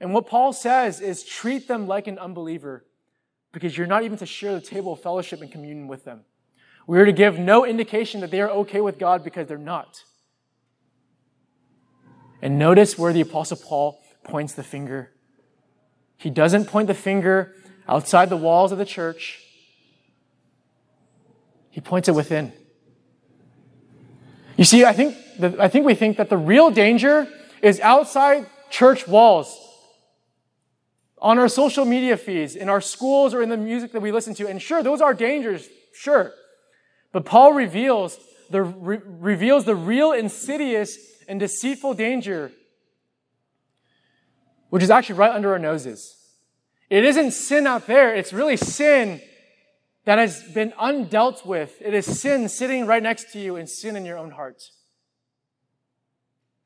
And 0.01 0.13
what 0.13 0.27
Paul 0.27 0.53
says 0.53 1.01
is 1.01 1.23
treat 1.23 1.69
them 1.69 1.87
like 1.87 2.07
an 2.07 2.19
unbeliever 2.19 2.85
because 3.53 3.77
you're 3.77 3.87
not 3.87 4.03
even 4.03 4.19
to 4.19 4.27
share 4.27 4.55
the 4.55 4.61
table 4.61 4.95
of 4.95 5.03
fellowship 5.03 5.43
and 5.43 5.53
communion 5.53 5.89
with 5.89 6.05
them. 6.05 6.23
We 6.87 6.99
are 6.99 7.05
to 7.05 7.13
give 7.13 7.39
no 7.39 7.65
indication 7.65 8.21
that 8.21 8.31
they 8.31 8.41
are 8.41 8.51
okay 8.51 8.81
with 8.81 8.99
God 8.99 9.23
because 9.23 9.47
they're 9.47 9.59
not. 9.59 10.03
And 12.43 12.59
notice 12.59 12.99
where 12.99 13.13
the 13.13 13.21
Apostle 13.21 13.59
Paul 13.59 14.01
points 14.25 14.55
the 14.55 14.63
finger. 14.63 15.13
He 16.17 16.31
doesn't 16.31 16.67
point 16.67 16.87
the 16.87 16.95
finger 16.95 17.55
outside 17.87 18.31
the 18.31 18.37
walls 18.37 18.73
of 18.73 18.79
the 18.79 18.85
church. 18.85 19.41
He 21.71 21.81
points 21.81 22.09
it 22.09 22.15
within. 22.15 22.53
You 24.57 24.65
see, 24.65 24.85
I 24.85 24.93
think, 24.93 25.17
the, 25.39 25.57
I 25.59 25.69
think 25.69 25.87
we 25.87 25.95
think 25.95 26.19
that 26.19 26.29
the 26.29 26.37
real 26.37 26.71
danger 26.71 27.27
is 27.63 27.81
outside 27.81 28.47
church 28.71 29.09
walls, 29.09 29.57
on 31.19 31.39
our 31.39 31.49
social 31.49 31.85
media 31.85 32.17
feeds, 32.17 32.57
in 32.57 32.69
our 32.69 32.81
schools, 32.81 33.35
or 33.35 33.43
in 33.43 33.51
the 33.51 33.57
music 33.57 33.93
that 33.93 34.01
we 34.01 34.11
listen 34.11 34.35
to. 34.35 34.49
And 34.49 34.61
sure, 34.61 34.83
those 34.83 35.01
are 35.01 35.13
dangers, 35.13 35.69
sure. 35.93 36.33
But 37.13 37.25
Paul 37.25 37.53
reveals 37.53 38.19
the, 38.49 38.63
re- 38.63 39.01
reveals 39.05 39.65
the 39.65 39.77
real 39.77 40.13
insidious 40.13 40.99
and 41.29 41.39
deceitful 41.39 41.95
danger, 41.95 42.53
which 44.71 44.83
is 44.83 44.91
actually 44.91 45.17
right 45.17 45.33
under 45.33 45.53
our 45.53 45.59
noses. 45.59 46.17
It 46.89 47.05
isn't 47.05 47.33
sin 47.33 47.67
out 47.67 47.87
there, 47.87 48.15
it's 48.15 48.33
really 48.33 48.57
sin 48.57 49.21
that 50.05 50.19
has 50.19 50.43
been 50.43 50.73
undealt 50.73 51.45
with. 51.45 51.81
It 51.81 51.95
is 51.95 52.21
sin 52.21 52.49
sitting 52.49 52.87
right 52.87 53.03
next 53.03 53.33
to 53.33 53.41
you 53.41 53.57
and 53.57 53.69
sin 53.69 53.97
in 53.97 54.05
your 54.05 54.19
own 54.19 54.33
heart. 54.33 54.63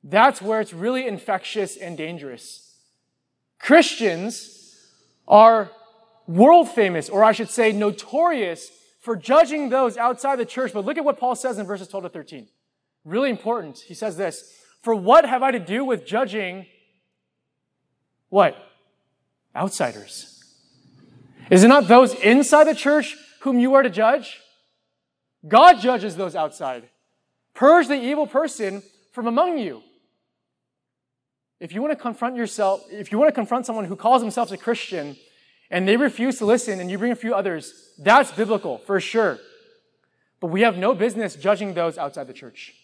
That's 0.03 0.43
where 0.43 0.61
it's 0.61 0.73
really 0.73 1.07
infectious 1.07 1.77
and 1.77 1.97
dangerous. 1.97 2.77
Christians 3.59 4.79
are 5.27 5.71
world 6.27 6.69
famous, 6.69 7.09
or 7.09 7.25
I 7.25 7.33
should 7.33 7.51
say 7.51 7.73
notorious, 7.73 8.71
for 9.01 9.17
judging 9.17 9.69
those 9.69 9.97
outside 9.97 10.39
the 10.39 10.45
church. 10.45 10.73
But 10.73 10.85
look 10.85 10.99
at 10.99 11.05
what 11.05 11.19
Paul 11.19 11.35
says 11.35 11.59
in 11.59 11.67
verses 11.67 11.89
12 11.89 12.05
to 12.05 12.09
13. 12.11 12.49
Really 13.05 13.31
important. 13.31 13.79
He 13.79 13.95
says 13.95 14.17
this 14.17 14.59
For 14.83 14.95
what 14.95 15.27
have 15.27 15.43
I 15.43 15.51
to 15.51 15.59
do 15.59 15.85
with 15.85 16.07
judging 16.07 16.67
what? 18.29 18.57
Outsiders. 19.55 20.34
Is 21.51 21.65
it 21.65 21.69
not 21.69 21.89
those 21.89 22.15
inside 22.15 22.65
the 22.65 22.75
church 22.75 23.17
whom 23.41 23.59
you 23.59 23.75
are 23.75 23.83
to 23.83 23.91
judge? 23.91 24.41
God 25.47 25.81
judges 25.81 26.17
those 26.17 26.35
outside. 26.35 26.89
Purge 27.55 27.89
the 27.89 28.03
evil 28.03 28.27
person 28.27 28.83
from 29.13 29.27
among 29.27 29.59
you. 29.59 29.83
If 31.61 31.73
you 31.73 31.81
want 31.81 31.93
to 31.93 31.97
confront 31.97 32.37
yourself, 32.37 32.83
if 32.91 33.13
you 33.13 33.19
want 33.19 33.29
to 33.29 33.35
confront 33.35 33.67
someone 33.67 33.85
who 33.85 33.97
calls 33.97 34.23
themselves 34.23 34.53
a 34.53 34.57
Christian 34.57 35.17
and 35.71 35.87
they 35.87 35.97
refuse 35.97 36.39
to 36.39 36.47
listen 36.47 36.81
and 36.81 36.91
you 36.91 36.99
bring 36.99 37.13
a 37.13 37.17
few 37.17 37.35
others, 37.35 37.93
that's 37.99 38.33
biblical 38.33 38.79
for 38.79 39.01
sure. 39.01 39.39
But 40.41 40.49
we 40.49 40.63
have 40.63 40.77
no 40.77 40.95
business 40.95 41.37
judging 41.37 41.75
those 41.75 41.97
outside 41.97 42.27
the 42.27 42.33
church. 42.33 42.75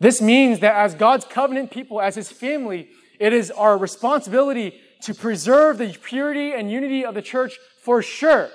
This 0.00 0.20
means 0.20 0.60
that 0.60 0.76
as 0.76 0.94
God's 0.94 1.24
covenant 1.24 1.70
people, 1.70 2.00
as 2.00 2.14
his 2.14 2.30
family, 2.30 2.90
it 3.18 3.32
is 3.32 3.50
our 3.50 3.76
responsibility 3.76 4.80
to 5.02 5.14
preserve 5.14 5.78
the 5.78 5.96
purity 6.02 6.52
and 6.52 6.70
unity 6.70 7.04
of 7.04 7.14
the 7.14 7.22
church 7.22 7.58
for 7.82 8.02
sure. 8.02 8.50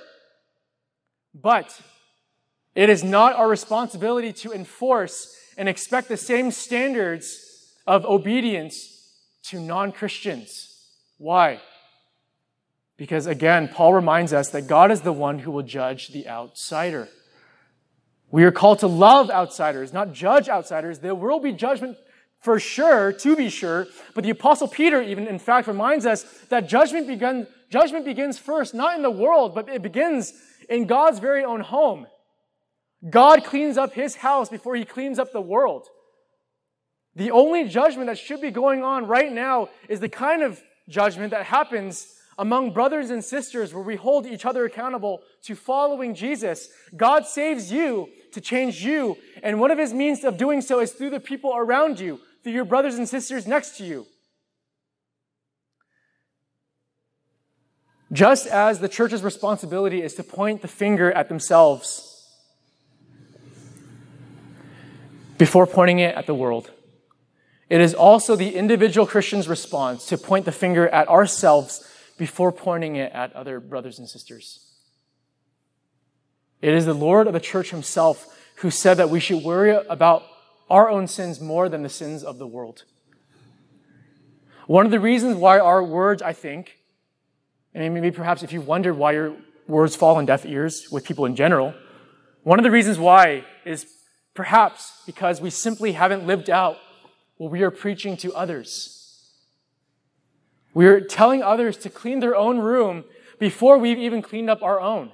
But 1.33 1.79
it 2.75 2.89
is 2.89 3.03
not 3.03 3.35
our 3.35 3.47
responsibility 3.47 4.33
to 4.33 4.51
enforce 4.51 5.35
and 5.57 5.69
expect 5.69 6.07
the 6.07 6.17
same 6.17 6.51
standards 6.51 7.73
of 7.85 8.05
obedience 8.05 8.89
to 9.43 9.59
non 9.59 9.91
Christians. 9.91 10.69
Why? 11.17 11.59
Because 12.97 13.25
again, 13.25 13.67
Paul 13.67 13.93
reminds 13.93 14.33
us 14.33 14.49
that 14.49 14.67
God 14.67 14.91
is 14.91 15.01
the 15.01 15.13
one 15.13 15.39
who 15.39 15.51
will 15.51 15.63
judge 15.63 16.09
the 16.09 16.27
outsider. 16.27 17.09
We 18.31 18.43
are 18.45 18.51
called 18.51 18.79
to 18.79 18.87
love 18.87 19.29
outsiders, 19.29 19.93
not 19.93 20.13
judge 20.13 20.49
outsiders. 20.49 20.99
There 20.99 21.15
will 21.15 21.39
be 21.39 21.51
judgment 21.51 21.97
for 22.43 22.59
sure, 22.59 23.13
to 23.13 23.35
be 23.35 23.49
sure. 23.49 23.87
But 24.13 24.25
the 24.25 24.29
apostle 24.29 24.67
Peter 24.67 25.01
even, 25.01 25.27
in 25.27 25.39
fact, 25.39 25.67
reminds 25.67 26.05
us 26.05 26.23
that 26.49 26.67
judgment, 26.67 27.07
begun, 27.07 27.47
judgment 27.69 28.05
begins 28.05 28.37
first, 28.37 28.73
not 28.73 28.95
in 28.95 29.01
the 29.01 29.09
world, 29.09 29.55
but 29.55 29.69
it 29.69 29.81
begins 29.81 30.33
in 30.69 30.85
God's 30.85 31.19
very 31.19 31.43
own 31.43 31.61
home. 31.61 32.05
God 33.09 33.43
cleans 33.43 33.77
up 33.77 33.93
his 33.93 34.17
house 34.17 34.49
before 34.49 34.75
he 34.75 34.85
cleans 34.85 35.19
up 35.19 35.31
the 35.31 35.41
world. 35.41 35.87
The 37.15 37.31
only 37.31 37.67
judgment 37.67 38.07
that 38.07 38.17
should 38.17 38.41
be 38.41 38.51
going 38.51 38.83
on 38.83 39.07
right 39.07 39.31
now 39.31 39.69
is 39.87 39.99
the 39.99 40.09
kind 40.09 40.43
of 40.43 40.61
judgment 40.89 41.31
that 41.31 41.45
happens 41.45 42.07
among 42.37 42.73
brothers 42.73 43.09
and 43.09 43.23
sisters 43.23 43.73
where 43.73 43.83
we 43.83 43.95
hold 43.95 44.25
each 44.25 44.45
other 44.45 44.65
accountable 44.65 45.21
to 45.43 45.55
following 45.55 46.15
Jesus. 46.15 46.69
God 46.95 47.25
saves 47.25 47.71
you 47.71 48.09
to 48.31 48.41
change 48.41 48.83
you, 48.83 49.17
and 49.43 49.59
one 49.59 49.71
of 49.71 49.77
his 49.77 49.93
means 49.93 50.23
of 50.23 50.37
doing 50.37 50.61
so 50.61 50.79
is 50.79 50.91
through 50.91 51.11
the 51.11 51.19
people 51.19 51.53
around 51.55 51.99
you, 51.99 52.19
through 52.43 52.53
your 52.53 52.65
brothers 52.65 52.95
and 52.95 53.07
sisters 53.07 53.47
next 53.47 53.77
to 53.77 53.85
you. 53.85 54.05
Just 58.11 58.45
as 58.45 58.79
the 58.79 58.89
church's 58.89 59.23
responsibility 59.23 60.01
is 60.01 60.13
to 60.15 60.23
point 60.23 60.61
the 60.61 60.67
finger 60.67 61.11
at 61.11 61.29
themselves 61.29 62.09
before 65.37 65.65
pointing 65.65 65.99
it 65.99 66.15
at 66.15 66.27
the 66.27 66.35
world, 66.35 66.69
it 67.69 67.81
is 67.81 67.95
also 67.95 68.35
the 68.35 68.55
individual 68.55 69.07
Christian's 69.07 69.47
response 69.47 70.05
to 70.07 70.17
point 70.17 70.45
the 70.45 70.51
finger 70.51 70.87
at 70.89 71.07
ourselves 71.07 71.89
before 72.17 72.51
pointing 72.51 72.97
it 72.97 73.11
at 73.13 73.33
other 73.33 73.59
brothers 73.59 73.97
and 73.97 74.07
sisters. 74.07 74.69
It 76.61 76.73
is 76.73 76.85
the 76.85 76.93
Lord 76.93 77.25
of 77.25 77.33
the 77.33 77.39
church 77.39 77.71
himself 77.71 78.37
who 78.57 78.69
said 78.69 78.95
that 78.95 79.09
we 79.09 79.19
should 79.19 79.43
worry 79.43 79.71
about 79.89 80.23
our 80.73 80.89
own 80.89 81.05
sins 81.05 81.39
more 81.39 81.69
than 81.69 81.83
the 81.83 81.89
sins 81.89 82.23
of 82.23 82.39
the 82.39 82.47
world. 82.47 82.83
One 84.65 84.85
of 84.85 84.91
the 84.91 84.99
reasons 84.99 85.35
why 85.35 85.59
our 85.59 85.83
words, 85.83 86.23
I 86.23 86.33
think, 86.33 86.79
and 87.75 87.93
maybe 87.93 88.09
perhaps 88.09 88.41
if 88.41 88.51
you 88.51 88.59
wondered 88.59 88.95
why 88.95 89.11
your 89.11 89.35
words 89.67 89.95
fall 89.95 90.15
on 90.15 90.25
deaf 90.25 90.47
ears 90.47 90.87
with 90.91 91.05
people 91.05 91.25
in 91.25 91.35
general, 91.35 91.75
one 92.41 92.57
of 92.57 92.63
the 92.63 92.71
reasons 92.71 92.97
why 92.97 93.45
is 93.65 93.85
perhaps 94.33 95.03
because 95.05 95.39
we 95.39 95.51
simply 95.51 95.91
haven't 95.91 96.25
lived 96.25 96.49
out 96.49 96.77
what 97.37 97.51
we 97.51 97.61
are 97.61 97.69
preaching 97.69 98.17
to 98.17 98.33
others. 98.33 99.29
We're 100.73 101.01
telling 101.01 101.43
others 101.43 101.77
to 101.77 101.89
clean 101.91 102.19
their 102.19 102.35
own 102.35 102.57
room 102.57 103.03
before 103.37 103.77
we've 103.77 103.99
even 103.99 104.23
cleaned 104.23 104.49
up 104.49 104.63
our 104.63 104.81
own. 104.81 105.11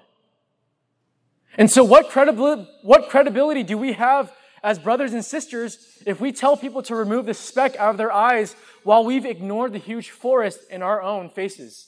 And 1.57 1.69
so, 1.69 1.83
what, 1.83 2.09
credibility, 2.09 2.65
what 2.81 3.09
credibility 3.09 3.63
do 3.63 3.77
we 3.77 3.91
have 3.93 4.31
as 4.63 4.79
brothers 4.79 5.13
and 5.13 5.23
sisters 5.23 6.01
if 6.05 6.19
we 6.19 6.31
tell 6.31 6.57
people 6.57 6.81
to 6.83 6.95
remove 6.95 7.25
the 7.25 7.33
speck 7.33 7.75
out 7.77 7.91
of 7.91 7.97
their 7.97 8.11
eyes 8.11 8.55
while 8.83 9.03
we've 9.03 9.25
ignored 9.25 9.73
the 9.73 9.79
huge 9.79 10.09
forest 10.09 10.59
in 10.69 10.81
our 10.81 11.01
own 11.01 11.29
faces? 11.29 11.87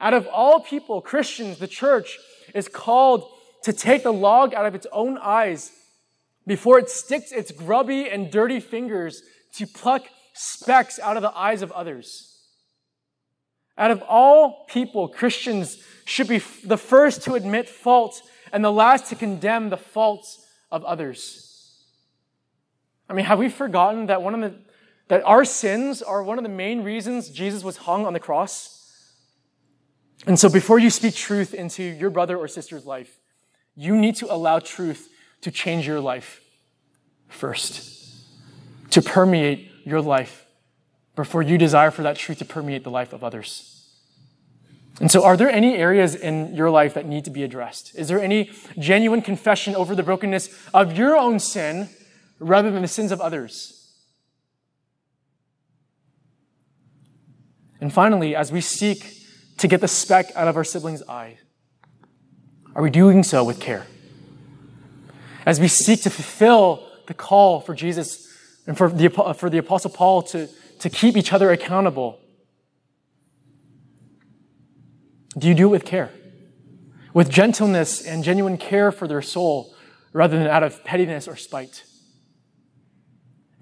Out 0.00 0.14
of 0.14 0.26
all 0.26 0.60
people, 0.60 1.00
Christians, 1.00 1.58
the 1.58 1.66
church 1.66 2.18
is 2.54 2.68
called 2.68 3.28
to 3.62 3.72
take 3.72 4.02
the 4.02 4.12
log 4.12 4.54
out 4.54 4.66
of 4.66 4.74
its 4.74 4.86
own 4.92 5.18
eyes 5.18 5.72
before 6.46 6.78
it 6.78 6.88
sticks 6.88 7.32
its 7.32 7.50
grubby 7.50 8.08
and 8.08 8.30
dirty 8.30 8.60
fingers 8.60 9.22
to 9.54 9.66
pluck 9.66 10.06
specks 10.34 10.98
out 10.98 11.16
of 11.16 11.22
the 11.22 11.36
eyes 11.36 11.62
of 11.62 11.72
others. 11.72 12.32
Out 13.78 13.90
of 13.90 14.02
all 14.02 14.64
people, 14.68 15.08
Christians 15.08 15.82
should 16.04 16.28
be 16.28 16.38
the 16.64 16.78
first 16.78 17.22
to 17.22 17.34
admit 17.34 17.68
fault 17.68 18.22
and 18.52 18.64
the 18.64 18.72
last 18.72 19.08
to 19.08 19.16
condemn 19.16 19.70
the 19.70 19.76
faults 19.76 20.46
of 20.70 20.84
others. 20.84 21.45
I 23.08 23.14
mean, 23.14 23.24
have 23.26 23.38
we 23.38 23.48
forgotten 23.48 24.06
that 24.06 24.22
one 24.22 24.34
of 24.34 24.40
the 24.40 24.58
that 25.08 25.22
our 25.24 25.44
sins 25.44 26.02
are 26.02 26.22
one 26.22 26.38
of 26.38 26.42
the 26.42 26.50
main 26.50 26.82
reasons 26.82 27.28
Jesus 27.28 27.62
was 27.62 27.76
hung 27.78 28.06
on 28.06 28.12
the 28.12 28.20
cross? 28.20 28.72
And 30.26 30.38
so 30.38 30.48
before 30.48 30.78
you 30.78 30.90
speak 30.90 31.14
truth 31.14 31.54
into 31.54 31.82
your 31.82 32.10
brother 32.10 32.36
or 32.36 32.48
sister's 32.48 32.84
life, 32.84 33.20
you 33.76 33.96
need 33.96 34.16
to 34.16 34.32
allow 34.32 34.58
truth 34.58 35.08
to 35.42 35.50
change 35.50 35.86
your 35.86 36.00
life 36.00 36.40
first, 37.28 38.20
to 38.90 39.02
permeate 39.02 39.70
your 39.84 40.00
life 40.00 40.46
before 41.14 41.42
you 41.42 41.56
desire 41.56 41.90
for 41.90 42.02
that 42.02 42.16
truth 42.16 42.38
to 42.38 42.44
permeate 42.44 42.82
the 42.82 42.90
life 42.90 43.12
of 43.12 43.22
others. 43.22 43.72
And 44.98 45.10
so, 45.10 45.24
are 45.24 45.36
there 45.36 45.50
any 45.50 45.76
areas 45.76 46.14
in 46.14 46.54
your 46.54 46.70
life 46.70 46.94
that 46.94 47.06
need 47.06 47.26
to 47.26 47.30
be 47.30 47.44
addressed? 47.44 47.94
Is 47.94 48.08
there 48.08 48.20
any 48.20 48.50
genuine 48.78 49.20
confession 49.20 49.76
over 49.76 49.94
the 49.94 50.02
brokenness 50.02 50.48
of 50.72 50.96
your 50.96 51.16
own 51.16 51.38
sin 51.38 51.90
rather 52.38 52.70
than 52.70 52.82
the 52.82 52.88
sins 52.88 53.12
of 53.12 53.20
others? 53.20 53.76
And 57.80 57.92
finally, 57.92 58.34
as 58.34 58.50
we 58.50 58.60
seek 58.60 59.26
to 59.58 59.68
get 59.68 59.80
the 59.80 59.88
speck 59.88 60.26
out 60.34 60.48
of 60.48 60.56
our 60.56 60.64
sibling's 60.64 61.02
eye, 61.08 61.38
are 62.74 62.82
we 62.82 62.90
doing 62.90 63.22
so 63.22 63.44
with 63.44 63.60
care? 63.60 63.86
As 65.44 65.60
we 65.60 65.68
seek 65.68 66.02
to 66.02 66.10
fulfill 66.10 66.88
the 67.06 67.14
call 67.14 67.60
for 67.60 67.74
Jesus 67.74 68.26
and 68.66 68.76
for 68.76 68.90
the, 68.90 69.08
for 69.36 69.48
the 69.48 69.58
Apostle 69.58 69.90
Paul 69.90 70.22
to, 70.22 70.48
to 70.80 70.90
keep 70.90 71.16
each 71.16 71.32
other 71.32 71.50
accountable, 71.50 72.18
do 75.38 75.48
you 75.48 75.54
do 75.54 75.68
it 75.68 75.70
with 75.70 75.84
care? 75.84 76.10
With 77.14 77.30
gentleness 77.30 78.04
and 78.04 78.24
genuine 78.24 78.58
care 78.58 78.90
for 78.90 79.06
their 79.06 79.22
soul 79.22 79.74
rather 80.12 80.38
than 80.38 80.46
out 80.46 80.62
of 80.62 80.82
pettiness 80.84 81.28
or 81.28 81.36
spite? 81.36 81.84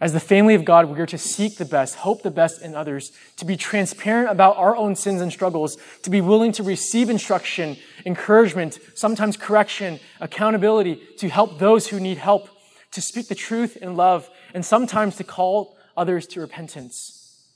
As 0.01 0.13
the 0.13 0.21
family 0.21 0.55
of 0.55 0.65
God, 0.65 0.87
we 0.87 1.01
are 1.01 1.07
to 1.07 1.19
seek 1.19 1.57
the 1.57 1.65
best, 1.65 1.97
hope 1.97 2.23
the 2.23 2.31
best 2.31 2.61
in 2.61 2.75
others, 2.75 3.13
to 3.37 3.45
be 3.45 3.57
transparent 3.57 4.29
about 4.29 4.57
our 4.57 4.77
own 4.77 4.97
sins 4.97 5.21
and 5.21 5.33
struggles, 5.33 5.77
to 6.03 6.11
be 6.11 6.21
willing 6.21 6.53
to 6.53 6.63
receive 6.63 7.09
instruction, 7.09 7.77
encouragement, 8.05 8.79
sometimes 8.95 9.37
correction, 9.37 10.01
accountability, 10.21 11.01
to 11.19 11.29
help 11.29 11.59
those 11.59 11.89
who 11.89 12.01
need 12.01 12.19
help, 12.19 12.49
to 12.91 13.01
speak 13.01 13.29
the 13.29 13.35
truth 13.35 13.77
in 13.77 13.97
love, 13.97 14.29
and 14.53 14.65
sometimes 14.65 15.17
to 15.17 15.25
call 15.25 15.77
others 15.97 16.27
to 16.27 16.41
repentance. 16.41 17.47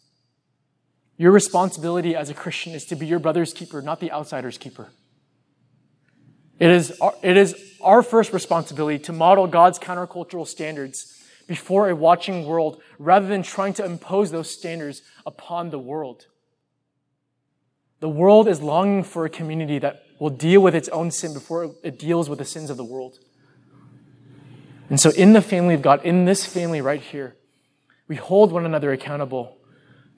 Your 1.16 1.32
responsibility 1.32 2.14
as 2.14 2.30
a 2.30 2.34
Christian 2.34 2.72
is 2.72 2.84
to 2.86 2.96
be 2.96 3.06
your 3.06 3.18
brother's 3.18 3.52
keeper, 3.52 3.82
not 3.82 3.98
the 3.98 4.12
outsider's 4.12 4.56
keeper. 4.56 4.88
It 6.60 6.70
is, 6.70 6.96
our, 7.00 7.14
it 7.22 7.36
is 7.36 7.56
our 7.80 8.02
first 8.02 8.32
responsibility 8.32 9.00
to 9.00 9.12
model 9.12 9.48
God's 9.48 9.80
countercultural 9.80 10.46
standards 10.46 11.17
before 11.48 11.88
a 11.88 11.96
watching 11.96 12.46
world 12.46 12.80
rather 13.00 13.26
than 13.26 13.42
trying 13.42 13.72
to 13.72 13.84
impose 13.84 14.30
those 14.30 14.48
standards 14.48 15.02
upon 15.26 15.70
the 15.70 15.78
world. 15.78 16.26
The 18.00 18.08
world 18.08 18.46
is 18.46 18.60
longing 18.60 19.02
for 19.02 19.24
a 19.24 19.30
community 19.30 19.80
that 19.80 20.04
will 20.20 20.30
deal 20.30 20.60
with 20.60 20.76
its 20.76 20.88
own 20.90 21.10
sin 21.10 21.34
before 21.34 21.74
it 21.82 21.98
deals 21.98 22.28
with 22.28 22.38
the 22.38 22.44
sins 22.44 22.70
of 22.70 22.76
the 22.76 22.84
world. 22.84 23.18
And 24.88 25.00
so, 25.00 25.10
in 25.10 25.32
the 25.32 25.42
family 25.42 25.74
of 25.74 25.82
God, 25.82 26.04
in 26.04 26.24
this 26.24 26.46
family 26.46 26.80
right 26.80 27.00
here, 27.00 27.34
we 28.06 28.16
hold 28.16 28.52
one 28.52 28.64
another 28.64 28.92
accountable 28.92 29.58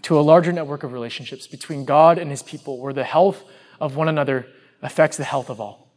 to 0.03 0.19
a 0.19 0.23
larger 0.23 0.53
network 0.53 0.83
of 0.83 0.93
relationships 0.93 1.47
between 1.47 1.85
God 1.85 2.19
and 2.19 2.31
his 2.31 2.43
people, 2.43 2.79
where 2.79 2.93
the 2.93 3.05
health 3.05 3.43
of 3.81 3.97
one 3.97 4.09
another 4.09 4.47
affects 4.83 5.17
the 5.17 5.25
health 5.25 5.51
of 5.51 5.61
all. 5.61 5.93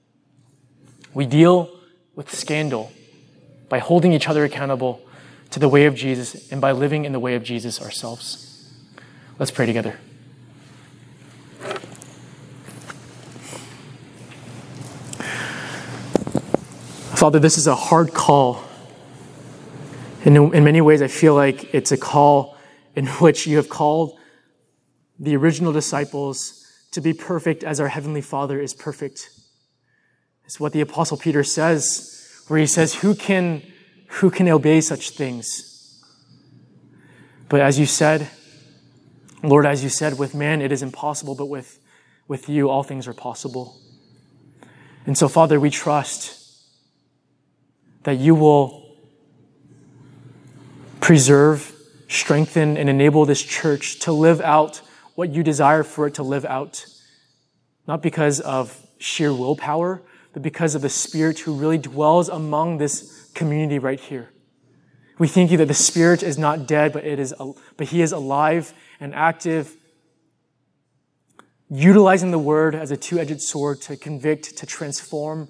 We 1.13 1.25
deal 1.25 1.69
with 2.15 2.33
scandal 2.33 2.91
by 3.69 3.79
holding 3.79 4.13
each 4.13 4.27
other 4.27 4.43
accountable 4.43 5.01
to 5.53 5.59
the 5.59 5.69
way 5.69 5.85
of 5.85 5.93
Jesus 5.93 6.51
and 6.51 6.59
by 6.59 6.71
living 6.71 7.05
in 7.05 7.11
the 7.11 7.19
way 7.19 7.35
of 7.35 7.43
Jesus 7.43 7.79
ourselves. 7.79 8.73
Let's 9.37 9.51
pray 9.51 9.67
together. 9.67 9.99
Father, 17.15 17.37
this 17.37 17.59
is 17.59 17.67
a 17.67 17.75
hard 17.75 18.15
call. 18.15 18.63
And 20.25 20.55
in 20.55 20.63
many 20.63 20.81
ways, 20.81 21.03
I 21.03 21.07
feel 21.07 21.35
like 21.35 21.71
it's 21.71 21.91
a 21.91 21.97
call 21.97 22.57
in 22.95 23.05
which 23.21 23.45
you 23.45 23.57
have 23.57 23.69
called 23.69 24.17
the 25.19 25.35
original 25.35 25.71
disciples 25.71 26.65
to 26.93 26.99
be 26.99 27.13
perfect 27.13 27.63
as 27.63 27.79
our 27.79 27.89
Heavenly 27.89 28.21
Father 28.21 28.59
is 28.59 28.73
perfect. 28.73 29.29
It's 30.45 30.59
what 30.59 30.73
the 30.73 30.81
Apostle 30.81 31.17
Peter 31.17 31.43
says, 31.43 32.41
where 32.47 32.59
he 32.59 32.65
says, 32.65 32.95
Who 32.95 33.13
can 33.13 33.61
who 34.19 34.29
can 34.29 34.47
obey 34.47 34.79
such 34.79 35.11
things? 35.11 36.01
But 37.49 37.61
as 37.61 37.79
you 37.79 37.85
said, 37.85 38.29
Lord, 39.41 39.65
as 39.65 39.83
you 39.83 39.89
said, 39.89 40.19
with 40.19 40.35
man 40.35 40.61
it 40.61 40.71
is 40.71 40.83
impossible, 40.83 41.35
but 41.35 41.47
with, 41.47 41.79
with 42.27 42.47
you 42.47 42.69
all 42.69 42.83
things 42.83 43.07
are 43.07 43.13
possible. 43.13 43.75
And 45.05 45.17
so, 45.17 45.27
Father, 45.27 45.59
we 45.59 45.69
trust 45.69 46.39
that 48.03 48.17
you 48.17 48.35
will 48.35 48.95
preserve, 51.01 51.75
strengthen, 52.07 52.77
and 52.77 52.89
enable 52.89 53.25
this 53.25 53.41
church 53.41 53.99
to 54.01 54.11
live 54.11 54.41
out 54.41 54.81
what 55.15 55.31
you 55.31 55.43
desire 55.43 55.83
for 55.83 56.07
it 56.07 56.13
to 56.15 56.23
live 56.23 56.45
out. 56.45 56.85
Not 57.87 58.01
because 58.01 58.39
of 58.39 58.79
sheer 58.99 59.33
willpower, 59.33 60.01
but 60.33 60.41
because 60.41 60.75
of 60.75 60.81
the 60.81 60.89
Spirit 60.89 61.39
who 61.39 61.53
really 61.53 61.77
dwells 61.77 62.27
among 62.27 62.77
this 62.77 63.31
community 63.33 63.79
right 63.79 63.99
here. 63.99 64.29
We 65.19 65.27
thank 65.27 65.51
you 65.51 65.57
that 65.57 65.67
the 65.67 65.73
Spirit 65.75 66.23
is 66.23 66.37
not 66.37 66.67
dead, 66.67 66.91
but, 66.91 67.05
it 67.05 67.19
is, 67.19 67.33
but 67.77 67.87
He 67.87 68.01
is 68.01 68.11
alive 68.11 68.73
and 68.99 69.13
active, 69.13 69.75
utilizing 71.69 72.31
the 72.31 72.39
Word 72.39 72.73
as 72.73 72.89
a 72.89 72.97
two 72.97 73.19
edged 73.19 73.41
sword 73.41 73.81
to 73.81 73.95
convict, 73.95 74.57
to 74.57 74.65
transform, 74.65 75.49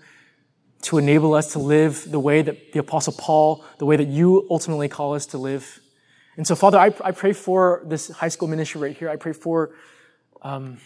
to 0.81 0.97
enable 0.97 1.33
us 1.33 1.53
to 1.53 1.59
live 1.59 2.11
the 2.11 2.19
way 2.19 2.41
that 2.41 2.73
the 2.73 2.79
Apostle 2.79 3.13
Paul, 3.13 3.63
the 3.77 3.85
way 3.85 3.95
that 3.95 4.09
you 4.09 4.45
ultimately 4.51 4.89
call 4.89 5.15
us 5.15 5.25
to 5.27 5.37
live. 5.37 5.79
And 6.35 6.45
so, 6.45 6.55
Father, 6.55 6.77
I, 6.77 6.93
I 7.01 7.11
pray 7.11 7.31
for 7.31 7.83
this 7.85 8.09
high 8.09 8.27
school 8.27 8.49
ministry 8.49 8.81
right 8.81 8.97
here. 8.97 9.09
I 9.09 9.15
pray 9.15 9.33
for 9.33 9.71
um, 10.41 10.79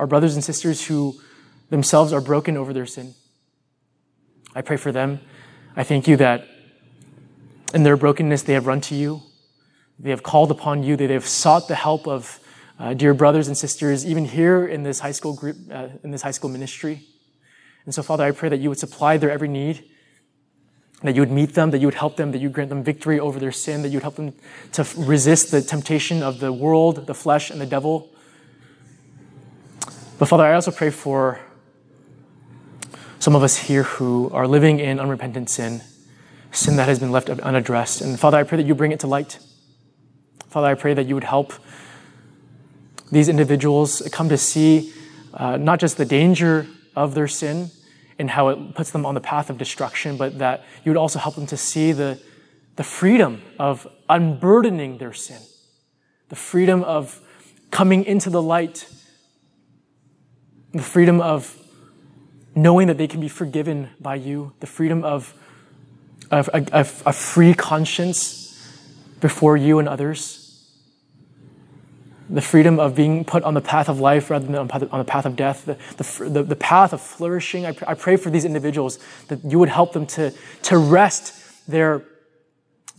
our 0.00 0.08
brothers 0.08 0.34
and 0.34 0.42
sisters 0.42 0.84
who 0.84 1.14
themselves 1.70 2.12
are 2.12 2.20
broken 2.20 2.56
over 2.56 2.72
their 2.72 2.86
sin. 2.86 3.14
I 4.54 4.62
pray 4.62 4.76
for 4.76 4.92
them. 4.92 5.20
I 5.76 5.84
thank 5.84 6.08
you 6.08 6.16
that 6.16 6.46
in 7.74 7.82
their 7.82 7.96
brokenness, 7.96 8.42
they 8.42 8.54
have 8.54 8.66
run 8.66 8.80
to 8.82 8.94
you. 8.94 9.22
They 9.98 10.10
have 10.10 10.22
called 10.22 10.50
upon 10.50 10.82
you. 10.82 10.96
They 10.96 11.06
have 11.08 11.26
sought 11.26 11.68
the 11.68 11.74
help 11.74 12.06
of 12.06 12.40
uh, 12.78 12.94
dear 12.94 13.12
brothers 13.12 13.48
and 13.48 13.58
sisters, 13.58 14.06
even 14.06 14.24
here 14.24 14.66
in 14.66 14.84
this 14.84 15.00
high 15.00 15.12
school 15.12 15.34
group, 15.34 15.56
uh, 15.70 15.88
in 16.02 16.10
this 16.10 16.22
high 16.22 16.30
school 16.30 16.50
ministry. 16.50 17.04
And 17.84 17.94
so, 17.94 18.02
Father, 18.02 18.24
I 18.24 18.30
pray 18.30 18.48
that 18.48 18.60
you 18.60 18.68
would 18.68 18.78
supply 18.78 19.16
their 19.16 19.30
every 19.30 19.48
need, 19.48 19.84
that 21.02 21.14
you 21.14 21.22
would 21.22 21.30
meet 21.30 21.54
them, 21.54 21.70
that 21.72 21.78
you 21.78 21.86
would 21.86 21.94
help 21.94 22.16
them, 22.16 22.32
that 22.32 22.38
you 22.38 22.48
would 22.48 22.54
grant 22.54 22.70
them 22.70 22.84
victory 22.84 23.18
over 23.18 23.38
their 23.38 23.52
sin, 23.52 23.82
that 23.82 23.88
you 23.88 23.96
would 23.96 24.02
help 24.02 24.16
them 24.16 24.34
to 24.72 24.86
resist 24.96 25.50
the 25.50 25.60
temptation 25.60 26.22
of 26.22 26.38
the 26.38 26.52
world, 26.52 27.06
the 27.06 27.14
flesh, 27.14 27.50
and 27.50 27.60
the 27.60 27.66
devil. 27.66 28.10
But, 30.18 30.26
Father, 30.26 30.44
I 30.44 30.54
also 30.54 30.70
pray 30.70 30.90
for 30.90 31.40
some 33.28 33.36
of 33.36 33.42
us 33.42 33.58
here 33.58 33.82
who 33.82 34.30
are 34.32 34.48
living 34.48 34.80
in 34.80 34.98
unrepentant 34.98 35.50
sin, 35.50 35.82
sin 36.50 36.76
that 36.76 36.88
has 36.88 36.98
been 36.98 37.12
left 37.12 37.28
unaddressed. 37.28 38.00
And 38.00 38.18
Father, 38.18 38.38
I 38.38 38.42
pray 38.42 38.56
that 38.56 38.66
you 38.66 38.74
bring 38.74 38.90
it 38.90 39.00
to 39.00 39.06
light. 39.06 39.38
Father, 40.46 40.68
I 40.68 40.72
pray 40.72 40.94
that 40.94 41.04
you 41.04 41.14
would 41.14 41.24
help 41.24 41.52
these 43.12 43.28
individuals 43.28 44.00
come 44.12 44.30
to 44.30 44.38
see 44.38 44.94
uh, 45.34 45.58
not 45.58 45.78
just 45.78 45.98
the 45.98 46.06
danger 46.06 46.68
of 46.96 47.14
their 47.14 47.28
sin 47.28 47.70
and 48.18 48.30
how 48.30 48.48
it 48.48 48.74
puts 48.74 48.92
them 48.92 49.04
on 49.04 49.12
the 49.12 49.20
path 49.20 49.50
of 49.50 49.58
destruction, 49.58 50.16
but 50.16 50.38
that 50.38 50.64
you 50.82 50.90
would 50.90 50.96
also 50.96 51.18
help 51.18 51.34
them 51.34 51.44
to 51.48 51.56
see 51.58 51.92
the, 51.92 52.18
the 52.76 52.82
freedom 52.82 53.42
of 53.58 53.86
unburdening 54.08 54.96
their 54.96 55.12
sin, 55.12 55.42
the 56.30 56.36
freedom 56.36 56.82
of 56.82 57.20
coming 57.70 58.06
into 58.06 58.30
the 58.30 58.40
light, 58.40 58.88
the 60.72 60.80
freedom 60.80 61.20
of 61.20 61.62
knowing 62.62 62.88
that 62.88 62.98
they 62.98 63.06
can 63.06 63.20
be 63.20 63.28
forgiven 63.28 63.90
by 64.00 64.16
you, 64.16 64.52
the 64.60 64.66
freedom 64.66 65.04
of, 65.04 65.34
of 66.30 66.50
a, 66.52 66.64
a, 66.72 67.12
free 67.12 67.54
conscience 67.54 68.68
before 69.20 69.56
you 69.56 69.78
and 69.78 69.88
others, 69.88 70.44
the 72.28 72.42
freedom 72.42 72.80
of 72.80 72.94
being 72.94 73.24
put 73.24 73.42
on 73.44 73.54
the 73.54 73.60
path 73.60 73.88
of 73.88 74.00
life 74.00 74.28
rather 74.28 74.44
than 74.44 74.56
on 74.56 74.98
the 74.98 75.04
path 75.04 75.24
of 75.24 75.36
death, 75.36 75.64
the, 75.64 76.28
the, 76.28 76.42
the 76.42 76.56
path 76.56 76.92
of 76.92 77.00
flourishing. 77.00 77.64
I, 77.64 77.74
I 77.86 77.94
pray 77.94 78.16
for 78.16 78.28
these 78.28 78.44
individuals 78.44 78.98
that 79.28 79.42
you 79.44 79.58
would 79.58 79.70
help 79.70 79.92
them 79.92 80.06
to, 80.08 80.34
to 80.64 80.78
wrest 80.78 81.68
their, 81.68 82.02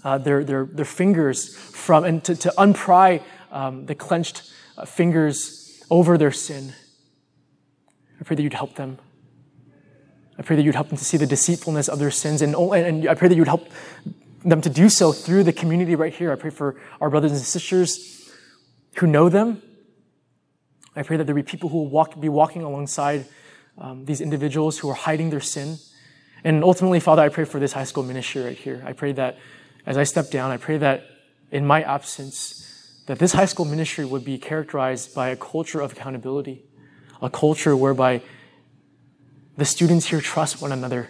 uh, 0.03 0.17
their, 0.17 0.43
their, 0.43 0.65
their 0.65 0.85
fingers 0.85 1.55
from 1.55 2.05
and 2.05 2.23
to, 2.23 2.35
to 2.35 2.53
unpry 2.57 3.21
um, 3.51 3.85
the 3.85 3.95
clenched 3.95 4.51
uh, 4.77 4.85
fingers 4.85 5.83
over 5.91 6.17
their 6.17 6.31
sin. 6.31 6.73
I 8.19 8.23
pray 8.23 8.35
that 8.35 8.41
you'd 8.41 8.53
help 8.53 8.75
them. 8.75 8.99
I 10.39 10.41
pray 10.41 10.55
that 10.55 10.63
you'd 10.63 10.75
help 10.75 10.87
them 10.87 10.97
to 10.97 11.03
see 11.03 11.17
the 11.17 11.27
deceitfulness 11.27 11.89
of 11.89 11.99
their 11.99 12.11
sins. 12.11 12.41
And, 12.41 12.55
and 12.55 13.09
I 13.09 13.13
pray 13.13 13.27
that 13.27 13.35
you'd 13.35 13.49
help 13.49 13.67
them 14.45 14.61
to 14.61 14.69
do 14.69 14.87
so 14.87 15.11
through 15.11 15.43
the 15.43 15.51
community 15.51 15.95
right 15.95 16.13
here. 16.13 16.31
I 16.31 16.35
pray 16.35 16.49
for 16.49 16.77
our 17.01 17.09
brothers 17.09 17.33
and 17.33 17.41
sisters 17.41 18.31
who 18.95 19.05
know 19.05 19.27
them. 19.27 19.61
I 20.95 21.03
pray 21.03 21.17
that 21.17 21.25
there 21.25 21.35
be 21.35 21.43
people 21.43 21.67
who 21.67 21.79
will 21.79 21.89
walk, 21.89 22.17
be 22.19 22.29
walking 22.29 22.63
alongside 22.63 23.25
um, 23.77 24.05
these 24.05 24.21
individuals 24.21 24.79
who 24.79 24.89
are 24.89 24.95
hiding 24.95 25.29
their 25.29 25.41
sin. 25.41 25.77
And 26.45 26.63
ultimately, 26.63 27.01
Father, 27.01 27.21
I 27.21 27.27
pray 27.27 27.43
for 27.43 27.59
this 27.59 27.73
high 27.73 27.83
school 27.83 28.03
ministry 28.03 28.41
right 28.41 28.57
here. 28.57 28.81
I 28.85 28.93
pray 28.93 29.11
that 29.11 29.37
as 29.85 29.97
I 29.97 30.03
step 30.03 30.31
down, 30.31 30.51
I 30.51 30.57
pray 30.57 30.77
that 30.77 31.03
in 31.51 31.65
my 31.65 31.81
absence, 31.83 33.03
that 33.07 33.19
this 33.19 33.33
high 33.33 33.45
school 33.45 33.65
ministry 33.65 34.05
would 34.05 34.23
be 34.23 34.37
characterized 34.37 35.13
by 35.13 35.29
a 35.29 35.35
culture 35.35 35.81
of 35.81 35.91
accountability, 35.91 36.63
a 37.21 37.29
culture 37.29 37.75
whereby 37.75 38.21
the 39.59 39.65
students 39.65 40.05
here 40.05 40.21
trust 40.21 40.61
one 40.61 40.71
another, 40.71 41.09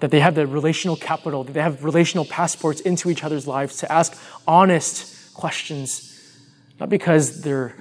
that 0.00 0.10
they 0.10 0.18
have 0.18 0.34
the 0.34 0.44
relational 0.44 0.96
capital, 0.96 1.44
that 1.44 1.52
they 1.52 1.62
have 1.62 1.84
relational 1.84 2.24
passports 2.24 2.80
into 2.80 3.10
each 3.10 3.22
other's 3.22 3.46
lives 3.46 3.76
to 3.76 3.90
ask 3.90 4.20
honest 4.46 5.32
questions, 5.34 6.36
not 6.80 6.88
because 6.88 7.42
they're 7.42 7.76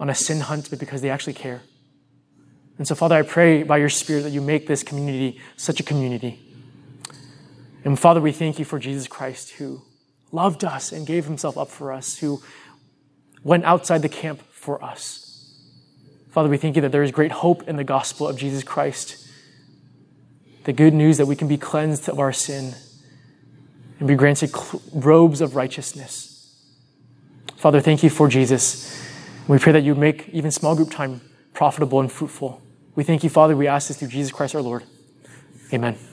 on 0.00 0.08
a 0.08 0.14
sin 0.14 0.40
hunt, 0.40 0.70
but 0.70 0.78
because 0.78 1.02
they 1.02 1.10
actually 1.10 1.34
care. 1.34 1.60
And 2.78 2.88
so, 2.88 2.94
Father, 2.94 3.16
I 3.16 3.22
pray 3.22 3.64
by 3.64 3.76
your 3.76 3.90
Spirit 3.90 4.22
that 4.22 4.30
you 4.30 4.40
make 4.40 4.66
this 4.66 4.82
community 4.82 5.38
such 5.56 5.78
a 5.78 5.82
community. 5.82 6.40
And 7.84 7.98
Father, 7.98 8.22
we 8.22 8.32
thank 8.32 8.58
you 8.58 8.64
for 8.64 8.78
Jesus 8.78 9.08
Christ 9.08 9.50
who 9.50 9.82
loved 10.32 10.64
us 10.64 10.90
and 10.90 11.06
gave 11.06 11.26
himself 11.26 11.58
up 11.58 11.68
for 11.68 11.92
us, 11.92 12.16
who 12.18 12.40
went 13.42 13.64
outside 13.64 14.00
the 14.00 14.08
camp 14.08 14.40
for 14.52 14.82
us. 14.82 15.27
Father, 16.30 16.48
we 16.48 16.58
thank 16.58 16.76
you 16.76 16.82
that 16.82 16.92
there 16.92 17.02
is 17.02 17.10
great 17.10 17.32
hope 17.32 17.66
in 17.68 17.76
the 17.76 17.84
gospel 17.84 18.28
of 18.28 18.36
Jesus 18.36 18.62
Christ. 18.62 19.26
The 20.64 20.72
good 20.72 20.94
news 20.94 21.16
that 21.16 21.26
we 21.26 21.36
can 21.36 21.48
be 21.48 21.56
cleansed 21.56 22.08
of 22.08 22.18
our 22.18 22.32
sin 22.32 22.74
and 23.98 24.06
be 24.06 24.14
granted 24.14 24.50
robes 24.92 25.40
of 25.40 25.56
righteousness. 25.56 26.54
Father, 27.56 27.80
thank 27.80 28.02
you 28.02 28.10
for 28.10 28.28
Jesus. 28.28 29.04
We 29.48 29.58
pray 29.58 29.72
that 29.72 29.82
you 29.82 29.94
make 29.94 30.28
even 30.28 30.50
small 30.50 30.76
group 30.76 30.90
time 30.90 31.20
profitable 31.54 31.98
and 32.00 32.12
fruitful. 32.12 32.62
We 32.94 33.02
thank 33.02 33.24
you, 33.24 33.30
Father. 33.30 33.56
We 33.56 33.66
ask 33.66 33.88
this 33.88 33.98
through 33.98 34.08
Jesus 34.08 34.30
Christ 34.30 34.54
our 34.54 34.62
Lord. 34.62 34.84
Amen. 35.72 36.07